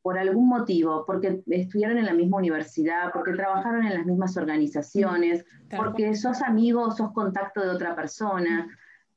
por 0.00 0.16
algún 0.16 0.48
motivo, 0.48 1.04
porque 1.04 1.42
estudiaron 1.48 1.98
en 1.98 2.06
la 2.06 2.14
misma 2.14 2.38
universidad, 2.38 3.10
porque 3.12 3.32
trabajaron 3.32 3.84
en 3.84 3.94
las 3.94 4.06
mismas 4.06 4.36
organizaciones, 4.38 5.44
porque 5.76 6.14
sos 6.14 6.40
amigo, 6.40 6.90
sos 6.92 7.12
contacto 7.12 7.60
de 7.60 7.68
otra 7.68 7.94
persona. 7.94 8.68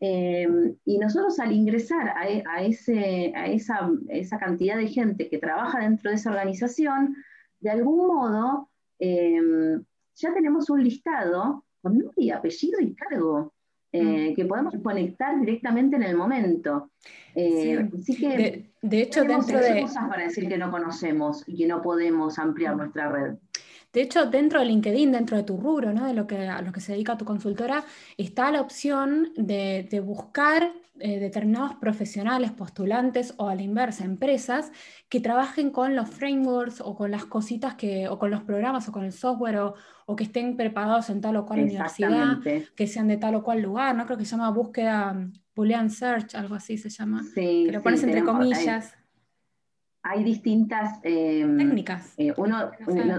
Em, 0.01 0.75
y 0.83 0.97
nosotros 0.97 1.39
al 1.39 1.53
ingresar 1.53 2.09
a, 2.17 2.27
e, 2.27 2.43
ese, 2.65 3.31
a 3.35 3.45
esa, 3.45 3.89
esa, 4.09 4.37
cantidad 4.39 4.75
de 4.75 4.87
gente 4.87 5.29
que 5.29 5.37
trabaja 5.37 5.79
dentro 5.79 6.09
de 6.09 6.15
esa 6.15 6.31
organización, 6.31 7.15
de 7.59 7.69
algún 7.69 8.07
modo 8.07 8.69
em, 8.99 9.81
ya 10.15 10.33
tenemos 10.33 10.69
un 10.71 10.83
listado 10.83 11.63
con 11.81 11.97
nombre 11.97 12.15
y 12.17 12.31
apellido 12.31 12.79
y 12.79 12.93
cargo. 12.93 13.53
Eh, 13.93 14.31
mm. 14.31 14.35
que 14.35 14.45
podemos 14.45 14.73
conectar 14.81 15.37
directamente 15.37 15.97
en 15.97 16.03
el 16.03 16.15
momento. 16.15 16.91
Eh, 17.35 17.89
así 17.99 18.15
que 18.15 18.71
de, 18.81 19.01
hecho 19.01 19.25
dentro 19.25 19.59
de 19.59 19.81
cosas 19.81 20.07
para 20.07 20.23
decir 20.23 20.47
que 20.47 20.57
no 20.57 20.71
conocemos 20.71 21.43
y 21.45 21.57
que 21.57 21.67
no 21.67 21.81
podemos 21.81 22.39
ampliar 22.39 22.77
nuestra 22.77 23.11
red. 23.11 23.35
De 23.93 24.01
hecho, 24.01 24.25
dentro 24.25 24.59
de 24.59 24.65
LinkedIn, 24.65 25.11
dentro 25.11 25.37
de 25.37 25.43
tu 25.43 25.57
rubro, 25.57 25.93
¿no? 25.93 26.07
de 26.07 26.13
lo 26.13 26.27
que, 26.27 26.47
a 26.47 26.61
lo 26.61 26.71
que 26.71 26.79
se 26.79 26.93
dedica 26.93 27.17
tu 27.17 27.25
consultora, 27.25 27.83
está 28.17 28.51
la 28.51 28.61
opción 28.61 29.33
de, 29.35 29.87
de 29.89 29.99
buscar 29.99 30.71
eh, 31.03 31.19
determinados 31.19 31.73
profesionales, 31.75 32.51
postulantes 32.51 33.33
o 33.37 33.49
a 33.49 33.55
la 33.55 33.63
inversa, 33.63 34.05
empresas 34.05 34.71
que 35.09 35.19
trabajen 35.19 35.71
con 35.71 35.95
los 35.95 36.07
frameworks 36.09 36.79
o 36.79 36.95
con 36.95 37.09
las 37.09 37.25
cositas 37.25 37.73
que, 37.73 38.07
o 38.07 38.19
con 38.19 38.29
los 38.29 38.43
programas 38.43 38.87
o 38.87 38.91
con 38.91 39.03
el 39.03 39.11
software 39.11 39.57
o, 39.57 39.75
que 40.15 40.25
estén 40.25 40.57
preparados 40.57 41.09
en 41.09 41.21
tal 41.21 41.37
o 41.37 41.45
cual 41.45 41.61
universidad, 41.61 42.37
que 42.75 42.85
sean 42.85 43.07
de 43.07 43.17
tal 43.17 43.33
o 43.35 43.43
cual 43.43 43.61
lugar, 43.61 43.95
¿no? 43.95 44.05
Creo 44.05 44.17
que 44.17 44.25
se 44.25 44.31
llama 44.31 44.51
búsqueda 44.51 45.13
mm, 45.13 45.33
Boolean 45.55 45.89
Search, 45.89 46.35
algo 46.35 46.53
así 46.53 46.77
se 46.77 46.89
llama. 46.89 47.23
que 47.33 47.71
lo 47.71 47.81
pones 47.81 48.03
entre 48.03 48.23
comillas 48.23 48.93
hay 50.03 50.23
distintas 50.23 50.99
em, 51.03 51.57
técnicas. 51.57 52.13
Eh, 52.17 52.33
uno, 52.37 52.71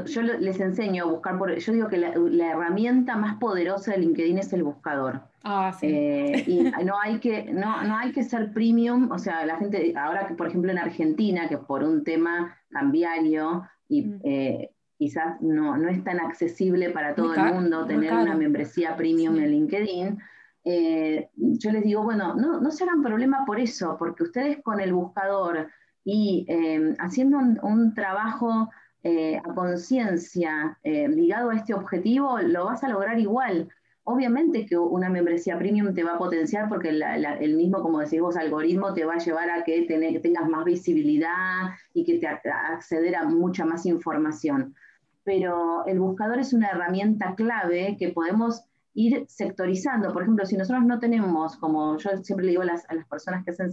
yo 0.07 0.23
les 0.23 0.61
enseño 0.61 1.05
a 1.05 1.07
buscar 1.07 1.39
por. 1.39 1.55
Yo 1.55 1.73
digo 1.73 1.89
que 1.89 1.99
la, 1.99 2.51
herramienta 2.51 3.17
más 3.17 3.37
poderosa 3.37 3.93
de 3.93 3.99
LinkedIn 3.99 4.39
es 4.39 4.53
el 4.53 4.65
buscador. 4.65 5.23
Ah, 5.45 5.73
sí. 5.79 5.87
Eh, 5.89 6.45
y 6.47 6.63
no 6.85 6.99
hay 7.01 7.19
que, 7.19 7.53
no, 7.53 7.85
no 7.85 7.97
hay 7.97 8.13
que 8.13 8.25
ser 8.25 8.53
premium, 8.53 9.11
o 9.13 9.19
sea, 9.19 9.47
la 9.47 9.57
gente, 9.59 9.95
ahora 9.97 10.27
que 10.27 10.35
por 10.35 10.49
ejemplo 10.49 10.73
en 10.73 10.79
Argentina, 10.79 11.49
que 11.49 11.59
por 11.59 11.85
un 11.85 12.03
tema 12.03 12.57
cambiario 12.71 13.69
y 13.89 14.03
mm. 14.03 14.21
eh, 14.25 14.71
quizás 14.99 15.41
no, 15.41 15.77
no 15.77 15.89
es 15.89 16.03
tan 16.03 16.21
accesible 16.21 16.91
para 16.91 17.15
todo 17.15 17.35
el 17.35 17.55
mundo 17.55 17.87
tener 17.87 18.13
una 18.13 18.35
membresía 18.35 18.97
premium 18.97 19.37
en 19.37 19.51
LinkedIn. 19.51 20.19
yo 20.65 21.73
les 21.73 21.85
digo, 21.85 22.03
bueno, 22.03 22.35
no, 22.35 22.61
no 22.61 22.71
se 22.71 22.85
hagan 22.85 23.03
problema 23.03 23.45
por 23.45 23.61
eso, 23.61 23.97
porque 23.99 24.25
ustedes 24.25 24.63
con 24.63 24.81
el 24.81 24.93
buscador 24.93 25.69
y 26.05 26.45
em, 26.49 26.95
haciendo 26.99 27.39
un, 27.39 27.95
trabajo 27.95 28.71
eh, 29.03 29.39
a 29.39 29.55
conciencia 29.55 30.79
eh, 30.83 31.09
ligado 31.09 31.51
a 31.51 31.57
este 31.57 31.75
objetivo, 31.75 32.39
lo 32.39 32.67
vas 32.67 32.83
a 32.85 32.89
lograr 32.89 33.19
igual. 33.19 33.69
Obviamente 34.05 34.67
que 34.67 34.77
una 34.77 35.09
membresía 35.09 35.57
premium 35.59 35.95
te 35.95 36.03
va 36.03 36.15
a 36.15 36.19
potenciar 36.19 36.69
porque 36.69 36.89
el 36.89 37.57
mismo, 37.57 37.81
como 37.83 38.01
decís 38.01 38.21
vos, 38.21 38.37
algoritmo 38.37 38.93
te 38.95 39.05
va 39.05 39.15
a 39.15 39.19
llevar 39.19 39.49
a 39.49 39.63
que, 39.63 39.87
tengas 40.21 40.49
más 40.49 40.65
visibilidad 40.65 41.71
y 41.95 42.05
que 42.05 42.19
te 42.19 42.27
acceder 42.27 43.15
a 43.15 43.25
mucha 43.25 43.65
más 43.65 43.87
información. 43.87 44.75
Pero 45.23 45.87
el 45.87 46.01
buscador 46.01 46.41
es 46.41 46.53
una 46.53 46.71
herramienta 46.71 47.37
clave 47.37 47.97
que 47.97 48.09
podemos 48.09 48.65
ir 48.95 49.25
sectorizando. 49.29 50.13
Por 50.13 50.23
ejemplo, 50.23 50.47
si 50.47 50.57
nosotros 50.57 50.85
no 50.85 50.99
tenemos, 50.99 51.57
como 51.59 51.97
yo 51.99 52.11
siempre 52.25 52.47
le 52.47 52.51
digo 52.51 52.63
a 52.63 52.67
las, 52.67 52.85
a 52.91 52.95
las 52.95 53.07
personas 53.07 53.45
que 53.45 53.53
hacen 53.53 53.71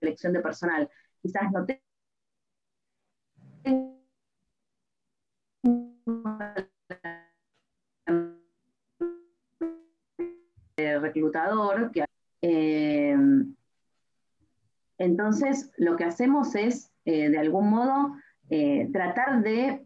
selección 0.00 0.32
de 0.32 0.40
personal, 0.40 0.88
quizás 1.26 1.50
no 1.50 1.66
reclutador 11.00 11.90
que 11.90 12.04
eh, 12.42 13.16
entonces 14.98 15.72
lo 15.76 15.96
que 15.96 16.04
hacemos 16.04 16.54
es 16.54 16.92
eh, 17.04 17.28
de 17.28 17.38
algún 17.38 17.70
modo 17.70 18.16
eh, 18.48 18.88
tratar 18.92 19.42
de, 19.42 19.82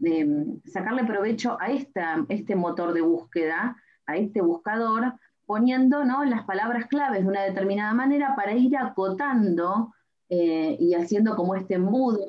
sacarle 0.66 1.04
provecho 1.04 1.56
a 1.60 1.70
esta, 1.70 2.24
este 2.28 2.54
motor 2.54 2.92
de 2.92 3.00
búsqueda, 3.00 3.76
a 4.06 4.16
este 4.16 4.42
buscador, 4.42 5.14
poniendo 5.46 6.04
¿no? 6.04 6.24
las 6.24 6.44
palabras 6.44 6.86
claves 6.86 7.22
de 7.22 7.28
una 7.28 7.42
determinada 7.42 7.94
manera 7.94 8.34
para 8.36 8.52
ir 8.52 8.76
acotando 8.76 9.94
eh, 10.32 10.76
y 10.78 10.94
haciendo 10.94 11.34
como 11.34 11.56
este 11.56 11.74
embudo 11.74 12.24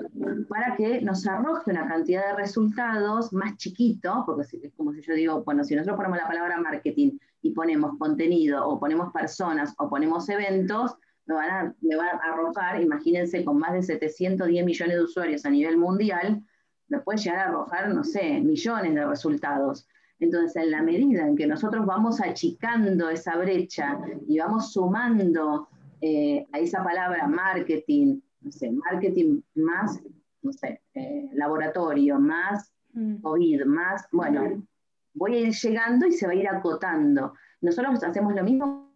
para 0.50 0.76
que 0.76 1.02
nos 1.02 1.28
arroje 1.28 1.70
una 1.70 1.88
cantidad 1.88 2.30
de 2.30 2.36
resultados 2.36 3.32
más 3.32 3.56
chiquitos, 3.58 4.24
porque 4.26 4.42
es 4.42 4.74
como 4.76 4.92
si 4.92 5.04
yo 5.04 5.14
digo, 5.14 5.44
bueno, 5.44 5.64
si 5.64 5.76
nosotros 5.76 5.98
ponemos 5.98 6.18
la 6.18 6.28
palabra 6.28 6.60
marketing 6.60 7.20
y 7.44 7.52
ponemos 7.52 8.00
contenido 8.00 8.68
o 8.68 8.80
ponemos 8.80 9.14
personas 9.14 9.76
o 9.78 9.88
ponemos 9.88 10.28
eventos, 10.30 10.96
me 11.28 11.36
van 11.36 11.50
a, 11.52 11.76
me 11.82 11.96
van 11.96 12.08
a 12.08 12.34
arrojar, 12.34 12.82
imagínense, 12.82 13.46
con 13.46 13.60
más 13.60 13.74
de 13.74 13.84
710 13.84 14.66
millones 14.66 14.96
de 14.96 15.04
usuarios 15.04 15.46
a 15.46 15.52
nivel 15.52 15.78
mundial, 15.78 16.42
me 16.88 17.02
puede 17.02 17.20
llegar 17.20 17.38
a 17.38 17.50
arrojar, 17.50 17.94
no 17.94 18.04
sé, 18.04 18.42
millones 18.42 18.96
de 18.96 19.06
resultados. 19.06 19.88
Entonces, 20.20 20.56
en 20.56 20.72
la 20.72 20.82
medida 20.82 21.28
en 21.28 21.36
que 21.36 21.46
nosotros 21.46 21.86
vamos 21.86 22.20
achicando 22.20 23.10
esa 23.12 23.38
brecha 23.38 24.00
y 24.28 24.40
vamos 24.40 24.74
sumando 24.74 25.68
eh, 26.02 26.48
a 26.52 26.60
esa 26.60 26.84
palabra 26.84 27.28
marketing, 27.28 28.20
no 28.42 28.52
sé, 28.52 28.72
marketing 28.72 29.42
más, 29.56 30.02
no 30.42 30.52
sé, 30.52 30.82
eh, 30.96 31.30
laboratorio, 31.34 32.20
más 32.20 32.74
mm. 32.94 33.22
COVID, 33.22 33.66
más, 33.66 34.08
bueno, 34.12 34.64
voy 35.14 35.36
a 35.36 35.40
ir 35.42 35.54
llegando 35.54 36.08
y 36.08 36.12
se 36.12 36.26
va 36.26 36.34
a 36.34 36.36
ir 36.36 36.48
acotando. 36.48 37.36
Nosotros 37.62 38.04
hacemos 38.04 38.34
lo 38.34 38.44
mismo 38.44 38.92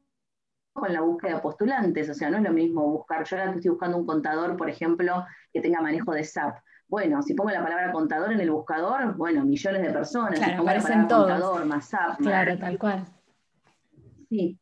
con 0.74 0.92
la 0.92 1.02
búsqueda 1.02 1.36
de 1.36 1.42
postulantes, 1.42 2.10
o 2.10 2.14
sea, 2.14 2.30
no 2.30 2.38
es 2.38 2.44
lo 2.44 2.52
mismo 2.52 2.90
buscar, 2.90 3.24
yo 3.24 3.38
ahora 3.38 3.52
estoy 3.52 3.70
buscando 3.70 3.98
un 3.98 4.06
contador, 4.06 4.58
por 4.58 4.70
ejemplo, 4.70 5.26
que 5.54 5.62
tenga 5.62 5.82
manejo 5.82 6.12
de 6.12 6.24
SAP. 6.24 6.58
Bueno, 6.88 7.22
si 7.22 7.34
pongo 7.34 7.52
la 7.52 7.64
palabra 7.64 7.92
contador 7.92 8.32
en 8.32 8.40
el 8.40 8.52
buscador, 8.52 9.16
bueno, 9.16 9.46
millones 9.46 9.82
de 9.82 9.92
personas. 9.92 10.40
Claro, 10.40 10.52
si 10.52 10.58
pongo 10.58 10.72
la 10.72 11.08
todos. 11.08 11.30
contador 11.30 11.66
más 11.66 11.86
SAP. 11.86 12.18
Claro, 12.18 12.58
tal 12.58 12.78
cual. 12.78 13.06
Sí. 14.28 14.60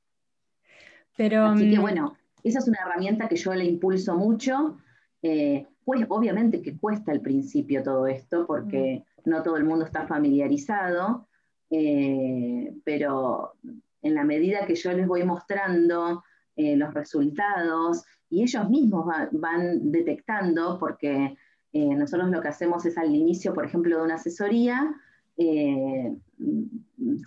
Pero, 1.15 1.45
Así 1.45 1.69
que 1.69 1.77
mm, 1.77 1.82
bueno, 1.82 2.17
esa 2.43 2.60
es 2.60 2.67
una 2.67 2.79
herramienta 2.82 3.27
que 3.27 3.38
yo 3.38 3.53
le 3.53 3.65
impulso 3.65 4.15
mucho. 4.15 4.77
Eh, 5.21 5.65
pues 5.86 6.06
obviamente 6.10 6.62
que 6.62 6.77
cuesta 6.77 7.12
al 7.12 7.21
principio 7.21 7.82
todo 7.82 8.08
esto, 8.08 8.45
porque 8.45 9.03
no 9.25 9.41
todo 9.41 9.58
el 9.58 9.63
mundo 9.63 9.86
está 9.86 10.06
familiarizado, 10.06 11.27
eh, 11.69 12.73
pero 12.84 13.53
en 14.01 14.13
la 14.15 14.23
medida 14.23 14.65
que 14.65 14.75
yo 14.75 14.91
les 14.91 15.08
voy 15.08 15.23
mostrando 15.23 16.23
eh, 16.56 16.75
los 16.75 16.93
resultados 16.93 18.03
y 18.29 18.43
ellos 18.43 18.69
mismos 18.69 19.06
van 19.32 19.91
detectando, 19.91 20.77
porque 20.79 21.36
nosotros 21.73 22.29
lo 22.29 22.39
que 22.39 22.49
hacemos 22.49 22.86
es 22.86 22.95
al 22.99 23.15
inicio, 23.15 23.51
por 23.51 23.65
ejemplo, 23.65 23.97
de 23.97 24.03
una 24.03 24.15
asesoría, 24.15 24.93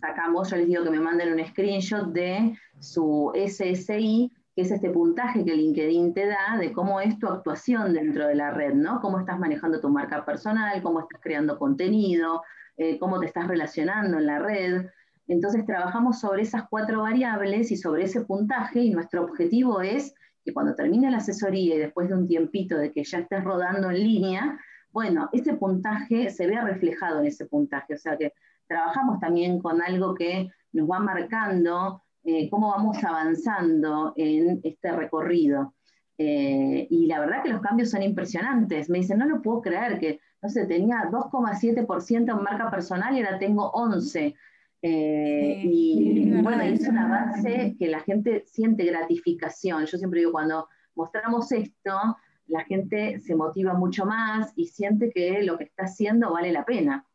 sacamos, 0.01 0.51
yo 0.51 0.57
les 0.57 0.69
digo 0.69 0.85
que 0.85 0.91
me 0.91 1.01
manden 1.01 1.33
un 1.33 1.45
screenshot 1.45 2.13
de 2.13 2.57
su 2.79 3.33
SSI 3.35 4.31
que 4.57 4.63
es 4.63 4.71
este 4.71 4.89
puntaje 4.89 5.45
que 5.45 5.55
LinkedIn 5.55 6.15
te 6.15 6.27
da 6.27 6.57
de 6.59 6.73
cómo 6.73 6.99
es 7.03 7.19
tu 7.19 7.29
actuación 7.29 7.93
dentro 7.93 8.27
de 8.27 8.37
la 8.37 8.51
red, 8.51 8.73
¿no? 8.73 9.03
Cómo 9.03 9.21
estás 9.21 9.39
manejando 9.39 9.81
tu 9.83 9.91
marca 9.91 10.25
personal, 10.25 10.83
cómo 10.83 11.01
estás 11.01 11.21
creando 11.21 11.59
contenido, 11.59 12.43
eh, 12.79 12.99
cómo 12.99 13.21
te 13.21 13.27
estás 13.27 13.49
relacionando 13.49 14.17
en 14.17 14.25
la 14.25 14.39
red. 14.39 14.87
Entonces 15.29 15.67
trabajamos 15.67 16.21
sobre 16.21 16.41
esas 16.41 16.63
cuatro 16.71 17.03
variables 17.03 17.71
y 17.71 17.77
sobre 17.77 18.05
ese 18.05 18.23
puntaje 18.23 18.81
y 18.81 18.91
nuestro 18.91 19.25
objetivo 19.25 19.83
es 19.83 20.15
que 20.43 20.55
cuando 20.55 20.75
termine 20.75 21.11
la 21.11 21.19
asesoría 21.19 21.75
y 21.75 21.79
después 21.79 22.09
de 22.09 22.15
un 22.15 22.27
tiempito 22.27 22.79
de 22.79 22.93
que 22.93 23.05
ya 23.05 23.19
estés 23.19 23.45
rodando 23.45 23.91
en 23.91 24.03
línea, 24.03 24.59
bueno, 24.91 25.29
ese 25.35 25.53
puntaje 25.53 26.31
se 26.31 26.47
vea 26.47 26.65
reflejado 26.65 27.21
en 27.21 27.27
ese 27.27 27.45
puntaje. 27.45 27.93
O 27.93 27.99
sea 27.99 28.17
que 28.17 28.33
trabajamos 28.67 29.21
también 29.21 29.59
con 29.59 29.83
algo 29.83 30.15
que 30.15 30.49
nos 30.73 30.89
va 30.89 30.99
marcando 30.99 32.03
eh, 32.29 32.51
cómo 32.51 32.71
vamos 32.71 33.03
avanzando 33.05 34.13
en 34.17 34.61
este 34.65 34.91
recorrido. 34.91 35.75
Eh, 36.19 36.89
y 36.91 37.07
la 37.07 37.21
verdad 37.21 37.45
que 37.45 37.51
los 37.51 37.61
cambios 37.61 37.91
son 37.91 38.03
impresionantes. 38.03 38.91
Me 38.91 38.99
dicen, 38.99 39.19
no 39.19 39.27
lo 39.27 39.41
puedo 39.41 39.63
creer 39.63 40.01
que, 40.01 40.19
no 40.43 40.49
sé, 40.49 40.67
tenía 40.67 41.09
2,7% 41.09 42.37
en 42.37 42.43
marca 42.43 42.69
personal 42.69 43.17
y 43.17 43.23
ahora 43.23 43.39
tengo 43.39 43.71
11%. 43.71 44.35
Eh, 44.83 45.63
y 45.65 46.31
bueno, 46.43 46.63
es 46.63 46.87
un 46.89 46.99
avance 46.99 47.77
que 47.79 47.87
la 47.87 48.01
gente 48.01 48.43
siente 48.45 48.85
gratificación. 48.85 49.87
Yo 49.87 49.97
siempre 49.97 50.19
digo, 50.19 50.33
cuando 50.33 50.69
mostramos 50.97 51.53
esto, 51.53 52.17
la 52.49 52.65
gente 52.65 53.21
se 53.21 53.37
motiva 53.37 53.75
mucho 53.75 54.05
más 54.05 54.53
y 54.57 54.67
siente 54.67 55.11
que 55.11 55.45
lo 55.45 55.57
que 55.59 55.65
está 55.65 55.85
haciendo 55.85 56.33
vale 56.33 56.51
la 56.51 56.65
pena. 56.65 57.07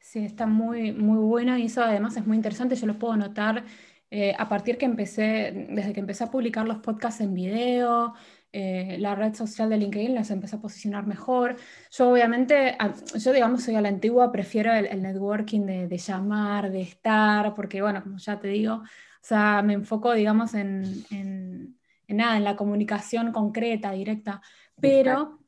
Sí, 0.00 0.24
está 0.24 0.46
muy, 0.46 0.92
muy 0.92 1.18
bueno 1.18 1.56
y 1.58 1.64
eso 1.64 1.82
además 1.82 2.16
es 2.16 2.26
muy 2.26 2.36
interesante. 2.36 2.76
Yo 2.76 2.86
lo 2.86 2.98
puedo 2.98 3.16
notar 3.16 3.64
eh, 4.10 4.34
a 4.38 4.48
partir 4.48 4.78
que 4.78 4.86
empecé, 4.86 5.66
desde 5.70 5.92
que 5.92 6.00
empecé 6.00 6.24
a 6.24 6.30
publicar 6.30 6.66
los 6.66 6.78
podcasts 6.78 7.20
en 7.20 7.34
video, 7.34 8.14
eh, 8.50 8.96
la 8.98 9.14
red 9.14 9.34
social 9.34 9.68
de 9.68 9.76
LinkedIn 9.76 10.14
las 10.14 10.30
empezó 10.30 10.56
a 10.56 10.60
posicionar 10.60 11.06
mejor. 11.06 11.56
Yo 11.90 12.10
obviamente, 12.10 12.76
yo 13.16 13.32
digamos 13.32 13.62
soy 13.62 13.74
a 13.74 13.82
la 13.82 13.90
antigua, 13.90 14.32
prefiero 14.32 14.72
el, 14.72 15.02
networking 15.02 15.66
de, 15.66 15.98
llamar, 15.98 16.70
de 16.70 16.80
estar, 16.80 17.54
porque 17.54 17.82
bueno, 17.82 18.02
como 18.02 18.16
ya 18.16 18.38
te 18.38 18.48
digo, 18.48 18.76
o 18.76 18.84
sea, 19.20 19.60
me 19.62 19.74
enfoco 19.74 20.14
digamos 20.14 20.54
en, 20.54 21.04
en, 21.10 21.76
nada, 22.08 22.38
en 22.38 22.44
la 22.44 22.56
comunicación 22.56 23.32
concreta, 23.32 23.92
directa, 23.92 24.40
pero... 24.80 25.38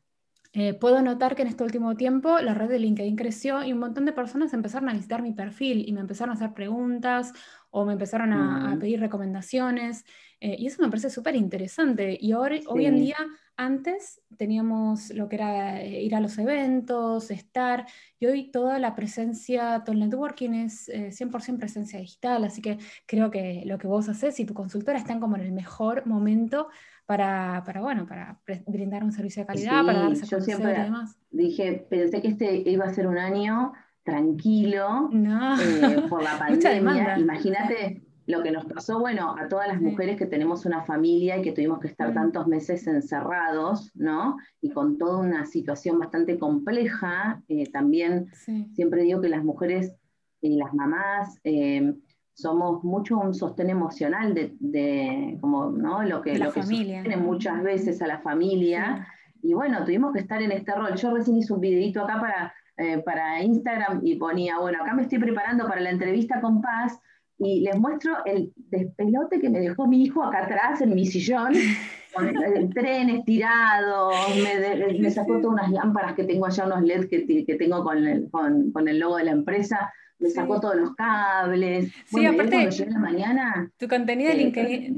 Eh, 0.53 0.74
puedo 0.74 1.01
notar 1.01 1.36
que 1.36 1.42
en 1.42 1.48
este 1.48 1.62
último 1.62 1.96
tiempo 1.96 2.40
la 2.40 2.55
red 2.55 2.68
de 2.68 2.80
LinkedIn 2.80 3.14
creció 3.14 3.62
y 3.62 3.72
un 3.72 3.78
montón 3.78 4.05
de 4.05 4.12
personas 4.12 4.53
empezaron 4.53 4.88
a 4.88 4.94
visitar 4.94 5.22
mi 5.22 5.32
perfil 5.32 5.88
y 5.88 5.92
me 5.92 6.01
empezaron 6.01 6.30
a 6.30 6.34
hacer 6.34 6.55
preguntas 6.55 7.32
o 7.70 7.84
me 7.84 7.92
empezaron 7.92 8.32
a, 8.32 8.76
pedir 8.80 8.98
recomendaciones. 8.98 10.05
Eh, 10.40 10.57
y 10.59 10.66
eso 10.66 10.82
me 10.82 10.88
parece 10.88 11.09
súper 11.09 11.36
interesante. 11.36 12.18
Y 12.20 12.32
ahora, 12.32 12.57
hoy 12.66 12.86
en 12.86 12.96
día, 12.96 13.16
antes 13.57 14.20
teníamos 14.36 15.11
lo 15.11 15.28
que 15.28 15.36
era 15.36 15.80
eh, 15.80 16.03
ir 16.03 16.16
a 16.16 16.20
los 16.20 16.36
eventos, 16.38 17.30
estar, 17.30 17.86
y 18.18 18.26
hoy 18.26 18.51
toda 18.51 18.80
la 18.80 18.96
presencia, 18.96 19.82
todo 19.84 19.92
el 19.92 20.01
networking 20.01 20.51
es 20.55 20.88
100% 20.88 21.59
presencia 21.59 22.01
digital. 22.01 22.42
Así 22.42 22.61
que 22.61 22.78
creo 23.07 23.30
que 23.30 23.62
lo 23.66 23.78
que 23.78 23.86
vos 23.86 24.09
haces 24.09 24.40
y 24.40 24.46
tu 24.46 24.55
consultora 24.55 24.98
están 24.98 25.20
como 25.20 25.36
en 25.36 25.42
el 25.42 25.53
mejor 25.53 26.07
momento 26.07 26.70
para, 27.11 27.64
para, 27.66 27.80
bueno, 27.80 28.06
para 28.06 28.40
brindar 28.68 29.02
un 29.02 29.11
servicio 29.11 29.42
de 29.42 29.48
calidad, 29.48 29.84
para 29.84 30.02
darse 30.02 30.26
yo 30.26 30.40
siempre 30.40 30.88
Dije, 31.32 31.84
pensé 31.90 32.22
que 32.22 32.28
este 32.28 32.70
iba 32.70 32.84
a 32.84 32.94
ser 32.94 33.08
un 33.08 33.18
año 33.18 33.72
tranquilo 34.04 35.11
eh, 35.12 36.06
por 36.08 36.22
la 36.22 36.38
pandemia. 36.38 37.18
Imagínate 37.18 38.04
lo 38.26 38.44
que 38.44 38.52
nos 38.52 38.64
pasó, 38.66 39.00
bueno, 39.00 39.34
a 39.36 39.48
todas 39.48 39.66
las 39.66 39.80
mujeres 39.80 40.16
que 40.18 40.26
tenemos 40.26 40.64
una 40.66 40.84
familia 40.84 41.36
y 41.38 41.42
que 41.42 41.50
tuvimos 41.50 41.80
que 41.80 41.88
estar 41.88 42.12
mm. 42.12 42.14
tantos 42.14 42.46
meses 42.46 42.86
encerrados, 42.86 43.90
¿no? 43.96 44.36
Y 44.61 44.70
con 44.70 44.96
toda 44.96 45.18
una 45.18 45.46
situación 45.46 45.98
bastante 45.98 46.38
compleja. 46.38 47.42
Eh, 47.48 47.68
también 47.72 48.30
siempre 48.72 49.02
digo 49.02 49.20
que 49.20 49.30
las 49.30 49.42
mujeres 49.42 49.96
y 50.40 50.58
las 50.58 50.72
mamás 50.72 51.40
eh, 51.42 51.92
somos 52.35 52.83
mucho 52.85 53.18
un 53.18 53.35
sostén 53.35 53.70
emocional 53.70 54.35
de, 54.35 55.39
como, 55.41 55.70
¿no? 55.70 56.03
Lo 56.03 56.22
que, 56.22 56.39
lo 56.39 56.53
que 56.53 56.62
sostiene 56.62 57.16
muchas 57.16 57.62
veces 57.62 58.01
a 58.03 58.07
la 58.07 58.20
familia. 58.20 59.07
Y 59.43 59.55
bueno, 59.55 59.85
tuvimos 59.85 60.12
que 60.12 60.20
estar 60.20 60.41
en 60.43 60.53
este 60.53 60.74
rol. 60.74 60.95
Yo 60.95 61.14
recién 61.14 61.37
hice 61.37 61.53
un 61.53 61.61
videito 61.61 62.03
acá 62.03 62.20
para, 62.20 62.55
eh, 62.76 62.99
para 62.99 63.43
Instagram 63.43 64.01
y 64.03 64.16
ponía, 64.16 64.59
bueno, 64.59 64.83
acá 64.83 64.95
me 64.95 65.03
estoy 65.03 65.18
preparando 65.18 65.66
para 65.66 65.81
la 65.81 65.91
entrevista 65.91 66.41
con 66.41 66.61
Paz 66.61 66.99
y 67.39 67.61
les 67.61 67.78
muestro 67.78 68.18
el 68.26 68.53
despelote 68.57 69.41
que 69.41 69.49
me 69.49 69.61
dejó 69.61 69.87
mi 69.87 70.03
hijo 70.03 70.22
acá 70.22 70.45
atrás 70.45 70.83
en 70.83 70.95
mi 70.95 71.07
sillón, 71.07 71.55
con 72.14 72.28
el 72.28 72.72
tren 72.74 73.09
estirado, 73.09 74.11
me, 74.43 74.99
me, 74.99 75.11
sacó 75.11 75.41
todas 75.41 75.55
unas 75.55 75.70
lámparas 75.70 76.14
que 76.14 76.24
tengo 76.24 76.45
allá, 76.47 76.66
unos 76.66 76.83
LEDs 76.83 77.07
que, 77.07 77.45
que 77.47 77.55
tengo 77.55 77.83
con 77.83 78.07
el, 78.07 78.31
con, 78.31 78.72
con 78.72 78.89
el 78.89 78.99
logo 78.99 79.16
de 79.16 79.24
la 79.24 79.31
empresa 79.31 79.91
me 80.20 80.30
sacó 80.30 80.60
todos 80.60 80.76
los 80.76 80.94
cables. 80.94 81.92
Sí, 82.04 82.26
aparte, 82.26 82.68
la 82.88 82.98
mañana, 82.98 83.70
tu 83.78 83.88
contenido, 83.88 84.32
de 84.32 84.94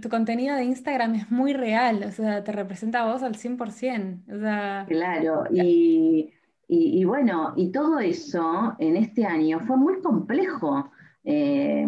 tu, 0.00 0.08
contenido 0.08 0.56
de 0.56 0.64
Instagram 0.64 1.14
es 1.16 1.30
muy 1.30 1.52
real, 1.52 2.04
o 2.06 2.10
sea, 2.10 2.42
te 2.44 2.52
representa 2.52 3.00
a 3.00 3.12
vos 3.12 3.22
al 3.22 3.34
100%. 3.34 4.36
O 4.36 4.40
sea, 4.40 4.86
claro, 4.88 5.44
y, 5.50 7.04
bueno, 7.04 7.52
y 7.56 7.72
todo 7.72 7.98
eso 7.98 8.76
en 8.78 8.96
este 8.96 9.24
año 9.24 9.60
fue 9.60 9.76
muy 9.76 10.00
complejo. 10.00 10.90
Eh, 11.24 11.86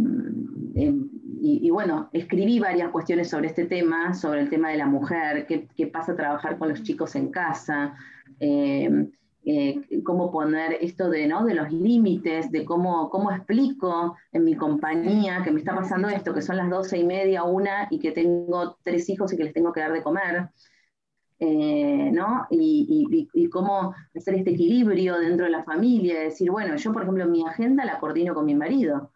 y, 1.45 1.71
bueno, 1.71 2.09
escribí 2.13 2.61
varias 2.61 2.91
cuestiones 2.91 3.31
sobre 3.31 3.49
este 3.49 3.65
tema, 3.67 4.15
sobre 4.15 4.41
el 4.41 4.51
tema 4.51 4.71
de 4.71 4.77
la 4.77 4.87
mujer, 4.87 5.47
qué, 5.47 5.69
qué 5.77 5.87
pasa 5.87 6.13
a 6.13 6.17
trabajar 6.17 6.59
con 6.59 6.69
los 6.69 6.83
chicos 6.83 7.17
en 7.17 7.31
casa. 7.31 7.95
Eh, 8.39 9.09
eh, 9.45 10.03
cómo 10.05 10.31
poner 10.31 10.79
esto 10.81 11.11
de, 11.11 11.27
¿no? 11.27 11.45
de 11.45 11.55
los 11.55 11.73
límites, 11.73 12.53
de 12.53 12.65
cómo, 12.65 13.11
cómo 13.11 13.33
explico 13.33 14.17
en 14.31 14.45
mi 14.45 14.55
compañía 14.55 15.43
que 15.43 15.51
me 15.51 15.59
está 15.59 15.75
pasando 15.75 16.09
esto, 16.09 16.33
que 16.33 16.43
son 16.43 16.57
las 16.57 16.71
doce 16.71 16.99
y 16.99 17.05
media, 17.05 17.43
una, 17.43 17.89
y 17.91 17.99
que 17.99 18.13
tengo 18.13 18.77
tres 18.85 19.09
hijos 19.09 19.33
y 19.33 19.37
que 19.37 19.45
les 19.45 19.53
tengo 19.53 19.73
que 19.73 19.81
dar 19.81 19.93
de 19.93 20.03
comer. 20.03 20.49
Eh, 21.41 22.11
¿no? 22.13 22.47
Y, 22.51 23.29
y, 23.35 23.49
cómo 23.49 23.93
hacer 24.15 24.35
este 24.37 24.53
equilibrio 24.53 25.19
dentro 25.19 25.47
de 25.47 25.51
la 25.51 25.65
familia, 25.65 26.21
decir, 26.21 26.53
bueno, 26.53 26.77
yo 26.77 26.93
por 26.93 27.03
ejemplo 27.03 27.27
mi 27.27 27.45
agenda 27.45 27.85
la 27.85 27.99
coordino 27.99 28.33
con 28.33 28.45
mi 28.45 28.55
marido, 28.55 29.11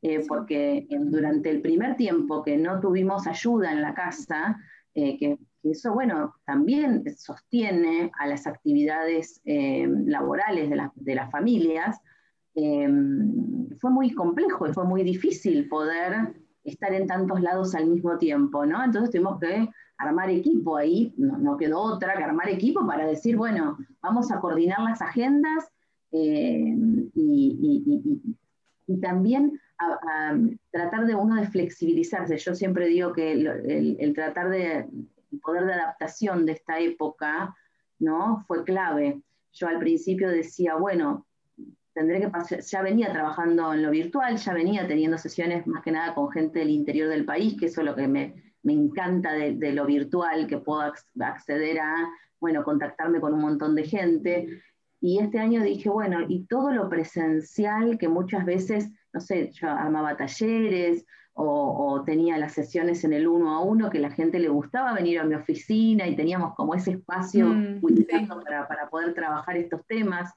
eh, 0.00 0.24
porque 0.26 0.86
durante 0.88 1.50
el 1.50 1.60
primer 1.60 1.96
tiempo 1.96 2.42
que 2.42 2.56
no 2.56 2.80
tuvimos 2.80 3.26
ayuda 3.26 3.72
en 3.72 3.82
la 3.82 3.92
casa, 3.92 4.56
que 4.94 5.36
eso, 5.70 5.92
bueno, 5.92 6.34
también 6.44 7.04
sostiene 7.16 8.10
a 8.18 8.26
las 8.26 8.46
actividades 8.46 9.40
eh, 9.44 9.86
laborales 10.06 10.70
de, 10.94 11.14
las 11.14 11.30
familias. 11.30 12.00
Eh, 12.54 12.88
fue 13.80 13.90
muy 13.90 14.12
complejo 14.12 14.66
y 14.66 14.72
fue 14.72 14.84
muy 14.84 15.02
difícil 15.02 15.68
poder 15.68 16.34
estar 16.64 16.92
en 16.92 17.06
tantos 17.06 17.40
lados 17.40 17.74
al 17.74 17.86
mismo 17.86 18.18
tiempo, 18.18 18.66
¿no? 18.66 18.82
Entonces 18.82 19.10
tuvimos 19.10 19.38
que 19.38 19.68
armar 19.98 20.30
equipo 20.30 20.76
ahí, 20.76 21.14
no, 21.16 21.56
quedó 21.56 21.80
otra 21.80 22.16
que 22.16 22.24
armar 22.24 22.48
equipo 22.48 22.86
para 22.86 23.06
decir, 23.06 23.36
bueno, 23.36 23.78
vamos 24.02 24.30
a 24.30 24.40
coordinar 24.40 24.80
las 24.80 25.00
agendas 25.00 25.70
eh, 26.12 26.74
y, 27.14 28.20
también 29.00 29.60
a, 29.78 30.36
tratar 30.70 31.06
de 31.06 31.14
uno 31.14 31.36
de 31.36 31.46
flexibilizarse. 31.46 32.36
Yo 32.36 32.54
siempre 32.54 32.86
digo 32.86 33.12
que 33.12 33.32
el 33.32 34.14
tratar 34.14 34.50
de 34.50 34.86
el 35.36 35.40
poder 35.40 35.66
de 35.66 35.74
adaptación 35.74 36.46
de 36.46 36.52
esta 36.52 36.78
época, 36.78 37.54
¿no? 37.98 38.44
Fue 38.46 38.64
clave. 38.64 39.22
Yo 39.52 39.68
al 39.68 39.78
principio 39.78 40.28
decía, 40.28 40.74
bueno, 40.76 41.26
tendré 41.92 42.20
que 42.20 42.28
pasar, 42.28 42.60
ya 42.60 42.82
venía 42.82 43.12
trabajando 43.12 43.72
en 43.72 43.82
lo 43.82 43.90
virtual, 43.90 44.36
ya 44.36 44.52
venía 44.52 44.86
teniendo 44.86 45.18
sesiones 45.18 45.66
más 45.66 45.82
que 45.82 45.92
nada 45.92 46.14
con 46.14 46.30
gente 46.30 46.58
del 46.58 46.70
interior 46.70 47.08
del 47.08 47.24
país, 47.24 47.56
que 47.58 47.66
eso 47.66 47.80
es 47.80 47.86
lo 47.86 47.94
que 47.94 48.08
me, 48.08 48.34
encanta 48.64 49.32
de, 49.32 49.72
lo 49.72 49.86
virtual, 49.86 50.46
que 50.46 50.58
puedo 50.58 50.92
acceder 51.20 51.78
a, 51.78 51.94
bueno, 52.40 52.64
contactarme 52.64 53.20
con 53.20 53.32
un 53.34 53.40
montón 53.40 53.74
de 53.74 53.84
gente. 53.84 54.48
Y 55.00 55.20
este 55.20 55.38
año 55.38 55.62
dije, 55.62 55.88
bueno, 55.88 56.18
y 56.26 56.46
todo 56.46 56.72
lo 56.72 56.88
presencial 56.88 57.96
que 57.96 58.08
muchas 58.08 58.44
veces, 58.44 58.90
no 59.12 59.20
sé, 59.20 59.52
yo 59.52 59.68
armaba 59.70 60.16
talleres 60.16 61.06
o, 61.38 62.02
tenía 62.04 62.38
las 62.38 62.52
sesiones 62.52 63.04
en 63.04 63.12
el 63.12 63.28
uno 63.28 63.54
a 63.54 63.62
uno, 63.62 63.90
que 63.90 63.98
la 63.98 64.10
gente 64.10 64.38
le 64.38 64.48
gustaba 64.48 64.94
venir 64.94 65.18
a 65.18 65.24
mi 65.24 65.34
oficina 65.34 66.06
y 66.06 66.16
teníamos 66.16 66.54
como 66.54 66.74
ese 66.74 66.92
espacio 66.92 67.48
mm, 67.48 67.80
para, 68.68 68.88
poder 68.88 69.12
trabajar 69.12 69.56
estos 69.56 69.84
temas. 69.86 70.32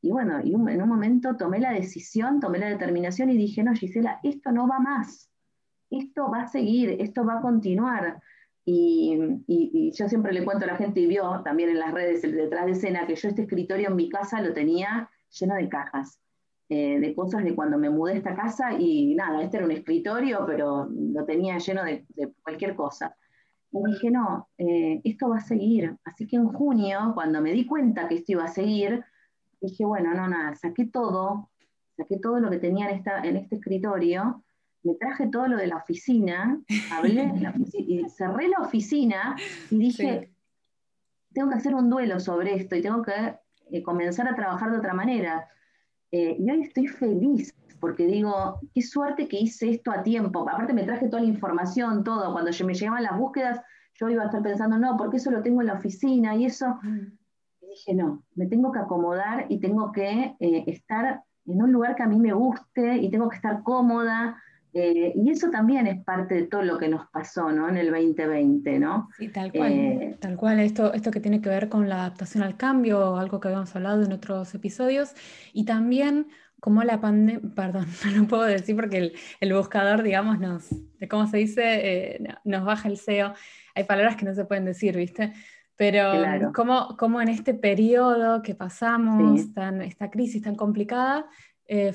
Y 0.00 0.10
bueno, 0.10 0.40
y 0.42 0.54
en 0.54 0.82
un 0.82 0.88
momento 0.88 1.36
tomé 1.36 1.60
la 1.60 1.72
decisión, 1.72 2.40
tomé 2.40 2.58
la 2.58 2.68
determinación 2.68 3.30
y 3.30 3.36
dije, 3.36 3.62
no, 3.62 3.74
Gisela, 3.74 4.20
esto 4.22 4.50
no 4.50 4.66
va 4.66 4.78
más, 4.78 5.30
esto 5.90 6.30
va 6.30 6.42
a 6.42 6.48
seguir, 6.48 6.96
esto 7.00 7.24
va 7.24 7.38
a 7.38 7.42
continuar. 7.42 8.20
Y, 8.64 9.18
y, 9.46 9.92
yo 9.92 10.08
siempre 10.08 10.32
le 10.32 10.42
cuento 10.42 10.64
a 10.64 10.68
la 10.68 10.76
gente, 10.76 11.00
y 11.00 11.06
vio 11.06 11.42
también 11.44 11.68
en 11.68 11.78
las 11.78 11.92
redes 11.92 12.24
el 12.24 12.34
detrás 12.34 12.64
de 12.64 12.72
escena, 12.72 13.06
que 13.06 13.14
yo 13.14 13.28
este 13.28 13.42
escritorio 13.42 13.88
en 13.88 13.96
mi 13.96 14.08
casa 14.08 14.40
lo 14.40 14.54
tenía 14.54 15.10
lleno 15.38 15.54
de 15.54 15.68
cajas. 15.68 16.18
Eh, 16.70 16.98
de 16.98 17.14
cosas 17.14 17.44
de 17.44 17.54
cuando 17.54 17.76
me 17.76 17.90
mudé 17.90 18.14
a 18.14 18.16
esta 18.16 18.34
casa 18.34 18.72
y 18.72 19.14
nada, 19.14 19.42
este 19.42 19.58
era 19.58 19.66
un 19.66 19.72
escritorio, 19.72 20.44
pero 20.46 20.88
lo 20.90 21.24
tenía 21.26 21.58
lleno 21.58 21.84
de, 21.84 22.06
cualquier 22.42 22.74
cosa. 22.74 23.14
Y 23.70 23.84
dije, 23.92 24.10
no, 24.10 24.48
eh, 24.56 25.00
esto 25.04 25.28
va 25.28 25.36
a 25.36 25.40
seguir. 25.40 25.94
Así 26.04 26.26
que 26.26 26.36
en 26.36 26.48
junio, 26.48 27.12
cuando 27.14 27.42
me 27.42 27.52
di 27.52 27.66
cuenta 27.66 28.08
que 28.08 28.14
esto 28.14 28.32
iba 28.32 28.44
a 28.44 28.48
seguir, 28.48 29.04
dije, 29.60 29.84
bueno, 29.84 30.14
no, 30.14 30.26
nada, 30.26 30.54
saqué 30.54 30.86
todo, 30.86 31.50
saqué 31.96 32.18
todo 32.18 32.40
lo 32.40 32.50
que 32.50 32.58
tenía 32.58 32.88
en, 32.88 32.96
esta, 32.96 33.22
en 33.22 33.36
este 33.36 33.56
escritorio, 33.56 34.42
me 34.84 34.94
traje 34.94 35.28
todo 35.28 35.48
lo 35.48 35.56
de 35.56 35.66
la 35.66 35.76
oficina, 35.76 36.60
hablé 36.92 37.30
y 37.74 38.08
cerré 38.08 38.48
la 38.48 38.60
oficina 38.60 39.36
y 39.70 39.78
dije, 39.78 40.30
tengo 41.32 41.50
que 41.50 41.56
hacer 41.56 41.74
un 41.74 41.90
duelo 41.90 42.20
sobre 42.20 42.54
esto 42.54 42.76
y 42.76 42.82
tengo 42.82 43.02
que 43.02 43.36
eh, 43.70 43.82
comenzar 43.82 44.28
a 44.28 44.36
trabajar 44.36 44.70
de 44.70 44.78
otra 44.78 44.94
manera. 44.94 45.48
Eh, 46.14 46.36
y 46.38 46.48
hoy 46.48 46.62
estoy 46.62 46.86
feliz 46.86 47.52
porque 47.80 48.06
digo, 48.06 48.60
qué 48.72 48.82
suerte 48.82 49.26
que 49.26 49.40
hice 49.40 49.70
esto 49.70 49.90
a 49.90 50.04
tiempo. 50.04 50.48
Aparte 50.48 50.72
me 50.72 50.84
traje 50.84 51.08
toda 51.08 51.22
la 51.22 51.28
información, 51.28 52.04
todo. 52.04 52.32
Cuando 52.32 52.52
yo 52.52 52.64
me 52.64 52.72
llegaban 52.72 53.02
las 53.02 53.18
búsquedas, 53.18 53.60
yo 53.94 54.08
iba 54.08 54.22
a 54.22 54.26
estar 54.26 54.40
pensando, 54.40 54.78
no, 54.78 54.96
porque 54.96 55.16
eso 55.16 55.32
lo 55.32 55.42
tengo 55.42 55.60
en 55.60 55.66
la 55.66 55.74
oficina 55.74 56.36
y 56.36 56.44
eso. 56.44 56.78
Y 57.60 57.66
dije, 57.66 57.94
no, 57.94 58.22
me 58.36 58.46
tengo 58.46 58.70
que 58.70 58.78
acomodar 58.78 59.46
y 59.48 59.58
tengo 59.58 59.90
que 59.90 60.36
eh, 60.38 60.64
estar 60.68 61.24
en 61.46 61.62
un 61.62 61.72
lugar 61.72 61.96
que 61.96 62.04
a 62.04 62.06
mí 62.06 62.20
me 62.20 62.32
guste 62.32 62.96
y 62.98 63.10
tengo 63.10 63.28
que 63.28 63.36
estar 63.36 63.64
cómoda. 63.64 64.40
Eh, 64.74 65.12
y 65.14 65.30
eso 65.30 65.50
también 65.50 65.86
es 65.86 66.02
parte 66.02 66.34
de 66.34 66.42
todo 66.48 66.62
lo 66.62 66.78
que 66.78 66.88
nos 66.88 67.06
pasó 67.08 67.52
¿no? 67.52 67.68
en 67.68 67.76
el 67.76 67.92
2020, 67.92 68.80
¿no? 68.80 69.08
Sí, 69.16 69.28
tal 69.28 69.52
cual. 69.52 69.72
Eh, 69.72 70.16
tal 70.20 70.36
cual, 70.36 70.58
esto, 70.58 70.92
esto 70.92 71.12
que 71.12 71.20
tiene 71.20 71.40
que 71.40 71.48
ver 71.48 71.68
con 71.68 71.88
la 71.88 72.00
adaptación 72.00 72.42
al 72.42 72.56
cambio, 72.56 73.16
algo 73.16 73.38
que 73.38 73.48
habíamos 73.48 73.74
hablado 73.76 74.02
en 74.02 74.12
otros 74.12 74.52
episodios, 74.52 75.14
y 75.52 75.64
también 75.64 76.26
como 76.58 76.82
la 76.82 77.00
pandemia, 77.00 77.40
perdón, 77.54 77.86
no 78.04 78.22
lo 78.22 78.26
puedo 78.26 78.42
decir 78.42 78.74
porque 78.74 79.12
el, 79.38 79.54
buscador, 79.54 80.02
digamos, 80.02 80.40
nos, 80.40 80.70
de 80.98 81.06
cómo 81.08 81.28
se 81.28 81.36
dice, 81.36 81.62
eh, 82.16 82.24
nos 82.44 82.64
baja 82.64 82.88
el 82.88 82.96
SEO. 82.96 83.34
Hay 83.76 83.84
palabras 83.84 84.16
que 84.16 84.24
no 84.24 84.34
se 84.34 84.44
pueden 84.44 84.64
decir, 84.64 84.96
¿viste? 84.96 85.32
Pero 85.76 86.52
como, 86.52 87.20
en 87.20 87.28
este 87.28 87.52
periodo 87.54 88.42
que 88.42 88.54
pasamos, 88.54 89.40
esta 89.82 90.10
crisis 90.10 90.42
tan 90.42 90.54
complicada, 90.54 91.26
eh, 91.66 91.94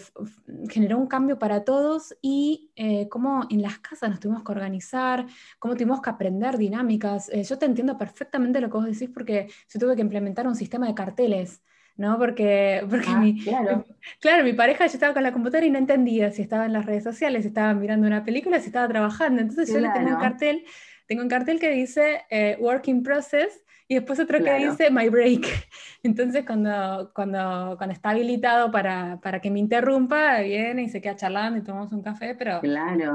generó 0.68 0.98
un 0.98 1.06
cambio 1.06 1.38
para 1.38 1.64
todos 1.64 2.16
y 2.22 2.72
eh, 2.76 3.08
cómo 3.08 3.46
en 3.52 3.62
las 3.62 3.78
casas 3.80 4.10
nos 4.10 4.20
tuvimos 4.20 4.44
que 4.44 4.52
organizar, 4.52 5.28
cómo 5.60 5.76
tuvimos 5.76 6.02
que 6.02 6.10
aprender 6.10 6.58
dinámicas. 6.58 7.30
Eh, 7.30 7.44
yo 7.44 7.58
te 7.60 7.68
entiendo 7.68 7.98
perfectamente 7.98 8.62
lo 8.62 8.70
que 8.70 8.78
vos 8.78 8.86
decís 8.86 9.10
porque 9.14 9.48
yo 9.72 9.80
tuve 9.80 9.96
que 9.96 10.02
implementar 10.02 10.48
un 10.48 10.56
sistema 10.56 10.88
de 10.88 10.96
carteles. 10.96 11.62
¿no? 11.98 12.18
Porque, 12.18 12.82
porque 12.90 13.10
ah, 13.10 13.20
mi, 13.20 13.44
claro. 13.44 13.86
claro, 14.22 14.46
mi 14.46 14.54
pareja 14.54 14.88
yo 14.88 14.94
estaba 14.94 15.14
con 15.14 15.22
la 15.22 15.34
computadora 15.34 15.66
y 15.66 15.70
no 15.70 15.78
entendía 15.78 16.32
si 16.32 16.42
estaba 16.42 16.66
en 16.66 16.72
las 16.72 16.86
redes 16.86 17.04
sociales, 17.04 17.42
si 17.42 17.50
estaba 17.50 17.74
mirando 17.74 18.08
una 18.08 18.24
película, 18.24 18.58
si 18.60 18.68
estaba 18.68 18.88
trabajando. 18.88 19.42
Entonces 19.42 19.68
yo 19.74 19.82
le 19.82 19.90
tengo 19.90 20.12
un 20.12 20.22
cartel, 20.22 20.64
tengo 21.08 21.24
un 21.24 21.28
cartel 21.28 21.60
que 21.60 21.72
dice 21.72 22.22
Working 22.62 23.04
Process 23.04 23.62
y 23.92 23.96
después 23.96 24.20
otro 24.20 24.38
que 24.38 24.54
dice 24.54 24.92
my 24.92 25.10
break. 25.10 25.48
Entonces 26.04 26.46
cuando, 26.46 27.12
cuando, 27.16 27.74
cuando 27.76 27.92
está 27.92 28.12
habilitado 28.12 28.70
para, 28.72 29.20
para, 29.20 29.42
que 29.42 29.50
me 29.50 29.58
interrumpa, 29.58 30.42
viene 30.42 30.84
y 30.84 30.90
se 30.90 31.02
queda 31.02 31.16
charlando 31.16 31.58
y 31.58 31.64
tomamos 31.64 31.92
un 31.92 32.04
café, 32.04 32.36
pero 32.36 32.62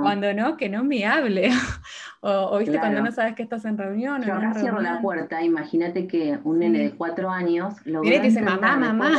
cuando 0.02 0.34
no, 0.34 0.56
que 0.56 0.68
no 0.68 0.82
me 0.82 1.06
hable. 1.06 1.50
o, 2.20 2.58
viste 2.58 2.80
cuando 2.80 3.02
no 3.02 3.12
sabes 3.12 3.36
que 3.36 3.44
estás 3.44 3.64
en 3.66 3.78
reunión. 3.78 4.22
Yo 4.22 4.34
acá 4.34 4.54
cierro 4.54 4.80
la 4.80 5.00
puerta, 5.00 5.40
imagínate 5.44 6.08
que 6.08 6.40
un 6.42 6.58
nene 6.58 6.80
de 6.80 6.90
cuatro 6.90 7.30
años 7.30 7.74
lo 7.84 8.02
que 8.02 8.18
dice 8.18 8.42
mamá, 8.42 8.76
mamá. 8.76 9.12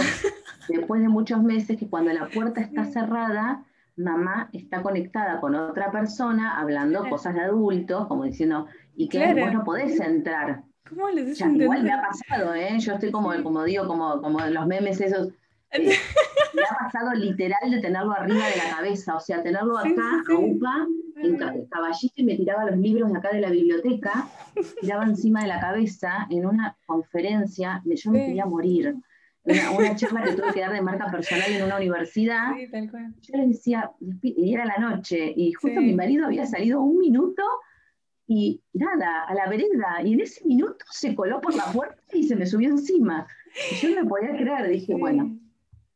Después 0.67 1.01
de, 1.01 1.07
muchos 1.07 1.41
meses 1.41 1.79
que 1.79 1.87
cuando 1.87 2.11
la 2.11 2.27
puerta 2.27 2.59
está 2.59 2.83
cerrada, 2.83 3.63
mamá 3.95 4.49
está 4.51 4.81
conectada 4.81 5.39
con 5.39 5.55
otra 5.55 5.89
persona 5.89 6.59
hablando 6.59 7.07
cosas 7.07 7.33
de 7.33 7.43
adultos, 7.43 8.07
como 8.07 8.25
diciendo, 8.25 8.67
y 8.93 9.07
que 9.07 9.33
vos 9.35 9.53
no 9.53 9.63
podés 9.63 10.01
entrar. 10.01 10.63
¿Cómo 10.89 11.09
les 11.09 11.37
ya, 11.37 11.47
Igual 11.47 11.83
me 11.83 11.91
ha 11.91 12.01
pasado, 12.01 12.53
¿eh? 12.53 12.77
Yo 12.79 12.93
estoy 12.93 13.11
como, 13.11 13.31
como 13.41 13.63
digo, 13.63 13.87
como, 13.87 14.21
como 14.21 14.39
los 14.39 14.67
memes 14.67 15.01
esos. 15.01 15.29
Eh, 15.71 15.89
me 16.53 16.61
ha 16.61 16.77
pasado 16.77 17.13
literal 17.13 17.71
de 17.71 17.79
tenerlo 17.79 18.11
arriba 18.11 18.47
de 18.47 18.57
la 18.57 18.75
cabeza, 18.75 19.15
o 19.15 19.19
sea, 19.19 19.41
tenerlo 19.41 19.77
acá, 19.77 20.23
a 20.29 20.33
UPA, 20.33 20.87
en 21.17 21.37
caballito, 21.67 22.13
y 22.17 22.23
me 22.23 22.35
tiraba 22.35 22.65
los 22.65 22.77
libros 22.77 23.11
de 23.11 23.17
acá 23.17 23.29
de 23.31 23.41
la 23.41 23.49
biblioteca, 23.49 24.27
tiraba 24.79 25.05
encima 25.05 25.41
de 25.41 25.47
la 25.47 25.59
cabeza 25.59 26.27
en 26.29 26.45
una 26.45 26.77
conferencia, 26.85 27.81
yo 27.83 28.11
me 28.11 28.25
quería 28.25 28.45
morir. 28.45 28.95
Una, 29.43 29.95
charla 29.95 30.23
que 30.23 30.33
tuve 30.33 30.53
que 30.53 30.59
dar 30.59 30.73
de 30.73 30.81
marca 30.81 31.11
personal 31.11 31.51
en 31.51 31.63
una 31.63 31.77
universidad. 31.77 32.51
Yo 33.21 33.37
le 33.37 33.47
decía, 33.47 33.91
y 34.21 34.53
era 34.53 34.65
la 34.65 34.77
noche, 34.77 35.33
y 35.35 35.51
justo 35.53 35.81
mi 35.81 35.93
marido 35.93 36.25
había 36.25 36.45
salido 36.45 36.81
un 36.81 36.97
minuto 36.97 37.43
y 38.27 38.63
nada, 38.73 39.25
a 39.25 39.33
la 39.35 39.47
vereda, 39.47 40.01
y 40.03 40.13
en 40.13 40.21
ese 40.21 40.45
minuto 40.45 40.83
se 40.89 41.15
coló 41.15 41.39
por 41.41 41.55
la 41.55 41.65
puerta 41.65 42.01
y 42.13 42.23
se 42.23 42.35
me 42.35 42.45
subió 42.45 42.69
encima. 42.69 43.27
Y 43.71 43.75
yo 43.75 43.89
no 43.89 44.03
me 44.03 44.09
podía 44.09 44.35
creer, 44.35 44.67
dije, 44.67 44.95
bueno, 44.95 45.37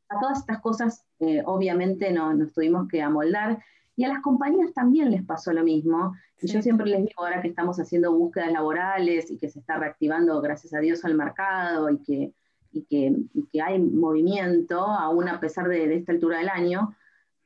a 0.09 0.19
todas 0.19 0.39
estas 0.39 0.61
cosas 0.61 1.05
eh, 1.19 1.41
obviamente 1.45 2.11
no, 2.11 2.33
nos 2.33 2.53
tuvimos 2.53 2.87
que 2.87 3.01
amoldar, 3.01 3.59
y 3.95 4.05
a 4.05 4.09
las 4.09 4.21
compañías 4.21 4.73
también 4.73 5.11
les 5.11 5.23
pasó 5.25 5.51
lo 5.51 5.63
mismo. 5.63 6.15
Y 6.41 6.47
yo 6.47 6.61
siempre 6.61 6.85
les 6.85 6.99
digo, 6.99 7.21
ahora 7.25 7.41
que 7.41 7.49
estamos 7.49 7.81
haciendo 7.81 8.13
búsquedas 8.13 8.53
laborales 8.53 9.29
y 9.29 9.37
que 9.37 9.49
se 9.49 9.59
está 9.59 9.77
reactivando, 9.77 10.39
gracias 10.39 10.73
a 10.73 10.79
Dios, 10.79 11.03
al 11.03 11.15
mercado 11.15 11.89
y 11.89 11.97
que, 11.97 12.33
y 12.71 12.83
que, 12.83 13.13
que 13.51 13.61
hay 13.61 13.77
movimiento, 13.77 14.79
aún 14.79 15.27
a 15.27 15.41
pesar 15.41 15.67
de, 15.67 15.93
esta 15.95 16.13
altura 16.13 16.37
del 16.37 16.47
año, 16.47 16.95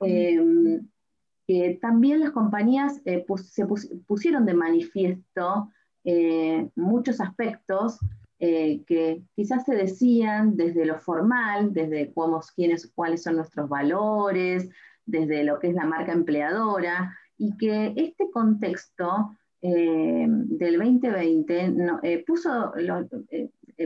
eh, 0.01 0.79
que 1.47 1.77
también 1.81 2.19
las 2.19 2.31
compañías 2.31 3.01
eh, 3.05 3.25
se 3.43 3.65
pusieron 4.07 4.45
de 4.45 4.53
manifiesto 4.53 5.69
eh, 6.03 6.69
muchos 6.75 7.19
aspectos 7.21 7.99
eh, 8.39 8.81
que 8.85 9.23
quizás 9.35 9.63
se 9.65 9.75
decían 9.75 10.55
desde 10.55 10.85
lo 10.85 10.99
formal, 10.99 11.73
desde 11.73 12.13
cómo, 12.13 12.41
quiénes, 12.55 12.91
cuáles 12.93 13.23
son 13.23 13.37
nuestros 13.37 13.69
valores, 13.69 14.69
desde 15.05 15.43
lo 15.43 15.59
que 15.59 15.69
es 15.69 15.75
la 15.75 15.85
marca 15.85 16.11
empleadora, 16.11 17.17
y 17.37 17.57
que 17.57 17.93
este 17.95 18.29
contexto 18.31 19.31
del 19.61 20.77
2020 20.77 22.23
puso, 22.27 22.73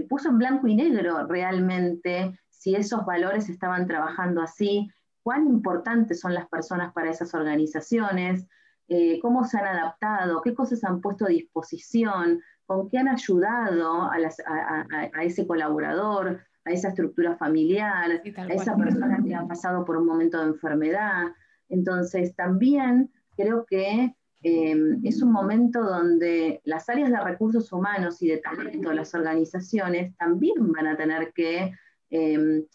puso 0.10 0.30
en 0.30 0.38
blanco 0.40 0.68
y 0.68 0.76
negro 0.76 1.28
realmente 1.28 2.34
si 2.50 2.74
esos 2.74 3.06
valores 3.06 3.48
estaban 3.48 3.86
trabajando 3.86 4.42
así, 4.42 4.90
cuán 5.28 5.46
importantes 5.46 6.22
son 6.22 6.34
las 6.34 6.48
personas 6.48 6.94
para 6.94 7.10
esas 7.10 7.34
organizaciones, 7.34 8.48
eh, 8.88 9.20
cómo 9.20 9.44
se 9.44 9.58
han 9.58 9.66
adaptado, 9.66 10.42
qué 10.42 10.54
cosas 10.54 10.86
han 10.86 11.02
puesto 11.02 11.26
a 11.26 11.28
disposición, 11.28 12.40
con 12.66 12.88
qué 12.88 13.00
han 13.00 13.10
ayudado 13.10 14.10
a, 14.10 15.22
ese 15.22 15.46
colaborador, 15.46 16.40
a 16.64 16.72
esa 16.72 16.88
estructura 16.88 17.36
familiar, 17.36 18.10
a 18.38 18.54
esa 18.54 18.78
persona 18.78 19.22
que 19.22 19.36
ha 19.36 19.46
pasado 19.46 19.84
por 19.84 19.98
un 19.98 20.06
momento 20.06 20.40
de 20.40 20.48
enfermedad. 20.48 21.26
Entonces, 21.68 22.34
también 22.34 23.12
creo 23.36 23.66
que 23.66 24.16
em, 24.44 25.02
es 25.04 25.22
un 25.22 25.34
momento 25.34 25.84
donde 25.84 26.62
las 26.64 26.88
áreas 26.88 27.10
de 27.12 27.20
recursos 27.20 27.74
humanos 27.74 28.22
y 28.22 28.30
de 28.30 28.38
talento 28.38 28.92
de 28.92 28.96
las 28.96 29.14
organizaciones 29.14 30.16
también 30.16 30.72
van 30.72 30.88
a 30.88 30.96
tener 30.96 31.34
que 31.34 31.74
em, 32.12 32.60
eh, 32.60 32.66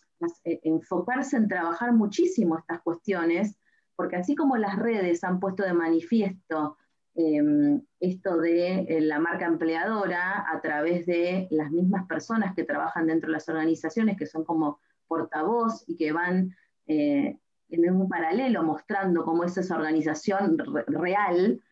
enfocarse 0.44 1.36
en 1.36 1.48
trabajar 1.48 1.92
muchísimo 1.92 2.58
estas 2.58 2.80
cuestiones, 2.82 3.56
porque 3.96 4.16
así 4.16 4.34
como 4.34 4.56
las 4.56 4.76
redes 4.76 5.24
han 5.24 5.40
puesto 5.40 5.62
de 5.62 5.74
manifiesto 5.74 6.76
em, 7.14 7.82
esto 8.00 8.38
de 8.38 8.80
eh, 8.80 9.00
la 9.00 9.18
marca 9.18 9.46
empleadora 9.46 10.46
a 10.50 10.60
través 10.60 11.06
de 11.06 11.46
las 11.50 11.70
mismas 11.70 12.06
personas 12.06 12.54
que 12.54 12.64
trabajan 12.64 13.06
dentro 13.06 13.28
de 13.28 13.34
las 13.34 13.48
organizaciones, 13.48 14.16
que 14.16 14.26
son 14.26 14.44
como 14.44 14.80
portavoz 15.06 15.84
y 15.86 15.96
que 15.96 16.12
van 16.12 16.56
eh, 16.86 17.38
en 17.68 17.94
un 17.94 18.08
paralelo 18.08 18.62
mostrando 18.62 19.24
cómo 19.24 19.44
es 19.44 19.56
esa 19.56 19.76
organización 19.76 20.56
real, 20.86 21.62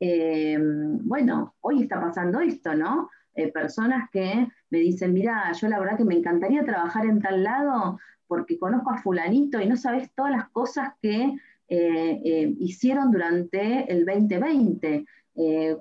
em, 0.00 0.98
bueno, 1.06 1.54
hoy 1.60 1.82
está 1.82 2.00
pasando 2.00 2.40
esto, 2.40 2.74
¿no? 2.74 3.10
Eh, 3.38 3.52
personas 3.52 4.10
que 4.10 4.48
me 4.70 4.78
dicen, 4.78 5.12
mira, 5.12 5.52
yo 5.52 5.68
la 5.68 5.78
verdad 5.78 5.96
que 5.96 6.04
me 6.04 6.16
encantaría 6.16 6.64
trabajar 6.64 7.06
en 7.06 7.20
tal 7.20 7.44
lado 7.44 8.00
porque 8.26 8.58
conozco 8.58 8.90
a 8.90 8.98
fulanito 8.98 9.60
y 9.60 9.68
no 9.68 9.76
sabes 9.76 10.10
todas 10.12 10.32
las 10.32 10.48
cosas 10.48 10.90
que 11.00 11.36
eh, 11.68 12.20
eh, 12.24 12.54
hicieron 12.58 13.12
durante 13.12 13.90
el 13.92 14.04
2020. 14.04 15.06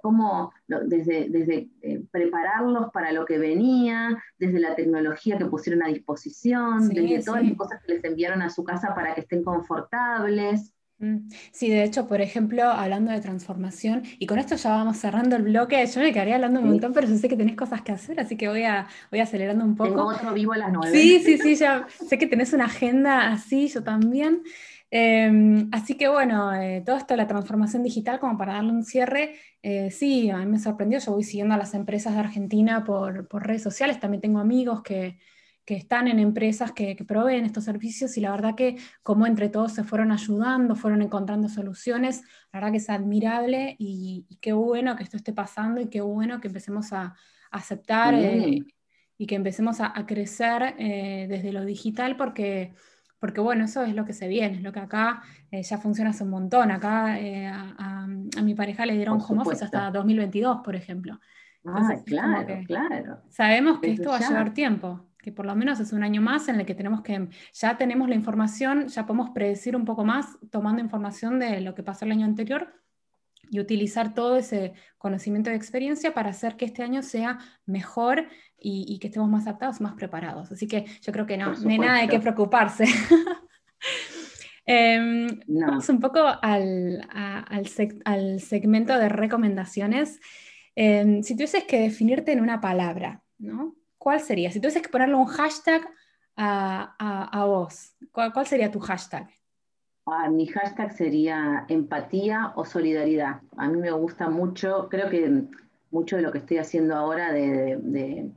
cómo 0.03 0.51
desde, 0.67 1.29
desde 1.29 1.67
prepararlos 2.11 2.91
para 2.91 3.11
lo 3.11 3.25
que 3.25 3.39
venía, 3.39 4.15
desde 4.37 4.59
la 4.59 4.75
tecnología 4.75 5.39
que 5.39 5.45
pusieron 5.45 5.81
a 5.81 5.87
disposición, 5.87 6.87
desde 6.89 7.23
todas 7.23 7.43
las 7.43 7.57
cosas 7.57 7.81
que 7.81 7.93
les 7.95 8.03
enviaron 8.03 8.43
a 8.43 8.51
su 8.51 8.63
casa 8.63 8.93
para 8.93 9.15
que 9.15 9.21
estén 9.21 9.43
confortables. 9.43 10.76
Mm. 10.99 11.29
Sí, 11.51 11.69
de 11.69 11.83
hecho, 11.83 12.07
por 12.07 12.21
ejemplo, 12.21 12.63
hablando 12.63 13.11
de 13.11 13.21
transformación, 13.21 14.03
y 14.17 14.25
con 14.25 14.39
esto 14.39 14.55
ya 14.55 14.71
vamos 14.71 14.97
cerrando 14.97 15.35
el 15.35 15.43
bloque, 15.43 15.85
yo 15.85 16.01
me 16.01 16.11
quedaría 16.11 16.35
hablando 16.35 16.59
un 16.59 16.69
montón, 16.69 16.93
pero 16.93 17.07
yo 17.07 17.15
sé 17.17 17.29
que 17.29 17.35
tenés 17.35 17.55
cosas 17.55 17.81
que 17.81 17.91
hacer, 17.91 18.19
así 18.19 18.35
que 18.35 18.47
voy, 18.47 18.63
a, 18.63 18.87
voy 19.11 19.19
acelerando 19.19 19.63
un 19.63 19.75
poco. 19.75 19.89
Tengo 19.89 20.07
otro 20.07 20.33
vivo 20.33 20.53
a 20.53 20.57
las 20.57 20.71
nueve. 20.71 20.97
Sí, 20.97 21.21
sí, 21.23 21.37
sí, 21.37 21.55
ya 21.55 21.87
sé 21.87 22.17
que 22.17 22.27
tenés 22.27 22.53
una 22.53 22.65
agenda 22.65 23.31
así, 23.31 23.67
yo 23.67 23.83
también. 23.83 24.41
Em, 24.89 25.69
así 25.73 25.95
que 25.95 26.07
bueno, 26.07 26.53
eh, 26.55 26.81
todo 26.85 26.95
esto 26.95 27.13
de 27.13 27.17
la 27.17 27.27
transformación 27.27 27.83
digital, 27.83 28.19
como 28.19 28.37
para 28.37 28.53
darle 28.53 28.71
un 28.71 28.83
cierre, 28.83 29.35
eh, 29.61 29.91
sí, 29.91 30.29
a 30.29 30.37
mí 30.37 30.45
me 30.45 30.59
sorprendió, 30.59 30.99
yo 30.99 31.11
voy 31.11 31.23
siguiendo 31.23 31.53
a 31.53 31.57
las 31.57 31.73
empresas 31.73 32.13
de 32.13 32.21
Argentina 32.21 32.83
por, 32.85 33.27
por 33.27 33.45
redes 33.45 33.63
sociales, 33.63 33.99
también 33.99 34.21
tengo 34.21 34.39
amigos 34.39 34.81
que 34.81 35.17
que 35.67 35.75
están 35.75 36.07
en 36.07 36.19
empresas 36.19 36.71
que, 36.71 36.95
proveen 37.05 37.43
estos 37.43 37.65
servicios 37.65 38.15
y 38.15 38.21
la 38.21 38.31
verdad 38.31 38.55
que 38.55 38.77
como 39.03 39.27
entre 39.27 39.49
todos 39.49 39.73
se 39.73 39.83
fueron 39.83 40.13
ayudando, 40.13 40.77
fueron 40.77 41.01
encontrando 41.01 41.49
soluciones, 41.49 42.21
la 42.53 42.59
verdad 42.61 42.71
que 42.71 42.77
es 42.77 42.89
admirable 42.89 43.75
y, 43.77 44.25
qué 44.39 44.53
bueno 44.53 44.95
que 44.95 45.03
esto 45.03 45.17
esté 45.17 45.33
pasando 45.33 45.81
y 45.81 45.89
qué 45.89 45.99
bueno 45.99 46.39
que 46.39 46.47
empecemos 46.47 46.93
a, 46.93 47.15
aceptar 47.51 48.13
eh, 48.13 48.59
y 49.17 49.25
que 49.25 49.35
empecemos 49.35 49.81
a, 49.81 49.91
crecer 50.05 50.75
eh, 50.77 51.27
desde 51.29 51.51
lo 51.51 51.65
digital 51.65 52.15
porque, 52.15 52.73
porque 53.19 53.41
bueno, 53.41 53.65
eso 53.65 53.83
es 53.83 53.93
lo 53.93 54.05
que 54.05 54.13
se 54.13 54.29
viene, 54.29 54.55
es 54.55 54.63
lo 54.63 54.71
que 54.71 54.79
acá 54.79 55.21
eh, 55.51 55.63
ya 55.63 55.77
funciona 55.79 56.11
hace 56.11 56.23
un 56.23 56.29
montón, 56.29 56.71
acá 56.71 57.17
a, 57.17 58.07
mi 58.07 58.55
pareja 58.55 58.85
le 58.85 58.93
dieron 58.93 59.19
home 59.19 59.41
office 59.41 59.65
hasta 59.65 59.91
2022, 59.91 60.61
por 60.63 60.77
ejemplo. 60.77 61.19
ah, 61.65 61.93
claro, 62.05 62.63
claro. 62.65 63.21
Sabemos 63.27 63.79
que 63.79 63.91
esto 63.91 64.11
va 64.11 64.17
a 64.17 64.29
llevar 64.29 64.53
tiempo 64.53 65.06
que 65.27 65.33
por 65.33 65.45
lo 65.45 65.53
menos 65.57 65.81
es 65.81 65.91
un 65.91 66.03
año 66.03 66.21
más 66.21 66.47
en 66.47 66.57
el 66.57 66.65
que 66.65 66.73
tenemos 66.73 67.01
que, 67.01 67.27
ya 67.51 67.75
tenemos 67.75 68.07
la 68.07 68.15
información, 68.15 68.87
ya 68.87 69.05
podemos 69.05 69.31
predecir 69.31 69.75
un 69.75 69.83
poco 69.83 70.05
más 70.05 70.37
tomando 70.49 70.81
información 70.81 71.37
de 71.37 71.59
lo 71.59 71.75
que 71.75 71.83
pasó 71.83 72.05
el 72.05 72.13
año 72.13 72.25
anterior 72.25 72.73
y 73.49 73.59
utilizar 73.59 74.13
todo 74.13 74.37
ese 74.37 74.71
conocimiento 74.97 75.51
y 75.51 75.53
experiencia 75.53 76.13
para 76.13 76.29
hacer 76.29 76.55
que 76.55 76.63
este 76.63 76.81
año 76.81 77.03
sea 77.03 77.39
mejor 77.65 78.29
y, 78.57 78.97
que 78.99 79.07
estemos 79.07 79.29
más 79.29 79.45
adaptados, 79.47 79.81
más 79.81 79.95
preparados. 79.95 80.49
Así 80.49 80.65
que 80.65 80.85
yo 81.01 81.11
creo 81.11 81.25
que 81.25 81.35
no, 81.35 81.53
no 81.53 81.69
hay 81.69 81.77
nada 81.77 81.99
de 81.99 82.07
qué 82.07 82.19
preocuparse. 82.21 82.85
Em, 84.69 85.27
vamos 85.47 85.87
un 85.87 86.01
poco 86.01 86.19
al, 86.41 87.07
al, 87.09 88.39
segmento 88.39 88.97
de 88.97 89.07
recomendaciones. 89.07 90.19
Em, 90.75 91.23
si 91.23 91.35
tuvieses 91.35 91.63
que 91.63 91.79
definirte 91.79 92.33
en 92.33 92.41
una 92.41 92.59
palabra, 92.59 93.23
¿no? 93.37 93.76
¿Cuál 93.97 94.19
sería? 94.19 94.51
Si 94.51 94.59
tuvieses 94.59 94.81
que 94.81 94.89
ponerle 94.89 95.15
un 95.15 95.25
hashtag 95.25 95.87
a, 96.35 97.29
a, 97.31 97.45
vos, 97.45 97.95
¿cuál, 98.11 98.31
¿cuál, 98.31 98.45
sería 98.45 98.71
tu 98.71 98.79
hashtag? 98.79 99.27
Ah, 100.05 100.29
mi 100.29 100.47
hashtag 100.47 100.91
sería 100.93 101.65
empatía 101.67 102.53
o 102.55 102.63
solidaridad. 102.63 103.41
A 103.57 103.67
mí 103.67 103.77
me 103.77 103.91
gusta 103.91 104.29
mucho, 104.29 104.87
creo 104.89 105.09
que 105.09 105.43
mucho 105.91 106.15
de 106.15 106.21
lo 106.21 106.31
que 106.31 106.37
estoy 106.37 106.57
haciendo 106.57 106.95
ahora, 106.95 107.31
de, 107.31 107.77
de 107.81 108.31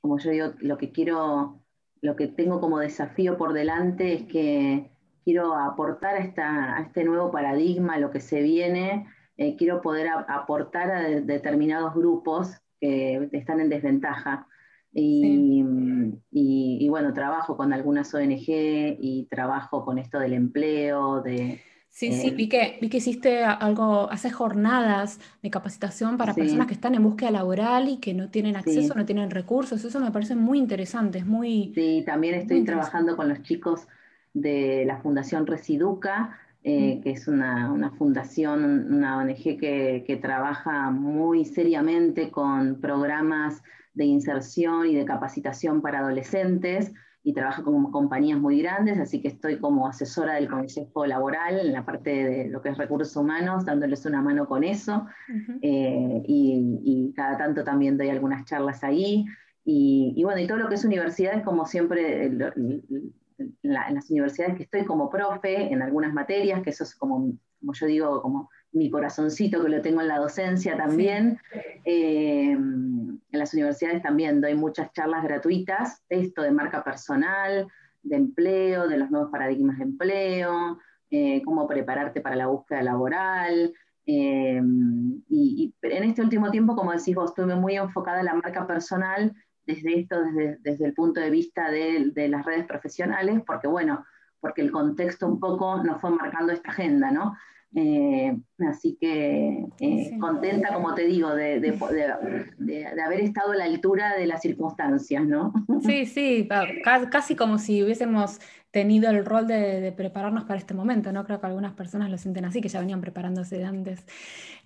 como 0.00 0.18
yo 0.18 0.30
digo, 0.30 0.52
lo 0.60 0.76
que 0.76 0.92
quiero, 0.92 1.60
lo 2.02 2.16
que 2.16 2.28
tengo 2.28 2.60
como 2.60 2.78
desafío 2.78 3.38
por 3.38 3.54
delante 3.54 4.12
es 4.12 4.24
que 4.24 4.90
quiero 5.24 5.54
aportar 5.54 6.16
a, 6.16 6.80
este 6.82 7.04
nuevo 7.04 7.30
paradigma, 7.30 7.98
lo 7.98 8.10
que 8.10 8.20
se 8.20 8.42
viene, 8.42 9.06
eh, 9.38 9.56
quiero 9.56 9.80
poder 9.80 10.08
aportar 10.28 10.90
a 10.90 11.02
determinados 11.08 11.94
grupos 11.94 12.60
que 12.80 13.28
están 13.32 13.60
en 13.60 13.70
desventaja. 13.70 14.46
Y, 14.94 16.88
bueno, 16.88 17.12
trabajo 17.12 17.56
con 17.56 17.72
algunas 17.72 18.14
ONG 18.14 18.46
y 18.46 19.26
trabajo 19.30 19.84
con 19.84 19.98
esto 19.98 20.18
del 20.18 20.34
empleo, 20.34 21.20
de... 21.22 21.60
Sí, 21.88 22.12
sí, 22.12 22.28
eh, 22.28 22.30
vi 22.32 22.48
que, 22.48 22.78
vi 22.80 22.88
que 22.88 22.96
hiciste 22.96 23.44
algo, 23.44 24.10
haces 24.10 24.32
jornadas 24.32 25.20
de 25.42 25.50
capacitación 25.50 26.16
para 26.16 26.34
personas 26.34 26.66
que 26.66 26.74
están 26.74 26.96
en 26.96 27.04
búsqueda 27.04 27.30
laboral 27.30 27.88
y 27.88 27.98
que 27.98 28.14
no 28.14 28.30
tienen 28.30 28.56
acceso, 28.56 28.94
no 28.94 29.04
tienen 29.04 29.30
recursos. 29.30 29.84
Eso 29.84 30.00
me 30.00 30.10
parece 30.10 30.34
muy 30.34 30.58
interesante, 30.58 31.18
es 31.18 31.26
muy... 31.26 31.72
Sí, 31.74 32.02
también 32.04 32.34
estoy 32.34 32.64
trabajando 32.64 33.16
con 33.16 33.28
los 33.28 33.42
chicos 33.42 33.86
de 34.32 34.84
la 34.84 34.98
Fundación 34.98 35.46
Residuca, 35.46 36.36
eh, 36.64 36.96
mm. 36.96 37.02
que 37.02 37.10
es 37.10 37.28
una, 37.28 37.92
fundación, 37.96 38.92
una 38.92 39.18
ONG 39.18 39.58
que, 39.58 40.18
trabaja 40.20 40.90
muy 40.90 41.44
seriamente 41.44 42.30
con 42.30 42.80
programas 42.80 43.62
de 43.94 44.04
inserción 44.04 44.86
y 44.86 44.94
de 44.94 45.04
capacitación 45.04 45.80
para 45.80 46.00
adolescentes 46.00 46.92
y 47.26 47.32
trabaja 47.32 47.62
con 47.62 47.90
compañías 47.90 48.38
muy 48.38 48.60
grandes, 48.60 48.98
así 48.98 49.22
que 49.22 49.28
estoy 49.28 49.58
como 49.58 49.88
asesora 49.88 50.34
del 50.34 50.48
Consejo 50.48 51.06
Laboral 51.06 51.58
en 51.58 51.72
la 51.72 51.86
parte 51.86 52.10
de 52.10 52.48
lo 52.50 52.60
que 52.60 52.68
es 52.68 52.76
recursos 52.76 53.16
humanos, 53.16 53.64
dándoles 53.64 54.04
una 54.04 54.20
mano 54.20 54.46
con 54.46 54.62
eso, 54.62 55.06
eh, 55.62 56.22
y, 56.26 57.12
cada 57.16 57.38
tanto 57.38 57.64
también 57.64 57.96
doy 57.96 58.10
algunas 58.10 58.44
charlas 58.44 58.84
ahí. 58.84 59.24
Y, 59.64 60.22
bueno, 60.22 60.40
y 60.40 60.46
todo 60.46 60.58
lo 60.58 60.68
que 60.68 60.74
es 60.74 60.84
universidades, 60.84 61.42
como 61.42 61.64
siempre, 61.64 62.26
en, 62.26 62.38
las 63.62 64.10
universidades 64.10 64.56
que 64.56 64.64
estoy 64.64 64.84
como 64.84 65.08
profe, 65.08 65.72
en 65.72 65.80
algunas 65.80 66.12
materias, 66.12 66.62
que 66.62 66.70
eso 66.70 66.84
es 66.84 66.94
como, 66.94 67.32
como 67.60 67.72
yo 67.72 67.86
digo, 67.86 68.20
como 68.20 68.50
mi 68.74 68.90
corazoncito 68.90 69.62
que 69.62 69.70
lo 69.70 69.80
tengo 69.80 70.02
en 70.02 70.08
la 70.08 70.18
docencia 70.18 70.76
también. 70.76 71.38
Eh, 71.84 72.52
en 72.52 73.20
las 73.30 73.54
universidades 73.54 74.02
también 74.02 74.40
doy 74.40 74.54
muchas 74.54 74.92
charlas 74.92 75.24
gratuitas, 75.24 76.02
esto 76.08 76.42
de 76.42 76.50
marca 76.50 76.84
personal, 76.84 77.66
de 78.02 78.16
empleo, 78.16 78.86
de 78.86 78.98
los 78.98 79.10
nuevos 79.10 79.30
paradigmas 79.30 79.78
de 79.78 79.84
empleo, 79.84 80.78
eh, 81.10 81.40
cómo 81.42 81.66
prepararte 81.66 82.20
para 82.20 82.36
la 82.36 82.48
búsqueda 82.48 82.82
laboral. 82.82 83.72
Eh, 84.06 84.60
y, 85.30 85.74
y, 85.82 85.88
en 85.88 86.04
este 86.04 86.20
último 86.20 86.50
tiempo, 86.50 86.76
como 86.76 86.92
decís 86.92 87.14
vos, 87.14 87.30
estuve 87.30 87.56
muy 87.56 87.76
enfocada 87.76 88.20
en 88.20 88.26
la 88.26 88.34
marca 88.34 88.66
personal 88.66 89.34
desde 89.66 90.00
esto, 90.00 90.16
desde, 90.62 90.84
el 90.84 90.94
punto 90.94 91.20
de 91.20 91.30
vista 91.30 91.70
de, 91.70 92.28
las 92.28 92.44
redes 92.44 92.66
profesionales, 92.66 93.42
porque 93.46 93.66
bueno, 93.66 94.04
porque 94.40 94.62
el 94.62 94.70
contexto 94.70 95.26
un 95.26 95.40
poco 95.40 95.82
nos 95.82 96.00
fue 96.00 96.10
marcando 96.10 96.52
esta 96.52 96.70
agenda, 96.70 97.10
¿no? 97.10 97.34
Eh, 97.76 98.36
así 98.70 98.96
que 99.00 99.66
eh, 99.80 100.16
contenta, 100.20 100.72
como 100.72 100.94
te 100.94 101.06
digo, 101.06 101.34
de, 101.34 101.58
de, 101.58 102.86
haber 103.04 103.20
estado 103.20 103.52
a 103.52 103.56
la 103.56 103.64
altura 103.64 104.14
de 104.14 104.26
las 104.26 104.42
circunstancias, 104.42 105.24
¿no? 105.24 105.52
Sí, 105.82 106.06
sí, 106.06 106.48
casi 107.10 107.34
como 107.34 107.58
si 107.58 107.82
hubiésemos 107.82 108.38
tenido 108.70 109.10
el 109.10 109.24
rol 109.24 109.48
de, 109.48 109.92
prepararnos 109.96 110.44
para 110.44 110.58
este 110.58 110.74
momento, 110.74 111.12
¿no? 111.12 111.24
Creo 111.24 111.40
que 111.40 111.46
algunas 111.46 111.72
personas 111.72 112.10
lo 112.10 112.18
sienten 112.18 112.44
así, 112.44 112.60
que 112.60 112.68
ya 112.68 112.78
venían 112.80 113.00
preparándose 113.00 113.58
de 113.58 113.64
antes. 113.64 114.04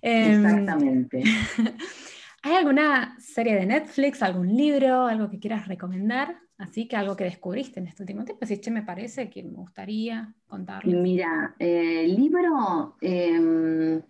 Em, 0.01 0.45
Exactamente. 0.45 1.23
¿Hay 2.43 2.53
alguna 2.53 3.15
serie 3.19 3.55
de 3.55 3.65
Netflix, 3.65 4.21
algún 4.21 4.55
libro, 4.55 5.07
algo 5.07 5.29
que 5.29 5.39
quieras 5.39 5.67
recomendar? 5.67 6.37
Así 6.59 6.89
que 6.89 6.97
algo 6.97 7.15
que 7.15 7.23
descubriste 7.23 7.79
en 7.79 7.87
este 7.87 8.03
último 8.03 8.25
tiempo, 8.25 8.45
si 8.45 8.59
che 8.59 8.69
me 8.69 8.83
parece 8.83 9.29
que 9.29 9.41
me 9.43 9.55
gustaría 9.55 10.33
contarles. 10.45 10.93
Mira, 10.93 11.55
el 11.57 11.67
eh, 11.67 12.07
libro, 12.09 12.97
em, 12.99 14.01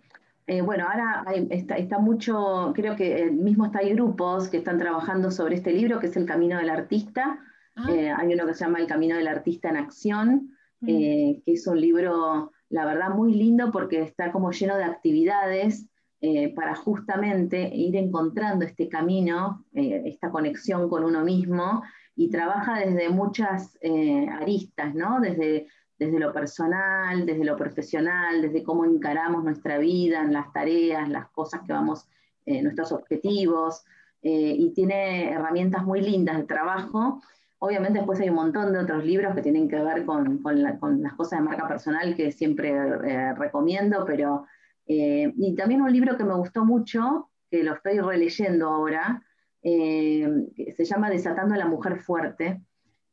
eh, 0.48 0.60
bueno, 0.60 0.88
ahora 0.88 1.24
está, 1.48 2.00
mucho, 2.00 2.72
creo 2.74 2.96
que 2.96 3.30
mismo 3.30 3.66
está, 3.66 3.78
hay 3.78 3.94
grupos 3.94 4.48
que 4.48 4.56
están 4.56 4.78
trabajando 4.78 5.30
sobre 5.30 5.54
este 5.54 5.72
libro, 5.72 6.00
que 6.00 6.08
es 6.08 6.16
El 6.16 6.26
Camino 6.26 6.58
del 6.58 6.70
Artista. 6.70 7.38
Ah. 7.76 7.86
Eh, 7.88 8.10
hay 8.10 8.34
uno 8.34 8.44
que 8.46 8.54
se 8.54 8.64
llama 8.64 8.80
El 8.80 8.88
Camino 8.88 9.14
del 9.14 9.28
Artista 9.28 9.68
en 9.68 9.76
Acción, 9.76 10.56
mm. 10.80 10.86
que 10.86 11.42
es 11.46 11.68
un 11.68 11.80
libro, 11.80 12.50
la 12.68 12.84
verdad, 12.84 13.10
muy 13.10 13.32
lindo 13.32 13.70
porque 13.70 14.02
está 14.02 14.32
como 14.32 14.50
lleno 14.50 14.76
de 14.76 14.84
actividades 14.84 15.86
eh, 16.22 16.52
para 16.54 16.74
justamente 16.74 17.74
ir 17.74 17.96
encontrando 17.96 18.66
este 18.66 18.90
camino, 18.90 19.64
eh, 19.72 20.02
esta 20.04 20.28
conexión 20.28 20.86
con 20.90 21.02
uno 21.02 21.24
mismo, 21.24 21.82
y 22.20 22.28
trabaja 22.28 22.78
desde 22.80 23.08
muchas 23.08 23.78
eh, 23.80 24.28
aristas, 24.28 24.94
¿no? 24.94 25.20
Desde, 25.20 25.68
desde 25.98 26.18
lo 26.18 26.32
personal, 26.32 27.24
desde 27.24 27.44
lo 27.44 27.56
profesional, 27.56 28.42
desde 28.42 28.62
cómo 28.62 28.84
encaramos 28.84 29.42
nuestra 29.42 29.78
vida, 29.78 30.24
las 30.24 30.52
tareas, 30.52 31.08
las 31.08 31.28
cosas 31.30 31.62
que 31.66 31.72
vamos, 31.72 32.06
nuestros 32.46 32.90
objetivos, 32.90 33.84
y 34.22 34.72
tiene 34.74 35.30
herramientas 35.30 35.84
muy 35.84 36.00
lindas 36.00 36.38
de 36.38 36.44
trabajo. 36.44 37.22
Obviamente 37.60 38.00
después 38.00 38.18
hay 38.18 38.28
un 38.28 38.36
montón 38.36 38.72
de 38.72 38.80
otros 38.80 39.04
libros 39.04 39.36
que 39.36 39.42
tienen 39.42 39.68
que 39.68 39.80
ver 39.80 40.04
con, 40.04 40.38
con, 40.38 40.60
las 40.62 41.14
cosas 41.14 41.38
de 41.38 41.44
marca 41.44 41.68
personal 41.68 42.16
que 42.16 42.32
siempre 42.32 43.34
recomiendo, 43.34 44.04
pero 44.04 44.46
eh, 44.92 45.32
y 45.36 45.54
también 45.54 45.82
un 45.82 45.92
libro 45.92 46.16
que 46.16 46.24
me 46.24 46.34
gustó 46.34 46.64
mucho, 46.64 47.30
que 47.48 47.62
lo 47.62 47.74
estoy 47.74 48.00
releyendo 48.00 48.68
ahora, 48.68 49.22
eh, 49.62 50.28
se 50.76 50.84
llama 50.84 51.10
Desatando 51.10 51.54
a 51.54 51.58
la 51.58 51.66
Mujer 51.66 51.98
Fuerte, 51.98 52.60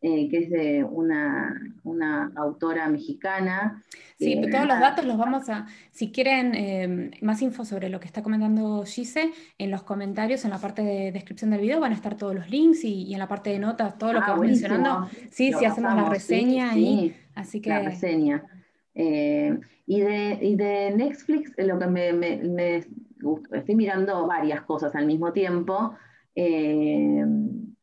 eh, 0.02 0.30
que 0.30 0.38
es 0.38 0.50
de 0.50 0.84
una, 0.84 1.60
autora 2.36 2.88
mexicana. 2.90 3.84
Sí, 4.20 4.40
todos 4.52 4.68
los 4.68 4.80
datos 4.80 5.06
los 5.06 5.18
vamos 5.18 5.50
a, 5.50 5.66
si 5.92 6.12
quieren 6.12 7.12
más 7.22 7.42
info 7.42 7.66
sobre 7.66 7.90
lo 7.90 8.00
que 8.00 8.08
está 8.08 8.22
comentando 8.24 8.84
Gise, 8.86 9.32
en 9.58 9.72
los 9.72 9.84
comentarios, 9.84 10.46
en 10.46 10.52
la 10.52 10.60
parte 10.60 10.84
de 10.84 11.12
descripción 11.12 11.52
del 11.52 11.62
video 11.62 11.80
van 11.80 11.92
a 11.92 11.96
estar 11.96 12.16
todos 12.16 12.36
los 12.36 12.50
links 12.50 12.84
y, 12.84 13.14
en 13.14 13.20
la 13.20 13.28
parte 13.28 13.50
de 13.50 13.60
notas, 13.60 13.98
todo 13.98 14.14
lo 14.14 14.20
que 14.20 14.26
ah, 14.26 14.32
vamos 14.32 14.46
mencionando. 14.46 15.10
Sí, 15.32 15.54
sí, 15.54 15.66
hacemos 15.66 15.96
la 15.96 16.10
reseña 16.10 16.78
y 16.78 17.16
así 17.36 17.62
que... 17.62 17.70
La 17.70 17.82
reseña. 17.82 18.44
Eh, 19.00 19.60
y, 19.86 20.02
de, 20.02 20.56
de, 20.58 20.92
Netflix, 20.96 21.54
eh, 21.58 21.66
lo 21.66 21.78
que 21.78 21.86
me, 21.86 22.84
estoy 23.52 23.76
mirando 23.76 24.26
varias 24.26 24.64
cosas 24.64 24.96
al 24.96 25.06
mismo 25.06 25.32
tiempo, 25.32 25.96
eh, 26.38 27.26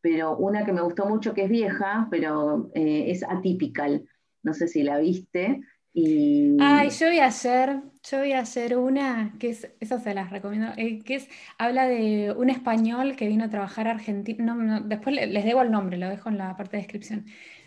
pero 0.00 0.36
una 0.36 0.64
que 0.64 0.72
me 0.72 0.80
gustó 0.80 1.07
mucho, 1.07 1.34
que 1.34 1.44
es 1.44 1.50
vieja, 1.50 2.07
pero 2.11 2.70
es 2.74 3.24
Atypical. 3.24 4.07
No 4.44 4.55
sé 4.55 4.68
si 4.68 4.82
la 4.82 4.98
viste. 4.98 5.61
Y... 5.92 6.57
Ay, 6.61 6.90
yo 6.90 7.07
voy 7.07 7.18
a 7.18 7.26
hacer, 7.26 7.80
yo 8.02 8.18
voy 8.18 8.32
a 8.32 8.40
hacer 8.40 8.76
una, 8.76 9.34
que 9.38 9.50
es, 9.50 9.68
esa 9.80 10.00
se 10.00 10.12
las 10.12 10.30
recomiendo, 10.30 10.72
que 10.76 11.14
es, 11.14 11.28
habla 11.57 11.86
de 11.86 12.34
un 12.36 12.50
español 12.50 13.14
que 13.14 13.28
vino 13.28 13.44
a 13.44 13.48
trabajar 13.48 13.86
a 13.86 13.92
Argentina, 13.92 14.82
después 14.84 15.14
les 15.14 15.44
debo 15.44 15.62
el 15.62 15.70
nombre, 15.70 15.96
lo 15.96 16.09
dejo 16.09 16.28
en 16.28 16.38
la 16.38 16.57
parte 16.57 16.76
de 16.76 16.82
descripción, 16.82 17.26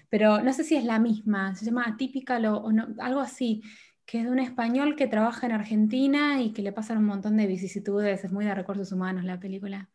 pero 0.09 0.41
no 0.41 0.51
sé 0.51 0.65
si 0.65 0.75
es 0.75 0.83
la 0.83 0.99
misma, 0.99 1.55
se 1.55 1.65
llama 1.65 1.85
Atypical 1.87 2.45
o, 2.47 2.69
algo 2.99 3.21
así, 3.21 3.61
que 4.05 4.19
es 4.19 4.25
de 4.25 4.31
un 4.31 4.39
español 4.39 4.97
que 4.97 5.07
trabaja 5.07 5.47
en 5.47 5.53
Argentina 5.53 6.41
y 6.41 6.51
que 6.51 6.61
le 6.61 6.73
pasan 6.73 6.97
un 6.97 7.05
montón 7.05 7.37
de 7.37 7.47
vicisitudes, 7.47 8.25
es 8.25 8.31
muy 8.31 8.43
de 8.43 8.55
recursos 8.55 8.91
humanos 8.91 9.23
la 9.23 9.39
película. 9.39 9.89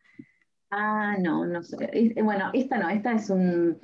Ah, 0.75 1.17
no, 1.21 1.45
no 1.45 1.63
sé. 1.63 1.77
Eh, 1.93 2.23
bueno, 2.23 2.51
esta 2.55 2.79
no, 2.79 2.89
esta 2.89 3.13
es 3.13 3.29
un, 3.29 3.79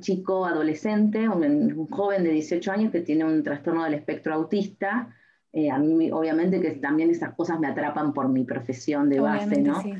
chico 0.00 0.46
adolescente, 0.46 1.28
un, 1.28 1.86
joven 1.88 2.24
de 2.24 2.30
18 2.30 2.72
años 2.72 2.92
que 2.92 3.02
tiene 3.02 3.24
un 3.24 3.42
trastorno 3.42 3.84
del 3.84 3.94
espectro 3.94 4.34
autista. 4.34 5.14
Eh, 5.52 5.70
a 5.70 5.78
mí, 5.78 6.10
obviamente, 6.10 6.62
que 6.62 6.72
también 6.72 7.10
esas 7.10 7.34
cosas 7.34 7.60
me 7.60 7.68
atrapan 7.68 8.14
por 8.14 8.30
mi 8.30 8.44
profesión 8.44 9.10
de 9.10 9.20
base, 9.20 9.60
¿no? 9.60 9.82
Sí, 9.82 9.94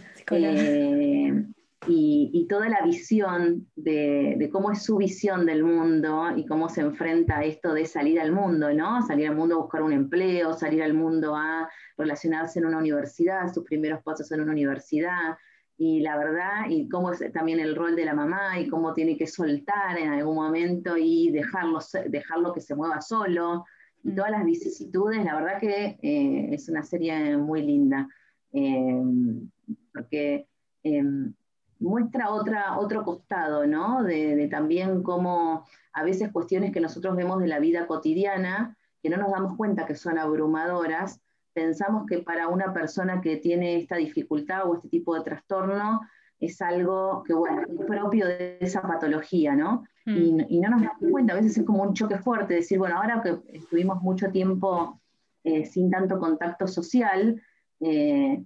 y, 1.87 2.47
toda 2.49 2.68
la 2.68 2.83
visión 2.83 3.66
de, 3.77 4.49
cómo 4.53 4.70
es 4.70 4.83
su 4.83 4.97
visión 4.97 5.45
del 5.45 5.62
mundo 5.62 6.29
y 6.37 6.47
cómo 6.47 6.68
se 6.68 6.81
enfrenta 6.81 7.39
a 7.39 7.45
esto 7.45 7.75
de 7.75 7.87
salir 7.87 8.20
al 8.20 8.33
mundo, 8.33 8.72
¿no? 8.72 9.07
Salir 9.07 9.29
al 9.29 9.37
mundo 9.37 9.57
a 9.57 9.59
buscar 9.59 9.83
un 9.83 9.93
empleo, 9.93 10.55
salir 10.55 10.83
al 10.83 10.95
mundo 10.95 11.37
a 11.37 11.68
relacionarse 11.97 12.59
en 12.59 12.66
una 12.66 12.79
universidad, 12.79 13.53
sus 13.53 13.64
primeros 13.64 14.03
pasos 14.03 14.31
en 14.33 14.41
una 14.41 14.53
universidad, 14.53 15.37
y 15.77 16.01
la 16.01 16.16
verdad, 16.16 16.68
y 16.68 16.89
cómo 16.89 17.11
es 17.11 17.33
también 17.33 17.59
el 17.59 17.75
rol 17.75 17.97
de 17.97 18.05
la 18.05 18.14
mamá 18.14 18.61
y 18.61 18.68
cómo 18.68 18.95
tiene 18.95 19.16
que 19.16 19.27
soltar 19.27 19.99
en 19.99 20.12
algún 20.12 20.37
momento 20.37 20.97
y 20.97 21.31
dejarlo, 21.31 21.81
dejarlo 22.09 22.53
que 22.53 22.61
se 22.61 22.75
mueva 22.75 23.01
solo, 23.01 23.64
y 24.05 24.14
todas 24.14 24.31
las 24.31 24.45
vicisitudes, 24.45 25.25
la 25.25 25.35
verdad 25.35 25.59
que 25.59 25.99
eh, 26.03 26.49
es 26.53 26.68
una 26.68 26.83
serie 26.83 27.37
muy 27.37 27.62
linda, 27.62 28.09
eh, 28.53 29.03
porque 29.93 30.47
em, 30.83 31.35
muestra 31.81 32.31
otro 32.31 33.05
costado, 33.05 33.66
¿no? 33.66 34.03
De, 34.03 34.47
también 34.51 35.03
cómo 35.03 35.64
a 35.93 36.03
veces 36.05 36.31
cuestiones 36.33 36.70
que 36.72 36.81
nosotros 36.81 37.16
vemos 37.16 37.41
de 37.41 37.49
la 37.49 37.59
vida 37.59 37.87
cotidiana, 37.87 38.77
que 39.03 39.11
no 39.11 39.16
nos 39.16 39.31
damos 39.31 39.57
cuenta 39.57 39.87
que 39.87 39.95
son 39.95 40.18
abrumadoras, 40.18 41.20
pensamos 41.55 42.05
que 42.07 42.18
para 42.18 42.48
una 42.48 42.72
persona 42.72 43.20
que 43.20 43.36
tiene 43.36 43.76
esta 43.76 43.96
dificultad 43.96 44.68
o 44.68 44.74
este 44.74 44.88
tipo 44.88 45.14
de 45.14 45.22
trastorno 45.22 46.00
es 46.38 46.61
algo 46.61 47.22
que, 47.24 47.32
bueno, 47.32 47.62
es 47.62 47.86
propio 47.86 48.26
de 48.26 48.59
esa 48.61 48.82
patología, 48.82 49.55
¿no? 49.55 49.84
Mm. 50.05 50.40
Y, 50.48 50.61
no 50.61 50.70
nos 50.70 50.82
damos 50.82 51.11
cuenta, 51.11 51.32
a 51.32 51.36
veces 51.36 51.57
es 51.57 51.64
como 51.64 51.82
un 51.82 51.94
choque 51.94 52.18
fuerte, 52.18 52.55
decir, 52.55 52.78
bueno, 52.78 52.96
ahora 52.96 53.22
que 53.22 53.38
estuvimos 53.57 54.02
mucho 54.02 54.30
tiempo 54.30 55.00
eh, 55.44 55.64
sin 55.64 55.90
tanto 55.90 56.18
contacto 56.18 56.66
social, 56.66 57.40
eh, 57.80 58.42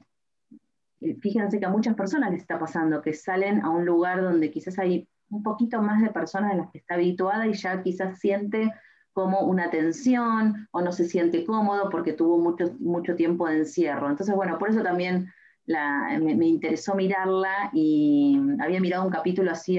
eh, 1.00 1.16
fíjense 1.20 1.58
que 1.58 1.66
a 1.66 1.70
muchas 1.70 1.94
personas 1.94 2.30
les 2.30 2.40
está 2.42 2.58
pasando 2.58 3.02
que 3.02 3.14
salen 3.14 3.62
a 3.62 3.70
un 3.70 3.84
lugar 3.84 4.22
donde 4.22 4.50
quizás 4.50 4.78
hay 4.78 5.08
un 5.30 5.42
poquito 5.42 5.82
más 5.82 6.02
de 6.02 6.10
personas 6.10 6.52
de 6.52 6.58
las 6.58 6.70
que 6.70 6.78
está 6.78 6.94
habituada 6.94 7.46
y 7.46 7.54
ya 7.54 7.82
quizás 7.82 8.18
siente 8.18 8.72
como 9.12 9.40
una 9.40 9.70
tensión 9.70 10.68
o 10.70 10.80
no 10.80 10.92
se 10.92 11.04
siente 11.04 11.44
cómodo 11.44 11.90
porque 11.90 12.12
tuvo 12.12 12.38
mucho, 12.38 12.76
mucho 12.78 13.16
tiempo 13.16 13.48
de 13.48 13.58
encierro. 13.58 14.08
Entonces, 14.08 14.34
bueno, 14.34 14.58
por 14.58 14.70
eso 14.70 14.82
también 14.82 15.32
me, 15.66 16.46
interesó 16.46 16.94
mirarla 16.94 17.70
y 17.72 18.38
había 18.60 18.80
mirado 18.80 19.04
un 19.04 19.10
capítulo 19.10 19.50
así 19.50 19.78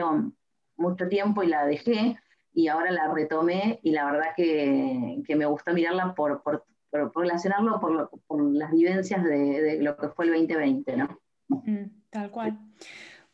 mucho 0.77 1.07
tiempo 1.07 1.43
y 1.43 1.47
la 1.47 1.65
dejé 1.65 2.17
y 2.53 2.67
ahora 2.67 2.91
la 2.91 3.13
retomé 3.13 3.80
y 3.84 3.91
la 3.91 4.05
verdad 4.05 4.27
que, 4.36 5.21
me 5.27 5.45
gustó 5.45 5.73
mirarla 5.73 6.13
por, 6.13 6.41
por, 6.43 6.65
relacionarlo 7.15 7.80
por, 7.80 8.53
las 8.53 8.71
vivencias 8.71 9.23
de, 9.23 9.80
lo 9.82 9.95
que 9.97 10.09
fue 10.09 10.25
el 10.25 10.32
2020, 10.32 10.97
¿no? 10.97 11.19
Mm, 11.47 11.86
tal 12.09 12.32
cual. 12.32 12.59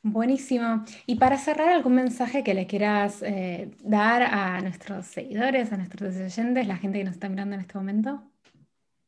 Buenísimo. 0.07 0.85
Y 1.07 1.15
para 1.15 1.35
cerrar, 1.35 1.69
¿algún 1.69 1.95
mensaje 1.95 2.43
que 2.43 2.53
le 2.53 2.67
quieras 2.67 3.23
eh, 3.23 3.71
dar 3.83 4.21
a 4.21 4.61
nuestros 4.61 5.07
seguidores, 5.07 5.73
a 5.73 5.77
nuestros 5.77 6.15
oyentes, 6.15 6.67
la 6.67 6.77
gente 6.77 6.99
que 6.99 7.05
nos 7.05 7.15
está 7.15 7.27
mirando 7.27 7.55
en 7.55 7.61
este 7.61 7.75
momento? 7.75 8.21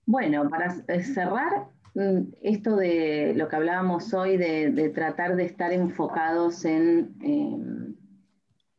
Bueno, 0.07 0.49
para 0.49 0.75
eh, 0.87 1.03
cerrar, 1.03 1.67
mm, 1.93 2.33
esto 2.41 2.75
de 2.77 3.33
lo 3.35 3.47
que 3.47 3.55
hablábamos 3.55 4.11
hoy, 4.15 4.37
de, 4.37 4.89
tratar 4.89 5.35
de 5.35 5.45
estar 5.45 5.71
enfocados 5.71 6.65
en, 6.65 7.13
em, 7.21 7.95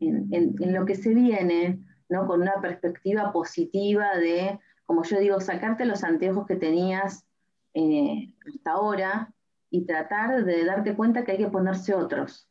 en, 0.00 0.74
lo 0.74 0.84
que 0.86 0.96
se 0.96 1.14
viene, 1.14 1.78
¿no? 2.08 2.26
con 2.26 2.42
una 2.42 2.60
perspectiva 2.60 3.30
positiva 3.30 4.16
de 4.16 4.58
como 4.86 5.04
yo 5.04 5.20
digo, 5.20 5.38
sacarte 5.38 5.84
los 5.84 6.02
anteojos 6.02 6.46
que 6.46 6.56
tenías 6.56 7.26
eh, 7.74 8.32
hasta 8.44 8.72
ahora 8.72 9.34
y 9.70 9.84
tratar 9.84 10.44
de 10.44 10.64
darte 10.64 10.94
cuenta 10.94 11.24
que 11.24 11.32
hay 11.32 11.38
que 11.38 11.48
ponerse 11.48 11.94
otros. 11.94 12.48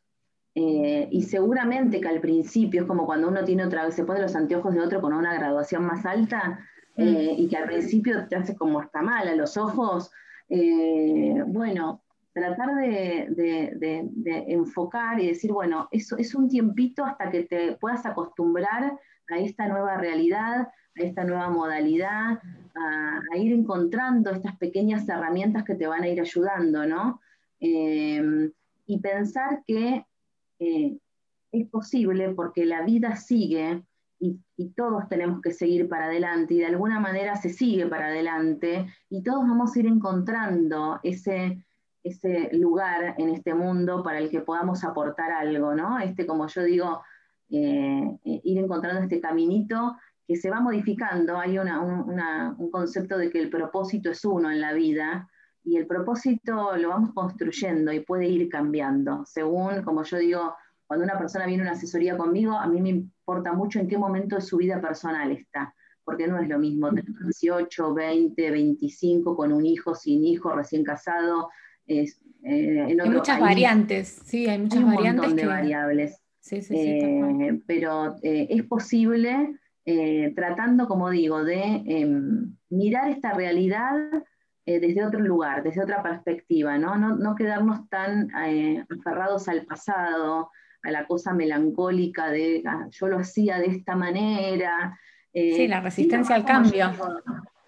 Eh, 0.54 1.08
y 1.10 1.22
seguramente 1.22 2.00
que 2.00 2.08
al 2.08 2.20
principio 2.20 2.82
es 2.82 2.86
como 2.86 3.06
cuando 3.06 3.28
uno 3.28 3.44
tiene 3.44 3.64
otra 3.64 3.84
vez, 3.84 3.94
se 3.94 4.04
pone 4.04 4.20
los 4.20 4.34
anteojos 4.34 4.74
de 4.74 4.80
otro 4.80 5.00
con 5.00 5.12
una 5.12 5.34
graduación 5.34 5.84
más 5.84 6.04
alta 6.04 6.58
eh, 6.96 7.34
y 7.36 7.48
que 7.48 7.56
al 7.56 7.66
principio 7.66 8.26
te 8.26 8.36
hace 8.36 8.56
como 8.56 8.80
hasta 8.80 9.02
mal 9.02 9.28
a 9.28 9.36
los 9.36 9.56
ojos. 9.56 10.10
bueno, 10.48 12.02
tratar 12.32 12.74
de, 12.76 14.08
enfocar 14.48 15.20
y 15.20 15.28
decir, 15.28 15.52
bueno, 15.52 15.88
eso 15.90 16.16
es 16.16 16.34
un 16.34 16.48
tiempito 16.48 17.04
hasta 17.04 17.30
que 17.30 17.44
te 17.44 17.76
puedas 17.76 18.04
acostumbrar 18.06 18.98
a 19.30 19.38
esta 19.38 19.68
nueva 19.68 19.96
realidad, 19.96 20.68
esta 20.94 21.24
nueva 21.24 21.50
modalidad, 21.50 22.40
a, 22.74 23.36
ir 23.36 23.52
encontrando 23.52 24.30
estas 24.30 24.56
pequeñas 24.56 25.08
herramientas 25.08 25.64
que 25.64 25.74
te 25.74 25.86
van 25.86 26.02
a 26.02 26.08
ir 26.08 26.20
ayudando, 26.20 26.86
¿no? 26.86 27.20
Eh, 27.60 28.50
y 28.86 28.98
pensar 29.00 29.62
que 29.66 30.04
eh, 30.58 30.98
es 31.52 31.68
posible 31.68 32.30
porque 32.30 32.64
la 32.64 32.82
vida 32.82 33.16
sigue 33.16 33.82
y, 34.20 34.38
todos 34.76 35.08
tenemos 35.08 35.40
que 35.40 35.52
seguir 35.52 35.88
para 35.88 36.06
adelante 36.06 36.54
y 36.54 36.58
de 36.58 36.66
alguna 36.66 36.98
manera 36.98 37.36
se 37.36 37.50
sigue 37.50 37.86
para 37.86 38.08
adelante 38.08 38.86
y 39.08 39.22
todos 39.22 39.40
vamos 39.40 39.74
a 39.74 39.78
ir 39.78 39.86
encontrando 39.86 40.98
ese, 41.04 41.64
ese 42.02 42.50
lugar 42.52 43.14
en 43.18 43.28
este 43.30 43.54
mundo 43.54 44.02
para 44.02 44.18
el 44.18 44.30
que 44.30 44.40
podamos 44.40 44.82
aportar 44.82 45.30
algo, 45.30 45.74
¿no? 45.74 45.98
Este, 46.00 46.26
como 46.26 46.48
yo 46.48 46.62
digo, 46.64 47.02
eh, 47.50 48.18
ir 48.24 48.58
encontrando 48.58 49.02
este 49.02 49.20
caminito 49.20 49.96
que 50.26 50.36
se 50.36 50.50
va 50.50 50.60
modificando, 50.60 51.38
hay 51.38 51.58
un 51.58 52.70
concepto 52.70 53.16
de 53.16 53.30
que 53.30 53.38
el 53.40 53.48
propósito 53.48 54.10
es 54.10 54.22
uno 54.26 54.50
en 54.50 54.60
la 54.60 54.74
vida 54.74 55.28
y 55.64 55.76
el 55.76 55.86
propósito 55.86 56.76
lo 56.76 56.88
vamos 56.90 57.14
construyendo 57.14 57.92
y 57.92 58.00
puede 58.00 58.26
ir 58.26 58.48
cambiando, 58.48 59.24
según, 59.24 59.82
como 59.82 60.02
yo 60.02 60.18
digo, 60.18 60.54
cuando 60.86 61.04
una 61.04 61.18
persona 61.18 61.46
viene 61.46 61.62
a 61.62 61.66
una 61.66 61.72
asesoría 61.72 62.16
conmigo, 62.16 62.52
a 62.52 62.66
mí 62.66 62.80
me 62.80 62.88
importa 62.88 63.52
mucho 63.52 63.78
en 63.78 63.88
qué 63.88 63.98
momento 63.98 64.36
de 64.36 64.42
su 64.42 64.56
vida 64.56 64.80
personal 64.80 65.30
está, 65.32 65.74
porque 66.04 66.26
no 66.26 66.38
es 66.38 66.48
lo 66.48 66.58
mismo 66.58 66.88
tener 66.88 67.06
18, 67.22 67.92
20, 67.92 68.50
25, 68.50 69.36
con 69.36 69.52
un 69.52 69.66
hijo, 69.66 69.94
sin 69.94 70.24
hijo, 70.24 70.54
recién 70.54 70.84
casado. 70.84 71.50
Es, 71.86 72.22
eh, 72.42 72.96
hay 73.00 73.10
muchas 73.10 73.38
variantes, 73.38 74.22
sí, 74.24 74.46
hay 74.46 74.58
muchas 74.58 74.82
un 74.82 74.94
variantes. 74.94 75.26
Montón 75.26 75.36
de 75.36 75.46
variables. 75.46 76.22
Sí, 76.48 76.62
sí, 76.62 76.74
sí, 76.74 76.98
eh, 77.02 77.60
pero 77.66 78.16
eh, 78.22 78.46
es 78.48 78.62
posible 78.64 79.54
eh, 79.84 80.32
tratando, 80.34 80.88
como 80.88 81.10
digo, 81.10 81.44
de 81.44 81.82
em, 81.86 82.56
mirar 82.70 83.10
esta 83.10 83.34
realidad 83.34 83.94
desde 84.64 85.02
otro 85.02 85.20
lugar, 85.20 85.62
desde 85.62 85.82
otra 85.82 86.02
perspectiva, 86.02 86.76
no, 86.76 86.94
no, 86.98 87.34
quedarnos 87.34 87.88
tan 87.88 88.28
aferrados 88.90 89.48
al 89.48 89.64
pasado, 89.64 90.50
a 90.82 90.90
la 90.90 91.06
cosa 91.06 91.32
melancólica 91.32 92.28
de 92.28 92.62
ah, 92.66 92.86
yo 92.90 93.08
lo 93.08 93.18
hacía 93.18 93.58
de 93.60 93.68
esta 93.68 93.96
manera. 93.96 94.98
sí, 95.32 95.66
la 95.68 95.80
resistencia 95.80 96.36
al 96.36 96.44
cambio. 96.44 96.90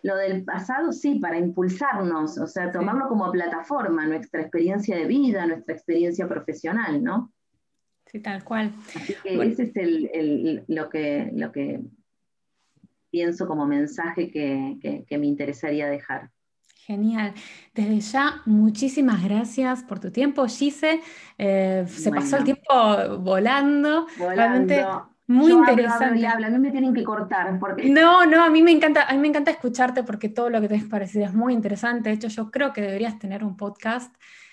lo 0.03 0.17
del 0.17 0.45
pasado 0.45 0.93
sí, 0.93 1.19
para 1.19 1.39
impulsarnos, 1.39 2.37
o 2.37 2.47
sea, 2.47 2.71
tomarlo 2.71 3.09
como 3.09 3.33
plataforma, 3.33 4.07
nuestra 4.07 4.43
experiencia 4.43 4.95
de 4.95 5.07
vida, 5.07 5.47
nuestra 5.47 5.75
experiencia 5.75 6.29
profesional, 6.29 7.03
¿no? 7.03 7.33
Sí, 8.11 8.19
tal 8.19 8.43
cual. 8.43 8.73
Así 8.95 9.15
que 9.23 9.41
ese 9.43 9.63
es 9.65 9.77
el, 9.77 10.65
lo, 10.67 10.91
que, 10.91 11.31
lo 11.33 11.53
que 11.53 11.81
pienso 13.11 13.47
como 13.47 13.67
mensaje 13.67 14.31
que, 14.31 15.07
me 15.11 15.27
interesaría 15.27 15.89
dejar. 15.89 16.31
Genial. 16.87 17.35
Desde 17.73 18.01
ya, 18.01 18.43
muchísimas 18.47 19.23
gracias 19.23 19.85
por 19.85 20.01
tu 20.01 20.11
tiempo, 20.11 20.47
Gise. 20.49 21.01
Eh, 21.39 21.85
se 21.87 22.11
pasó 22.11 22.39
el 22.39 22.45
tiempo 22.45 23.19
volando. 23.21 24.07
Realmente 24.19 24.85
muy 25.31 25.53
interesante. 25.53 26.27
a 26.27 26.51
mí 26.51 26.59
me 26.59 26.73
tienen 26.73 26.93
que 26.93 27.05
cortar. 27.05 27.57
Porque... 27.61 27.89
No, 27.89 28.27
no, 28.27 28.43
a 28.43 28.51
mí, 28.51 28.63
me 28.63 28.73
encanta, 28.73 29.05
a 29.09 29.13
mí 29.13 29.21
me 29.21 29.29
encanta 29.29 29.53
escucharte 29.53 30.03
porque 30.03 30.29
todo 30.29 30.51
lo 30.51 30.61
que 30.61 30.67
te 30.67 30.81
que 30.81 31.23
es 31.23 31.33
muy 31.33 31.55
interesante. 31.55 32.09
De 32.09 32.17
hecho, 32.17 32.27
yo 32.27 32.51
creo 32.51 32.73
que 32.73 32.81
deberías 32.81 33.21
tener 33.21 33.45
un 33.45 33.57
podcast 33.57 34.13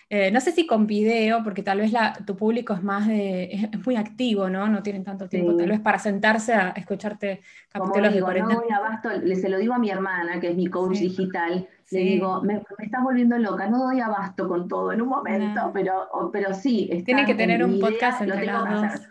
eh, 0.10 0.32
no 0.32 0.40
sé 0.40 0.52
si 0.52 0.66
con 0.66 0.88
video, 0.88 1.44
porque 1.44 1.64
tal 1.64 1.80
vez 1.80 1.92
tu 2.26 2.38
público 2.38 2.74
es 2.74 2.82
más 2.82 3.08
de, 3.08 3.50
es, 3.52 3.86
muy 3.86 3.98
activo, 3.98 4.50
¿no? 4.50 4.70
No 4.70 4.82
tienen 4.82 5.04
tanto 5.04 5.28
tiempo, 5.28 5.56
tal 5.58 5.68
vez 5.68 5.82
para 5.82 6.00
sentarse 6.00 6.54
a 6.54 6.70
escucharte 6.70 7.42
capítulos 7.70 8.14
digo, 8.14 8.30
de 8.30 8.40
No 8.40 8.48
doy 8.48 8.72
abasto, 8.74 9.10
se 9.36 9.50
lo 9.50 9.58
digo 9.58 9.74
a 9.74 9.80
mi 9.80 9.90
hermana, 9.90 10.40
que 10.40 10.52
es 10.52 10.56
mi 10.56 10.68
coach 10.68 11.00
digital, 11.00 11.68
le 11.92 12.00
digo, 12.00 12.42
me, 12.42 12.62
estás 12.80 13.04
volviendo 13.04 13.38
loca, 13.38 13.68
no 13.68 13.84
doy 13.84 14.00
abasto 14.00 14.48
con 14.48 14.70
todo 14.70 14.94
en 14.94 15.02
un 15.02 15.10
momento, 15.10 15.72
pero, 15.74 16.08
pero 16.32 16.54
sí. 16.54 16.90
Tiene 17.06 17.26
que 17.26 17.36
tener 17.36 17.64
un 17.66 17.80
podcast 17.80 18.22
entre 18.22 18.46
las 18.46 18.64
dos. 18.64 19.08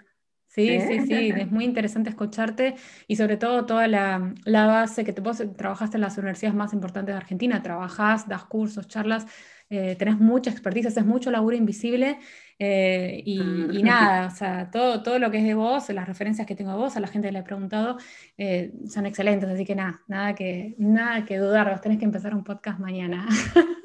Sí, 0.57 0.71
¿Eh? 0.71 0.87
sí, 0.89 1.07
sí, 1.07 1.33
es 1.37 1.51
muy 1.51 1.67
interesante 1.67 2.09
escucharte 2.09 2.77
y 3.07 3.17
sobre 3.17 3.37
todo 3.37 3.67
toda 3.67 3.87
la, 3.89 4.33
base 4.47 5.05
que 5.05 5.13
te 5.13 5.21
vos 5.21 5.43
trabajaste 5.55 5.99
en 5.99 6.01
las 6.01 6.17
universidades 6.17 6.57
más 6.57 6.73
importantes 6.73 7.15
de 7.15 7.19
Argentina, 7.19 7.63
trabajás, 7.63 8.27
das 8.27 8.47
cursos, 8.47 8.89
charlas, 8.89 9.27
eh, 9.69 9.97
tenés 9.97 10.19
mucha 10.19 10.51
expertise, 10.51 10.87
haces 10.87 11.05
mucho 11.05 11.31
laburo 11.31 11.57
invisible 11.57 12.19
eh, 12.59 13.23
y, 13.25 13.39
mm. 13.41 13.83
nada, 13.83 14.27
o 14.29 14.31
sea, 14.31 14.71
todo, 14.71 15.03
todo 15.03 15.19
lo 15.19 15.31
que 15.31 15.39
es 15.39 15.45
de 15.45 15.55
vos, 15.55 15.89
las 15.91 16.07
referencias 16.07 16.47
que 16.47 16.55
tengo 16.55 16.71
de 16.71 16.79
vos, 16.79 16.97
a 16.97 17.01
la 17.01 17.09
gente 17.09 17.29
que 17.29 17.33
le 17.33 17.39
he 17.41 17.43
preguntado, 17.43 17.99
eh, 18.39 18.73
son 18.89 19.07
excelentes, 19.07 19.49
así 19.49 19.65
que 19.65 19.75
nada, 19.75 20.01
nada 20.07 20.35
que, 20.35 20.75
nada 20.79 21.25
que 21.25 21.39
dudar, 21.39 21.71
vos 21.71 21.81
tenés 21.81 21.99
que 21.99 22.05
empezar 22.05 22.35
un 22.35 22.45
podcast 22.45 22.79
mañana. 22.79 23.27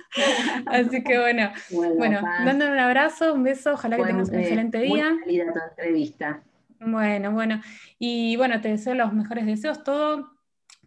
Así 0.65 1.05
que 1.05 1.17
bueno, 1.17 1.51
bueno, 1.97 2.19
dándole 2.21 2.73
un 2.73 2.79
abrazo, 2.79 3.33
un 3.33 3.43
beso, 3.43 3.73
ojalá 3.75 3.95
que 3.95 4.03
tengas 4.03 4.27
un 4.27 4.39
excelente 4.39 4.79
día. 4.79 5.09
Muy 5.25 5.37
tu 5.37 5.59
entrevista. 5.69 6.43
Bueno, 6.81 7.31
bueno, 7.31 7.61
y 7.97 8.35
bueno, 8.35 8.59
te 8.59 8.67
deseo 8.67 8.93
los 8.93 9.13
mejores 9.13 9.45
deseos, 9.45 9.83
todo 9.83 10.30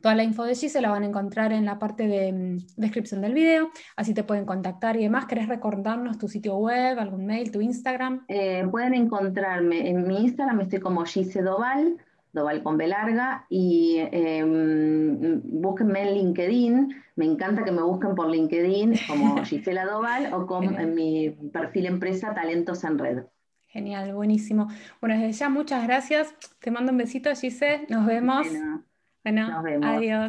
Toda 0.05 0.17
la 0.17 0.23
info 0.23 0.45
de 0.45 0.51
allí 0.51 0.69
se 0.69 0.83
la 0.83 0.91
van 0.91 1.03
a 1.03 1.07
encontrar 1.07 1.51
en 1.55 1.65
la 1.65 1.79
parte 1.79 2.07
de 2.07 2.31
mm, 2.31 2.59
descripción 2.77 3.23
del 3.23 3.33
video, 3.33 3.71
así 3.97 4.13
te 4.13 4.23
pueden 4.23 4.45
contactar 4.45 4.97
y 4.97 5.05
demás. 5.05 5.25
¿Querés 5.25 5.49
recordarnos 5.49 6.19
tu 6.19 6.29
sitio 6.29 6.59
web, 6.59 6.99
algún 6.99 7.25
mail, 7.25 7.51
tu 7.51 7.63
Instagram? 7.63 8.27
Eh, 8.29 8.69
pueden 8.71 8.93
encontrarme 8.93 9.89
en 9.89 10.07
mi 10.07 10.19
Instagram, 10.19 10.61
estoy 10.61 10.81
como 10.81 11.07
Gise 11.07 11.41
Doval, 11.41 11.97
Doval 12.35 12.63
con 12.63 12.77
B 12.77 12.87
larga, 12.87 13.47
y 13.49 13.97
em, 14.13 15.41
búsquenme 15.43 16.03
en 16.03 16.15
LinkedIn. 16.17 16.95
Me 17.17 17.25
encanta 17.25 17.65
que 17.65 17.73
me 17.73 17.81
busquen 17.81 18.15
por 18.15 18.29
LinkedIn 18.29 18.93
como 19.09 19.43
Gisela 19.47 19.87
Doval 19.87 20.35
o 20.35 20.47
con 20.47 20.65
en 20.79 20.95
mi 20.95 21.31
perfil 21.31 21.87
empresa 21.87 22.35
Talentos 22.35 22.85
en 22.85 22.99
Red. 22.99 23.23
Genial, 23.69 24.13
buenísimo. 24.13 24.69
Bueno, 25.01 25.19
desde 25.19 25.33
ya 25.33 25.49
muchas 25.49 25.83
gracias. 25.87 26.35
Te 26.59 26.71
mando 26.71 26.93
un 26.93 26.99
besito, 26.99 27.35
Gise. 27.35 27.87
Nos 27.89 28.05
vemos. 28.05 28.47
Bueno, 28.47 28.85
adiós. 29.25 30.05